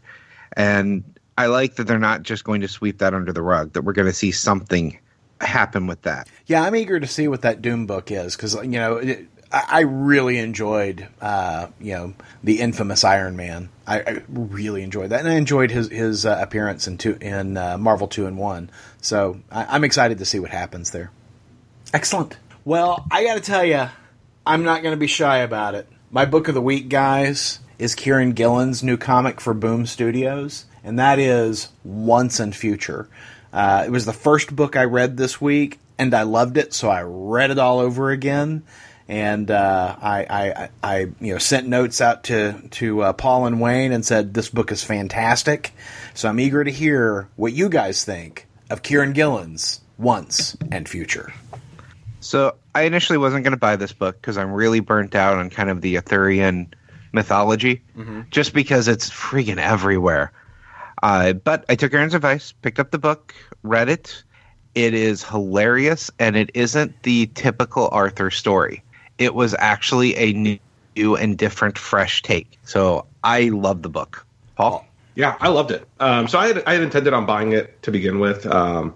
And 0.57 1.03
I 1.37 1.47
like 1.47 1.77
that 1.77 1.85
they're 1.85 1.99
not 1.99 2.23
just 2.23 2.45
going 2.45 2.61
to 2.61 2.69
sweep 2.69 2.99
that 2.99 3.15
under 3.15 3.33
the 3.33 3.43
rug, 3.43 3.73
that 3.73 3.83
we're 3.83 3.93
going 3.93 4.07
to 4.07 4.13
see 4.13 4.33
something 4.33 4.99
happen 5.41 5.87
with 5.87 6.03
that. 6.03 6.29
Yeah, 6.47 6.63
I'm 6.63 6.75
eager 6.77 6.99
to 6.99 7.07
see 7.07 7.29
what 7.29 7.43
that 7.43 7.63
Doom 7.63 7.87
book 7.87 8.11
is 8.11 8.37
because 8.37 8.55
you 8.55 8.67
know 8.67 8.97
it, 8.97 9.27
I, 9.53 9.65
I 9.69 9.81
really 9.81 10.39
enjoyed 10.39 11.07
uh, 11.21 11.69
you 11.81 11.93
know 11.93 12.15
the 12.43 12.61
infamous 12.61 13.05
Iron 13.05 13.37
Man. 13.37 13.69
I, 13.87 14.01
I 14.01 14.23
really 14.29 14.83
enjoyed 14.83 15.11
that, 15.11 15.21
and 15.21 15.29
I 15.29 15.35
enjoyed 15.35 15.71
his 15.71 15.89
his 15.89 16.27
uh, 16.27 16.39
appearance 16.41 16.87
in 16.87 16.99
two 16.99 17.17
in 17.21 17.57
uh, 17.57 17.79
Marvel 17.79 18.09
Two-in-One. 18.09 18.71
So 19.01 19.41
I, 19.51 19.67
I'm 19.67 19.85
excited 19.85 20.19
to 20.19 20.25
see 20.25 20.39
what 20.39 20.51
happens 20.51 20.91
there. 20.91 21.11
Excellent. 21.93 22.37
Well, 22.65 23.07
I 23.11 23.25
got 23.25 23.35
to 23.35 23.41
tell 23.41 23.65
you, 23.65 23.89
I'm 24.47 24.63
not 24.63 24.83
going 24.83 24.93
to 24.93 24.99
be 24.99 25.07
shy 25.07 25.39
about 25.39 25.75
it. 25.75 25.89
My 26.11 26.27
book 26.27 26.49
of 26.49 26.55
the 26.55 26.61
week, 26.61 26.89
guys, 26.89 27.61
is 27.79 27.95
Kieron 27.95 28.35
Gillen's 28.35 28.83
new 28.83 28.97
comic 28.97 29.41
for 29.41 29.55
Boom 29.55 29.87
Studios, 29.87 30.67
and 30.85 30.99
that 30.99 31.19
is 31.19 31.69
Once 31.85 32.41
and 32.41 32.55
Future. 32.55 33.09
Uh, 33.53 33.85
it 33.87 33.91
was 33.91 34.05
the 34.05 34.13
first 34.13 34.55
book 34.55 34.77
I 34.77 34.85
read 34.85 35.17
this 35.17 35.41
week, 35.41 35.79
and 35.99 36.15
I 36.15 36.23
loved 36.23 36.57
it, 36.57 36.75
so 36.75 36.89
I 36.91 37.03
read 37.03 37.51
it 37.51 37.59
all 37.59 37.81
over 37.81 38.11
again. 38.11 38.65
And 39.09 39.51
uh, 39.51 39.97
I, 40.03 40.27
I, 40.29 40.69
I, 40.83 40.99
you 41.21 41.33
know, 41.33 41.39
sent 41.39 41.67
notes 41.67 42.03
out 42.03 42.25
to 42.25 42.61
to 42.73 43.03
uh, 43.03 43.13
Paul 43.15 43.47
and 43.47 43.59
Wayne 43.59 43.93
and 43.93 44.05
said 44.05 44.35
this 44.35 44.51
book 44.51 44.71
is 44.71 44.85
fantastic. 44.85 45.73
So 46.13 46.29
I'm 46.29 46.39
eager 46.39 46.63
to 46.63 46.71
hear 46.71 47.27
what 47.37 47.55
you 47.55 47.71
guys 47.71 48.05
think 48.05 48.47
of 48.69 48.83
Kieron 48.83 49.15
Gillen's 49.15 49.81
Once 49.97 50.59
and 50.71 50.87
Future. 50.87 51.33
So 52.21 52.57
I 52.75 52.83
initially 52.83 53.17
wasn't 53.17 53.45
going 53.45 53.53
to 53.53 53.59
buy 53.59 53.77
this 53.77 53.93
book 53.93 54.21
because 54.21 54.37
I'm 54.37 54.53
really 54.53 54.81
burnt 54.81 55.15
out 55.15 55.39
on 55.39 55.49
kind 55.49 55.71
of 55.71 55.81
the 55.81 55.97
Arthurian 55.97 56.75
mythology, 57.13 57.83
just 58.31 58.53
because 58.53 58.89
it's 58.89 59.09
freaking 59.09 59.57
everywhere. 59.57 60.33
Uh, 61.03 61.33
but 61.33 61.65
I 61.69 61.75
took 61.75 61.93
Aaron's 61.95 62.15
advice, 62.15 62.53
picked 62.53 62.79
up 62.79 62.91
the 62.91 62.99
book, 62.99 63.35
read 63.63 63.89
it. 63.89 64.23
It 64.75 64.95
is 64.95 65.25
hilarious, 65.25 66.11
and 66.19 66.37
it 66.37 66.51
isn't 66.55 67.03
the 67.03 67.27
typical 67.35 67.89
Arthur 67.91 68.31
story. 68.31 68.83
It 69.19 69.35
was 69.35 69.55
actually 69.59 70.15
a 70.17 70.33
new 70.33 71.17
and 71.17 71.37
different, 71.37 71.79
fresh 71.79 72.23
take. 72.23 72.59
So 72.65 73.07
I 73.25 73.49
love 73.49 73.83
the 73.83 73.89
book. 73.89 74.25
Paul? 74.57 74.87
Yeah, 75.15 75.37
I 75.41 75.49
loved 75.49 75.71
it. 75.71 75.87
Um, 75.99 76.29
so 76.29 76.39
I 76.39 76.49
had, 76.49 76.63
I 76.67 76.75
had 76.75 76.83
intended 76.83 77.13
on 77.13 77.27
buying 77.27 77.53
it 77.53 77.83
to 77.83 77.91
begin 77.91 78.21
with. 78.21 78.47
Um, 78.47 78.95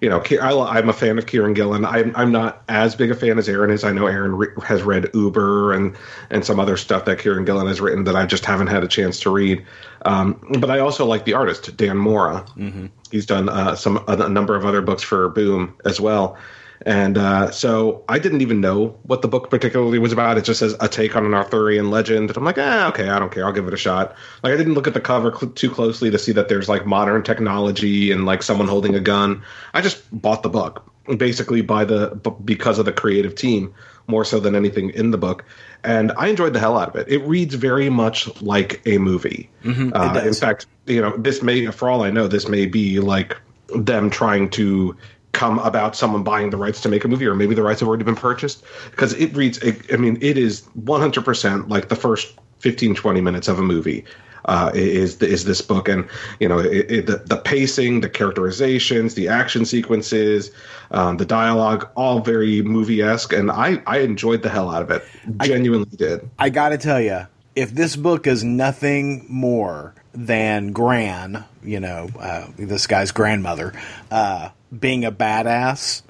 you 0.00 0.08
know, 0.08 0.22
I, 0.40 0.78
I'm 0.78 0.88
a 0.88 0.94
fan 0.94 1.18
of 1.18 1.26
Kieron 1.26 1.54
Gillen. 1.54 1.84
I'm, 1.84 2.14
I'm 2.16 2.32
not 2.32 2.62
as 2.68 2.94
big 2.94 3.10
a 3.10 3.14
fan 3.14 3.38
as 3.38 3.48
Aaron 3.48 3.70
is. 3.70 3.84
I 3.84 3.92
know 3.92 4.06
Aaron 4.06 4.34
re- 4.34 4.48
has 4.64 4.82
read 4.82 5.10
Uber 5.12 5.74
and 5.74 5.94
and 6.30 6.44
some 6.44 6.58
other 6.58 6.76
stuff 6.76 7.04
that 7.04 7.18
Kieron 7.18 7.44
Gillen 7.44 7.66
has 7.66 7.80
written 7.80 8.04
that 8.04 8.16
I 8.16 8.24
just 8.24 8.46
haven't 8.46 8.68
had 8.68 8.82
a 8.82 8.88
chance 8.88 9.20
to 9.20 9.30
read. 9.30 9.64
Um, 10.06 10.40
but 10.58 10.70
I 10.70 10.78
also 10.78 11.04
like 11.04 11.26
the 11.26 11.34
artist 11.34 11.76
Dan 11.76 11.98
Mora. 11.98 12.46
Mm-hmm. 12.56 12.86
He's 13.10 13.26
done 13.26 13.48
uh, 13.48 13.76
some 13.76 14.02
a 14.08 14.28
number 14.28 14.56
of 14.56 14.64
other 14.64 14.80
books 14.80 15.02
for 15.02 15.28
Boom 15.28 15.76
as 15.84 16.00
well. 16.00 16.38
And 16.86 17.18
uh, 17.18 17.50
so 17.50 18.04
I 18.08 18.18
didn't 18.18 18.40
even 18.40 18.60
know 18.60 18.98
what 19.02 19.20
the 19.20 19.28
book 19.28 19.50
particularly 19.50 19.98
was 19.98 20.12
about. 20.12 20.38
It 20.38 20.44
just 20.44 20.60
says 20.60 20.74
a 20.80 20.88
take 20.88 21.14
on 21.14 21.26
an 21.26 21.34
Arthurian 21.34 21.90
legend. 21.90 22.30
And 22.30 22.36
I'm 22.36 22.44
like, 22.44 22.56
ah, 22.58 22.88
okay, 22.88 23.08
I 23.10 23.18
don't 23.18 23.30
care. 23.30 23.44
I'll 23.44 23.52
give 23.52 23.68
it 23.68 23.74
a 23.74 23.78
shot. 23.78 24.14
Like, 24.42 24.54
I 24.54 24.56
didn't 24.56 24.74
look 24.74 24.86
at 24.86 24.94
the 24.94 25.00
cover 25.00 25.30
cl- 25.36 25.52
too 25.52 25.70
closely 25.70 26.10
to 26.10 26.18
see 26.18 26.32
that 26.32 26.48
there's 26.48 26.68
like 26.68 26.86
modern 26.86 27.22
technology 27.22 28.10
and 28.12 28.24
like 28.24 28.42
someone 28.42 28.66
holding 28.66 28.94
a 28.94 29.00
gun. 29.00 29.42
I 29.74 29.82
just 29.82 30.02
bought 30.10 30.42
the 30.42 30.48
book 30.48 30.84
basically 31.16 31.60
by 31.60 31.84
the 31.84 32.14
b- 32.22 32.30
because 32.44 32.78
of 32.78 32.86
the 32.86 32.92
creative 32.92 33.34
team 33.34 33.74
more 34.06 34.24
so 34.24 34.40
than 34.40 34.54
anything 34.56 34.90
in 34.90 35.10
the 35.10 35.18
book. 35.18 35.44
And 35.84 36.12
I 36.16 36.28
enjoyed 36.28 36.52
the 36.52 36.60
hell 36.60 36.78
out 36.78 36.88
of 36.88 36.96
it. 36.96 37.08
It 37.08 37.18
reads 37.24 37.54
very 37.54 37.90
much 37.90 38.40
like 38.42 38.80
a 38.86 38.98
movie. 38.98 39.50
uh, 39.94 40.22
in 40.24 40.34
fact, 40.34 40.66
you 40.86 41.00
know, 41.00 41.16
this 41.16 41.42
may, 41.42 41.66
for 41.66 41.88
all 41.90 42.02
I 42.02 42.10
know, 42.10 42.26
this 42.26 42.48
may 42.48 42.66
be 42.66 43.00
like 43.00 43.36
them 43.76 44.10
trying 44.10 44.50
to 44.50 44.96
come 45.32 45.58
about 45.60 45.96
someone 45.96 46.22
buying 46.22 46.50
the 46.50 46.56
rights 46.56 46.80
to 46.82 46.88
make 46.88 47.04
a 47.04 47.08
movie, 47.08 47.26
or 47.26 47.34
maybe 47.34 47.54
the 47.54 47.62
rights 47.62 47.80
have 47.80 47.88
already 47.88 48.04
been 48.04 48.16
purchased. 48.16 48.64
Because 48.90 49.12
it 49.14 49.34
reads, 49.34 49.58
it, 49.58 49.92
I 49.92 49.96
mean, 49.96 50.18
it 50.20 50.36
is 50.36 50.62
100% 50.80 51.68
like 51.68 51.88
the 51.88 51.96
first 51.96 52.34
15, 52.58 52.94
20 52.94 53.20
minutes 53.20 53.48
of 53.48 53.58
a 53.58 53.62
movie. 53.62 54.04
Uh, 54.46 54.70
is 54.72 55.20
is 55.20 55.44
this 55.44 55.60
book 55.60 55.86
and 55.86 56.08
you 56.40 56.48
know 56.48 56.58
it, 56.58 56.90
it, 56.90 57.06
the, 57.06 57.18
the 57.18 57.36
pacing, 57.36 58.00
the 58.00 58.08
characterizations, 58.08 59.14
the 59.14 59.28
action 59.28 59.66
sequences, 59.66 60.50
um, 60.92 61.18
the 61.18 61.26
dialogue, 61.26 61.86
all 61.94 62.20
very 62.20 62.62
movie 62.62 63.02
esque, 63.02 63.34
and 63.34 63.50
I 63.50 63.82
I 63.86 63.98
enjoyed 63.98 64.42
the 64.42 64.48
hell 64.48 64.70
out 64.70 64.80
of 64.80 64.90
it. 64.90 65.04
Genuinely 65.42 65.94
did. 65.94 66.30
I 66.38 66.48
got 66.48 66.70
to 66.70 66.78
tell 66.78 67.02
you, 67.02 67.26
if 67.54 67.70
this 67.70 67.96
book 67.96 68.26
is 68.26 68.42
nothing 68.42 69.26
more 69.28 69.94
than 70.14 70.72
Gran, 70.72 71.44
you 71.62 71.80
know, 71.80 72.08
uh, 72.18 72.46
this 72.56 72.86
guy's 72.86 73.12
grandmother, 73.12 73.74
uh, 74.10 74.48
being 74.76 75.04
a 75.04 75.12
badass 75.12 76.02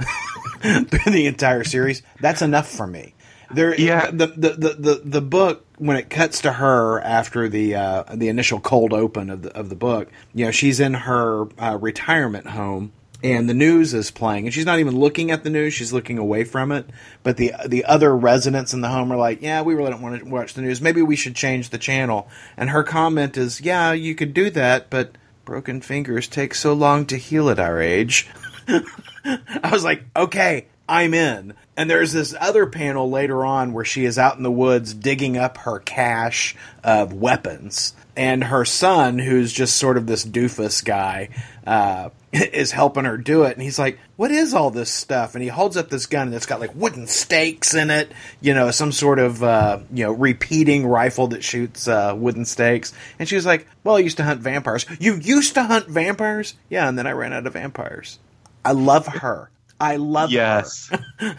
through 0.90 1.12
the 1.12 1.26
entire 1.26 1.64
series, 1.64 2.02
that's 2.20 2.42
enough 2.42 2.68
for 2.68 2.86
me. 2.86 3.14
There, 3.52 3.74
Yeah. 3.78 4.10
The, 4.10 4.28
the 4.28 4.50
the 4.50 4.74
the 4.74 5.02
the 5.04 5.20
book 5.20 5.66
when 5.78 5.96
it 5.96 6.08
cuts 6.08 6.42
to 6.42 6.52
her 6.52 7.00
after 7.00 7.48
the 7.48 7.74
uh, 7.74 8.04
the 8.14 8.28
initial 8.28 8.60
cold 8.60 8.92
open 8.92 9.30
of 9.30 9.42
the 9.42 9.56
of 9.56 9.68
the 9.68 9.74
book, 9.74 10.08
you 10.34 10.44
know, 10.44 10.50
she's 10.50 10.78
in 10.78 10.94
her 10.94 11.48
uh, 11.58 11.76
retirement 11.80 12.48
home 12.48 12.92
and 13.22 13.48
the 13.48 13.54
news 13.54 13.92
is 13.92 14.10
playing 14.10 14.46
and 14.46 14.54
she's 14.54 14.64
not 14.64 14.78
even 14.78 14.98
looking 14.98 15.30
at 15.30 15.44
the 15.44 15.50
news 15.50 15.74
she's 15.74 15.92
looking 15.92 16.18
away 16.18 16.44
from 16.44 16.72
it 16.72 16.88
but 17.22 17.36
the 17.36 17.52
the 17.66 17.84
other 17.84 18.16
residents 18.16 18.72
in 18.72 18.80
the 18.80 18.88
home 18.88 19.12
are 19.12 19.16
like 19.16 19.42
yeah 19.42 19.60
we 19.62 19.74
really 19.74 19.90
don't 19.90 20.02
want 20.02 20.18
to 20.18 20.28
watch 20.28 20.54
the 20.54 20.62
news 20.62 20.80
maybe 20.80 21.02
we 21.02 21.16
should 21.16 21.34
change 21.34 21.70
the 21.70 21.78
channel 21.78 22.28
and 22.56 22.70
her 22.70 22.82
comment 22.82 23.36
is 23.36 23.60
yeah 23.60 23.92
you 23.92 24.14
could 24.14 24.32
do 24.32 24.50
that 24.50 24.88
but 24.90 25.16
broken 25.44 25.80
fingers 25.80 26.26
take 26.26 26.54
so 26.54 26.72
long 26.72 27.04
to 27.04 27.16
heal 27.16 27.50
at 27.50 27.58
our 27.58 27.80
age 27.80 28.28
i 29.62 29.70
was 29.72 29.84
like 29.84 30.04
okay 30.16 30.66
I'm 30.90 31.14
in. 31.14 31.54
And 31.76 31.88
there's 31.88 32.12
this 32.12 32.34
other 32.38 32.66
panel 32.66 33.08
later 33.08 33.44
on 33.46 33.72
where 33.72 33.84
she 33.84 34.04
is 34.04 34.18
out 34.18 34.36
in 34.36 34.42
the 34.42 34.50
woods 34.50 34.92
digging 34.92 35.36
up 35.36 35.58
her 35.58 35.78
cache 35.78 36.56
of 36.82 37.12
weapons. 37.12 37.94
And 38.16 38.42
her 38.44 38.64
son, 38.64 39.20
who's 39.20 39.52
just 39.52 39.76
sort 39.76 39.96
of 39.96 40.08
this 40.08 40.26
doofus 40.26 40.84
guy, 40.84 41.28
uh, 41.64 42.10
is 42.32 42.72
helping 42.72 43.04
her 43.04 43.16
do 43.16 43.44
it. 43.44 43.52
And 43.52 43.62
he's 43.62 43.78
like, 43.78 44.00
What 44.16 44.32
is 44.32 44.52
all 44.52 44.72
this 44.72 44.90
stuff? 44.90 45.36
And 45.36 45.42
he 45.42 45.48
holds 45.48 45.76
up 45.76 45.90
this 45.90 46.06
gun 46.06 46.32
that's 46.32 46.44
got 46.44 46.58
like 46.58 46.74
wooden 46.74 47.06
stakes 47.06 47.72
in 47.72 47.88
it, 47.88 48.10
you 48.40 48.52
know, 48.52 48.72
some 48.72 48.90
sort 48.90 49.20
of, 49.20 49.42
uh, 49.44 49.78
you 49.92 50.04
know, 50.04 50.12
repeating 50.12 50.84
rifle 50.86 51.28
that 51.28 51.44
shoots 51.44 51.86
uh, 51.86 52.14
wooden 52.16 52.44
stakes. 52.44 52.92
And 53.20 53.28
she 53.28 53.36
was 53.36 53.46
like, 53.46 53.68
Well, 53.84 53.94
I 53.94 54.00
used 54.00 54.16
to 54.16 54.24
hunt 54.24 54.40
vampires. 54.40 54.86
You 54.98 55.14
used 55.14 55.54
to 55.54 55.62
hunt 55.62 55.86
vampires? 55.86 56.54
Yeah, 56.68 56.88
and 56.88 56.98
then 56.98 57.06
I 57.06 57.12
ran 57.12 57.32
out 57.32 57.46
of 57.46 57.52
vampires. 57.52 58.18
I 58.64 58.72
love 58.72 59.06
her. 59.06 59.50
I 59.80 59.96
love 59.96 60.30
Yes. 60.30 60.90
her. 61.18 61.36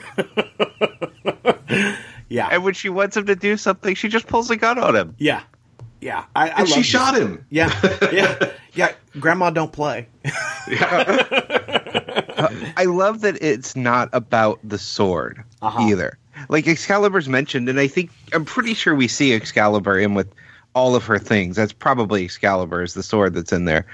Yeah. 2.30 2.48
and 2.50 2.64
when 2.64 2.74
she 2.74 2.88
wants 2.88 3.18
him 3.18 3.26
to 3.26 3.36
do 3.36 3.58
something, 3.58 3.94
she 3.94 4.08
just 4.08 4.26
pulls 4.28 4.50
a 4.50 4.56
gun 4.56 4.80
on 4.80 4.96
him. 4.96 5.16
Yeah. 5.18 5.44
Yeah. 6.00 6.24
I, 6.34 6.50
I 6.50 6.60
And 6.60 6.68
she 6.70 6.76
love 6.78 6.86
shot 6.86 7.14
this. 7.16 7.24
him. 7.24 7.46
Yeah. 7.50 7.98
Yeah. 8.14 8.52
Yeah. 8.74 8.94
Grandma 9.20 9.50
don't 9.50 9.74
play. 9.74 10.08
I 12.78 12.86
love 12.88 13.20
that 13.22 13.38
it's 13.42 13.76
not 13.76 14.10
about 14.14 14.60
the 14.64 14.78
sword 14.78 15.44
Uh-huh. 15.62 15.82
either. 15.90 16.18
Like 16.48 16.68
Excalibur's 16.68 17.28
mentioned, 17.28 17.68
and 17.68 17.80
I 17.80 17.88
think 17.88 18.12
I'm 18.34 18.46
pretty 18.46 18.74
sure 18.76 18.96
we 18.96 19.10
see 19.10 19.34
Excalibur 19.34 20.00
in 20.00 20.14
with 20.14 20.32
all 20.74 20.96
of 20.96 21.04
her 21.06 21.20
things. 21.20 21.58
That's 21.58 21.74
probably 21.74 22.24
Excalibur 22.24 22.82
is 22.82 22.94
the 22.94 23.04
sword 23.04 23.34
that's 23.34 23.52
in 23.52 23.66
there. 23.66 23.86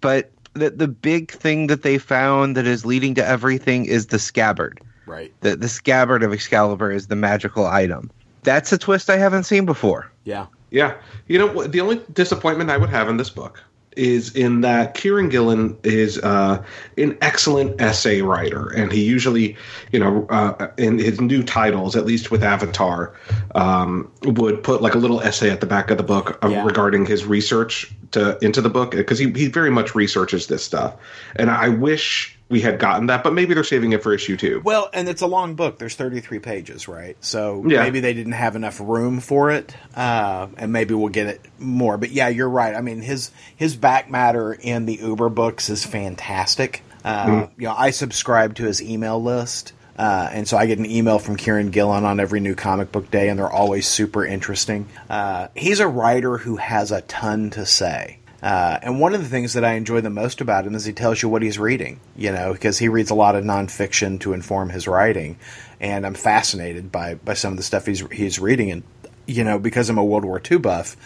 But 0.00 0.30
the 0.54 0.70
the 0.70 0.88
big 0.88 1.30
thing 1.30 1.66
that 1.68 1.82
they 1.82 1.98
found 1.98 2.56
that 2.56 2.66
is 2.66 2.84
leading 2.84 3.14
to 3.14 3.26
everything 3.26 3.86
is 3.86 4.06
the 4.06 4.18
scabbard. 4.18 4.80
Right. 5.06 5.32
The 5.40 5.56
the 5.56 5.68
scabbard 5.68 6.22
of 6.22 6.32
Excalibur 6.32 6.90
is 6.90 7.06
the 7.08 7.16
magical 7.16 7.66
item. 7.66 8.10
That's 8.42 8.72
a 8.72 8.78
twist 8.78 9.08
I 9.10 9.16
haven't 9.16 9.44
seen 9.44 9.66
before. 9.66 10.10
Yeah. 10.24 10.46
Yeah. 10.70 10.94
You 11.28 11.38
know, 11.38 11.64
the 11.66 11.80
only 11.80 12.00
disappointment 12.12 12.70
I 12.70 12.76
would 12.76 12.90
have 12.90 13.08
in 13.08 13.16
this 13.16 13.30
book 13.30 13.62
is 13.94 14.34
in 14.34 14.62
that 14.62 14.94
Kieron 14.94 15.30
Gillen 15.30 15.76
is 15.84 16.18
uh, 16.20 16.64
an 16.96 17.16
excellent 17.20 17.78
essay 17.78 18.22
writer, 18.22 18.68
and 18.70 18.90
he 18.90 19.04
usually, 19.04 19.54
you 19.92 20.00
know, 20.00 20.26
uh, 20.30 20.68
in 20.78 20.98
his 20.98 21.20
new 21.20 21.42
titles, 21.42 21.94
at 21.94 22.06
least 22.06 22.30
with 22.30 22.42
Avatar, 22.42 23.14
um, 23.54 24.10
would 24.22 24.62
put 24.62 24.80
like 24.80 24.94
a 24.94 24.98
little 24.98 25.20
essay 25.20 25.50
at 25.50 25.60
the 25.60 25.66
back 25.66 25.90
of 25.90 25.98
the 25.98 26.02
book 26.04 26.42
uh, 26.42 26.48
Yeah. 26.48 26.64
regarding 26.64 27.04
his 27.04 27.26
research 27.26 27.92
to 28.12 28.38
into 28.44 28.60
the 28.60 28.70
book 28.70 28.92
because 28.92 29.18
he 29.18 29.30
he 29.32 29.48
very 29.48 29.70
much 29.70 29.94
researches 29.94 30.46
this 30.46 30.64
stuff, 30.64 30.94
and 31.36 31.50
I 31.50 31.68
wish 31.68 32.38
we 32.48 32.60
had 32.60 32.78
gotten 32.78 33.06
that, 33.06 33.24
but 33.24 33.32
maybe 33.32 33.54
they're 33.54 33.64
saving 33.64 33.92
it 33.92 34.02
for 34.02 34.12
issue 34.12 34.36
two. 34.36 34.60
Well, 34.62 34.90
and 34.92 35.08
it's 35.08 35.22
a 35.22 35.26
long 35.26 35.54
book. 35.54 35.78
There's 35.78 35.94
33 35.94 36.38
pages, 36.38 36.86
right? 36.86 37.16
So 37.22 37.64
Yeah. 37.66 37.80
maybe 37.82 38.00
they 38.00 38.12
didn't 38.12 38.32
have 38.32 38.56
enough 38.56 38.78
room 38.78 39.20
for 39.20 39.50
it, 39.50 39.74
uh, 39.96 40.48
and 40.58 40.70
maybe 40.70 40.92
we'll 40.92 41.08
get 41.08 41.28
it 41.28 41.40
more. 41.58 41.96
But 41.96 42.10
yeah, 42.10 42.28
you're 42.28 42.50
right. 42.50 42.74
I 42.74 42.82
mean, 42.82 43.00
his 43.00 43.30
his 43.56 43.74
back 43.74 44.10
matter 44.10 44.52
in 44.52 44.84
the 44.84 44.94
Uber 44.96 45.30
books 45.30 45.70
is 45.70 45.84
fantastic. 45.86 46.82
Uh, 47.04 47.46
You 47.56 47.68
know, 47.68 47.74
I 47.76 47.90
subscribe 47.90 48.54
to 48.56 48.64
his 48.64 48.82
email 48.82 49.20
list. 49.22 49.72
Uh, 50.02 50.28
and 50.32 50.48
so 50.48 50.56
I 50.56 50.66
get 50.66 50.80
an 50.80 50.90
email 50.90 51.20
from 51.20 51.36
Kieron 51.36 51.70
Gillen 51.70 52.04
on 52.04 52.18
every 52.18 52.40
new 52.40 52.56
comic 52.56 52.90
book 52.90 53.08
day, 53.12 53.28
and 53.28 53.38
they're 53.38 53.48
always 53.48 53.86
super 53.86 54.26
interesting. 54.26 54.88
Uh, 55.08 55.46
he's 55.54 55.78
a 55.78 55.86
writer 55.86 56.38
who 56.38 56.56
has 56.56 56.90
a 56.90 57.02
ton 57.02 57.50
to 57.50 57.64
say. 57.64 58.18
Uh, 58.42 58.80
and 58.82 58.98
one 58.98 59.14
of 59.14 59.22
the 59.22 59.28
things 59.28 59.52
that 59.52 59.64
I 59.64 59.74
enjoy 59.74 60.00
the 60.00 60.10
most 60.10 60.40
about 60.40 60.66
him 60.66 60.74
is 60.74 60.84
he 60.84 60.92
tells 60.92 61.22
you 61.22 61.28
what 61.28 61.42
he's 61.42 61.56
reading, 61.56 62.00
you 62.16 62.32
know, 62.32 62.52
because 62.52 62.78
he 62.78 62.88
reads 62.88 63.10
a 63.10 63.14
lot 63.14 63.36
of 63.36 63.44
nonfiction 63.44 64.18
to 64.22 64.32
inform 64.32 64.70
his 64.70 64.88
writing. 64.88 65.38
And 65.78 66.04
I'm 66.04 66.14
fascinated 66.14 66.90
by, 66.90 67.14
by 67.14 67.34
some 67.34 67.52
of 67.52 67.56
the 67.56 67.62
stuff 67.62 67.86
he's, 67.86 68.00
he's 68.10 68.40
reading. 68.40 68.72
And, 68.72 68.82
you 69.28 69.44
know, 69.44 69.60
because 69.60 69.88
I'm 69.88 69.98
a 69.98 70.04
World 70.04 70.24
War 70.24 70.42
II 70.50 70.58
buff, 70.58 70.96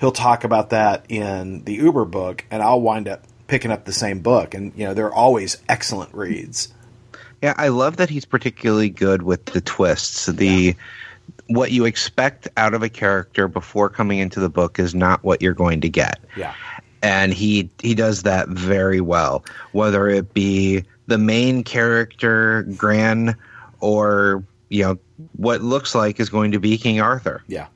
he'll 0.00 0.10
talk 0.10 0.44
about 0.44 0.70
that 0.70 1.04
in 1.10 1.64
the 1.64 1.74
Uber 1.74 2.06
book, 2.06 2.46
and 2.50 2.62
I'll 2.62 2.80
wind 2.80 3.08
up 3.08 3.24
picking 3.46 3.72
up 3.72 3.84
the 3.84 3.92
same 3.92 4.20
book. 4.20 4.54
And, 4.54 4.72
you 4.74 4.86
know, 4.86 4.94
they're 4.94 5.12
always 5.12 5.58
excellent 5.68 6.14
reads. 6.14 6.72
Yeah, 7.42 7.54
I 7.56 7.68
love 7.68 7.96
that 7.98 8.10
he's 8.10 8.24
particularly 8.24 8.90
good 8.90 9.22
with 9.22 9.44
the 9.46 9.60
twists. 9.60 10.26
The 10.26 10.74
what 11.46 11.70
you 11.72 11.84
expect 11.84 12.48
out 12.56 12.74
of 12.74 12.82
a 12.82 12.88
character 12.88 13.48
before 13.48 13.88
coming 13.88 14.18
into 14.18 14.40
the 14.40 14.48
book 14.48 14.78
is 14.78 14.94
not 14.94 15.22
what 15.24 15.40
you're 15.42 15.54
going 15.54 15.80
to 15.82 15.88
get. 15.88 16.18
Yeah. 16.36 16.54
and 17.02 17.32
he 17.32 17.70
he 17.80 17.94
does 17.94 18.22
that 18.24 18.48
very 18.48 19.00
well 19.00 19.44
whether 19.72 20.08
it 20.08 20.34
be 20.34 20.84
the 21.06 21.16
main 21.18 21.62
character 21.62 22.64
gran 22.76 23.36
or 23.80 24.42
you 24.68 24.82
know 24.82 24.98
what 25.36 25.62
looks 25.62 25.94
like 25.94 26.18
is 26.18 26.28
going 26.28 26.50
to 26.52 26.58
be 26.58 26.76
king 26.76 27.00
arthur 27.00 27.42
Yeah, 27.46 27.68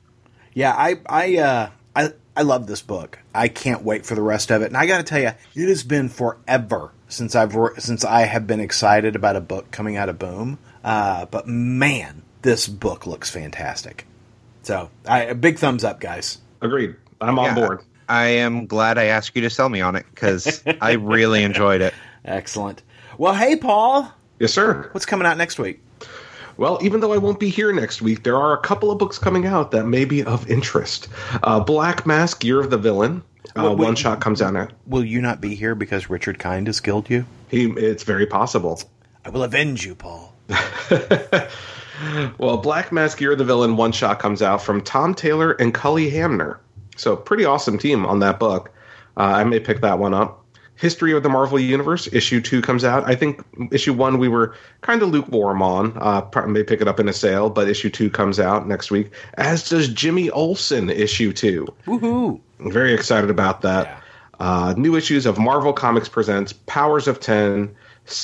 yeah. 0.53 0.73
I 0.77 0.99
I 1.07 1.37
uh, 1.37 1.69
I 1.95 2.11
I 2.35 2.41
love 2.41 2.67
this 2.67 2.81
book. 2.81 3.19
I 3.33 3.47
can't 3.47 3.83
wait 3.83 4.05
for 4.05 4.15
the 4.15 4.21
rest 4.21 4.51
of 4.51 4.61
it. 4.61 4.65
And 4.65 4.75
I 4.77 4.87
got 4.87 4.97
to 4.97 5.03
tell 5.03 5.21
you, 5.21 5.31
it 5.55 5.69
has 5.69 5.83
been 5.83 6.09
forever 6.09 6.91
since 7.13 7.35
I've 7.35 7.55
since 7.77 8.03
I 8.03 8.21
have 8.21 8.45
been 8.47 8.59
excited 8.59 9.15
about 9.15 9.35
a 9.35 9.41
book 9.41 9.71
coming 9.71 9.95
out 9.97 10.09
of 10.09 10.19
Boom. 10.19 10.57
Uh, 10.83 11.25
but 11.27 11.47
man, 11.47 12.23
this 12.41 12.67
book 12.67 13.05
looks 13.07 13.29
fantastic. 13.29 14.05
So, 14.63 14.89
I, 15.07 15.23
a 15.23 15.35
big 15.35 15.59
thumbs 15.59 15.83
up, 15.83 15.99
guys. 15.99 16.39
Agreed. 16.61 16.95
I'm 17.21 17.37
on 17.39 17.45
Yeah, 17.45 17.55
board. 17.55 17.81
i 18.09 18.25
am 18.25 18.65
glad 18.65 18.97
i 18.97 19.05
asked 19.05 19.35
you 19.35 19.41
to 19.43 19.49
sell 19.49 19.69
me 19.69 19.79
on 19.81 19.95
it 19.95 20.05
because 20.13 20.61
i 20.81 20.93
really 20.93 21.43
enjoyed 21.43 21.81
it 21.81 21.93
Excellent. 22.25 22.81
Well, 23.17 23.33
hey, 23.33 23.55
Paul, 23.57 24.11
Yes, 24.39 24.53
sir. 24.53 24.89
what's 24.91 25.05
coming 25.05 25.25
out 25.27 25.37
next 25.37 25.59
week? 25.59 25.81
Well, 26.55 26.79
even 26.81 26.99
though 26.99 27.13
I 27.13 27.17
won't 27.17 27.39
be 27.39 27.49
here 27.49 27.71
next 27.73 28.01
week, 28.01 28.23
there 28.23 28.37
are 28.37 28.53
a 28.53 28.61
couple 28.61 28.91
of 28.91 28.97
books 28.99 29.17
coming 29.17 29.45
out 29.45 29.71
that 29.71 29.85
may 29.85 30.05
be 30.05 30.23
of 30.23 30.49
interest. 30.49 31.07
Uh, 31.41 31.59
Black 31.59 32.05
Mask, 32.05 32.43
Year 32.43 32.59
of 32.61 32.69
the 32.69 32.77
Villain. 32.77 33.23
Uh, 33.55 33.75
wait. 33.77 33.85
one 33.85 33.95
shot 33.95 34.19
comes 34.19 34.41
out 34.41 34.53
now. 34.53 34.67
Will 34.87 35.03
you 35.03 35.21
not 35.21 35.41
be 35.41 35.55
here 35.55 35.75
because 35.75 36.09
Richard 36.09 36.39
Kind 36.39 36.67
has 36.67 36.79
killed 36.79 37.09
you? 37.09 37.25
He, 37.49 37.65
it's 37.65 38.03
very 38.03 38.25
possible. 38.25 38.81
I 39.25 39.29
will 39.29 39.43
avenge 39.43 39.85
you, 39.85 39.95
Paul. 39.95 40.33
Well, 42.37 42.57
Black 42.57 42.91
Mask, 42.91 43.21
Year 43.21 43.33
of 43.33 43.37
the 43.37 43.45
Villain, 43.45 43.77
one 43.77 43.91
shot 43.91 44.19
comes 44.19 44.41
out 44.41 44.61
from 44.61 44.81
Tom 44.81 45.13
Taylor 45.13 45.51
and 45.51 45.73
Cully 45.73 46.09
Hamner. 46.09 46.59
So, 46.95 47.15
pretty 47.15 47.45
awesome 47.45 47.77
team 47.77 48.05
on 48.05 48.19
that 48.19 48.39
book. 48.39 48.71
Uh, 49.15 49.21
I 49.21 49.43
may 49.43 49.59
pick 49.59 49.81
that 49.81 49.99
one 49.99 50.13
up. 50.13 50.43
History 50.75 51.13
of 51.13 51.21
the 51.21 51.29
Marvel 51.29 51.59
Universe, 51.59 52.09
issue 52.11 52.41
two 52.41 52.61
comes 52.61 52.83
out. 52.83 53.07
I 53.07 53.15
think 53.15 53.43
issue 53.71 53.93
one 53.93 54.17
we 54.17 54.27
were 54.27 54.55
kind 54.81 55.01
of 55.03 55.09
lukewarm 55.09 55.61
on. 55.61 55.95
Uh, 55.97 56.27
may 56.47 56.63
pick 56.63 56.81
it 56.81 56.87
up 56.87 56.99
in 56.99 57.07
a 57.07 57.13
sale, 57.13 57.49
but 57.49 57.69
issue 57.69 57.89
two 57.89 58.09
comes 58.09 58.39
out 58.39 58.67
next 58.67 58.89
week, 58.89 59.11
as 59.35 59.69
does 59.69 59.87
Jimmy 59.87 60.31
Olsen, 60.31 60.89
issue 60.89 61.31
two. 61.31 61.67
Woohoo! 61.85 62.41
I'm 62.63 62.71
very 62.71 62.93
excited 62.93 63.29
about 63.29 63.61
that. 63.61 63.85
Yeah. 63.85 63.99
Uh, 64.39 64.73
new 64.77 64.95
issues 64.95 65.25
of 65.25 65.37
Marvel 65.37 65.73
Comics 65.73 66.09
Presents 66.09 66.53
Powers 66.53 67.07
of 67.07 67.19
10 67.19 67.75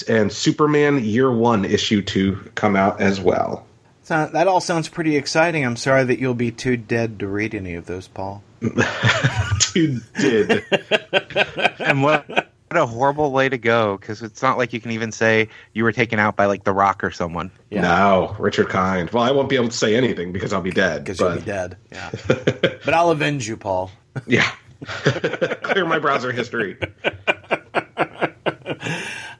and 0.07 0.31
Superman 0.31 1.03
Year 1.03 1.31
1 1.31 1.65
issue 1.65 2.01
2 2.01 2.51
come 2.55 2.75
out 2.75 2.99
as 2.99 3.19
well. 3.21 3.65
So 4.03 4.27
that 4.33 4.47
all 4.47 4.59
sounds 4.59 4.89
pretty 4.89 5.15
exciting. 5.17 5.63
I'm 5.65 5.75
sorry 5.75 6.03
that 6.05 6.19
you'll 6.19 6.33
be 6.33 6.51
too 6.51 6.77
dead 6.77 7.19
to 7.19 7.27
read 7.27 7.53
any 7.53 7.75
of 7.75 7.85
those, 7.85 8.07
Paul. 8.07 8.43
Dude 9.73 10.01
did. 10.19 10.63
and 11.79 12.01
what, 12.01 12.27
what 12.27 12.47
a 12.71 12.85
horrible 12.87 13.31
way 13.31 13.47
to 13.49 13.57
go 13.57 13.97
because 13.97 14.21
it's 14.23 14.41
not 14.41 14.57
like 14.57 14.73
you 14.73 14.81
can 14.81 14.91
even 14.91 15.11
say 15.11 15.49
you 15.73 15.83
were 15.83 15.91
taken 15.91 16.17
out 16.17 16.35
by 16.35 16.47
like 16.47 16.63
the 16.63 16.73
rock 16.73 17.03
or 17.03 17.11
someone 17.11 17.51
Yeah. 17.69 17.81
No, 17.81 18.35
Richard 18.39 18.69
Kind. 18.69 19.11
Well, 19.11 19.23
I 19.23 19.31
won't 19.31 19.47
be 19.47 19.55
able 19.55 19.69
to 19.69 19.77
say 19.77 19.95
anything 19.95 20.31
because 20.31 20.53
I'll 20.53 20.61
be 20.61 20.71
dead. 20.71 21.03
Because 21.03 21.19
you'll 21.19 21.35
be 21.35 21.41
dead. 21.41 21.77
Yeah. 21.91 22.09
but 22.27 22.93
I'll 22.93 23.11
avenge 23.11 23.47
you, 23.47 23.57
Paul. 23.57 23.91
Yeah. 24.27 24.49
Clear 24.85 25.85
my 25.85 25.99
browser 25.99 26.31
history. 26.31 26.77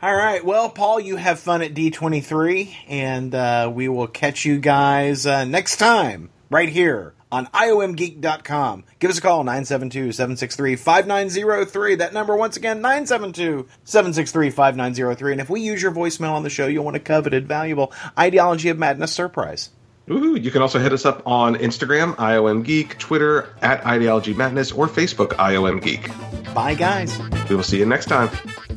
All 0.01 0.15
right. 0.15 0.43
Well, 0.43 0.69
Paul, 0.69 0.99
you 0.99 1.17
have 1.17 1.39
fun 1.39 1.61
at 1.61 1.73
D23, 1.73 2.73
and 2.87 3.35
uh, 3.35 3.71
we 3.73 3.89
will 3.89 4.07
catch 4.07 4.45
you 4.45 4.59
guys 4.59 5.25
uh, 5.25 5.43
next 5.43 5.77
time 5.77 6.29
right 6.49 6.69
here 6.69 7.13
on 7.31 7.45
IOMgeek.com. 7.47 8.85
Give 8.99 9.11
us 9.11 9.17
a 9.17 9.21
call, 9.21 9.43
972 9.43 10.11
763 10.11 10.75
5903. 10.75 11.95
That 11.95 12.13
number, 12.13 12.35
once 12.35 12.57
again, 12.57 12.81
972 12.81 13.67
763 13.83 14.49
5903. 14.49 15.31
And 15.33 15.41
if 15.41 15.49
we 15.49 15.61
use 15.61 15.81
your 15.81 15.91
voicemail 15.91 16.31
on 16.31 16.43
the 16.43 16.49
show, 16.49 16.67
you'll 16.67 16.85
want 16.85 16.95
a 16.95 17.01
coveted, 17.01 17.47
valuable 17.47 17.93
Ideology 18.17 18.69
of 18.69 18.79
Madness 18.79 19.13
surprise. 19.13 19.69
Ooh, 20.11 20.35
you 20.35 20.49
can 20.49 20.61
also 20.61 20.79
hit 20.79 20.91
us 20.91 21.05
up 21.05 21.21
on 21.25 21.55
Instagram, 21.55 22.15
IOM 22.15 22.63
Geek, 22.63 22.97
Twitter, 22.97 23.53
at 23.61 23.85
Ideology 23.85 24.33
Madness, 24.33 24.71
or 24.71 24.87
Facebook, 24.87 25.33
IOM 25.33 25.81
Geek. 25.81 26.09
Bye, 26.53 26.73
guys. 26.73 27.19
We 27.47 27.55
will 27.55 27.63
see 27.63 27.77
you 27.77 27.85
next 27.85 28.07
time. 28.07 28.29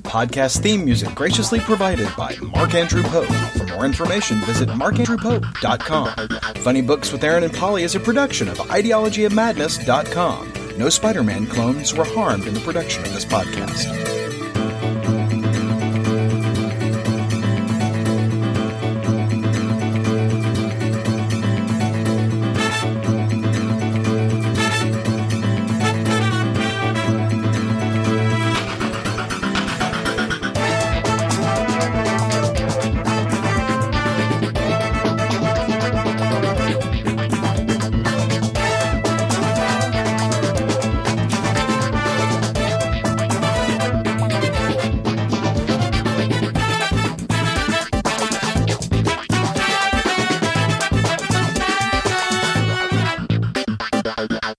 Podcast 0.02 0.60
theme 0.62 0.84
music 0.84 1.14
graciously 1.14 1.58
provided 1.60 2.08
by 2.16 2.36
Mark 2.54 2.74
Andrew 2.74 3.02
Pope. 3.04 3.32
For 3.56 3.64
more 3.68 3.86
information, 3.86 4.40
visit 4.40 4.68
markandrewpope.com. 4.68 6.28
Funny 6.62 6.82
Books 6.82 7.12
with 7.12 7.24
Aaron 7.24 7.44
and 7.44 7.54
Polly 7.54 7.84
is 7.84 7.94
a 7.94 8.00
production 8.00 8.48
of 8.48 8.58
ideologyofmadness.com. 8.58 10.52
No 10.78 10.88
Spider 10.88 11.22
Man 11.22 11.46
clones 11.46 11.94
were 11.94 12.04
harmed 12.04 12.46
in 12.46 12.52
the 12.54 12.60
production 12.60 13.02
of 13.04 13.12
this 13.14 13.24
podcast. 13.24 14.31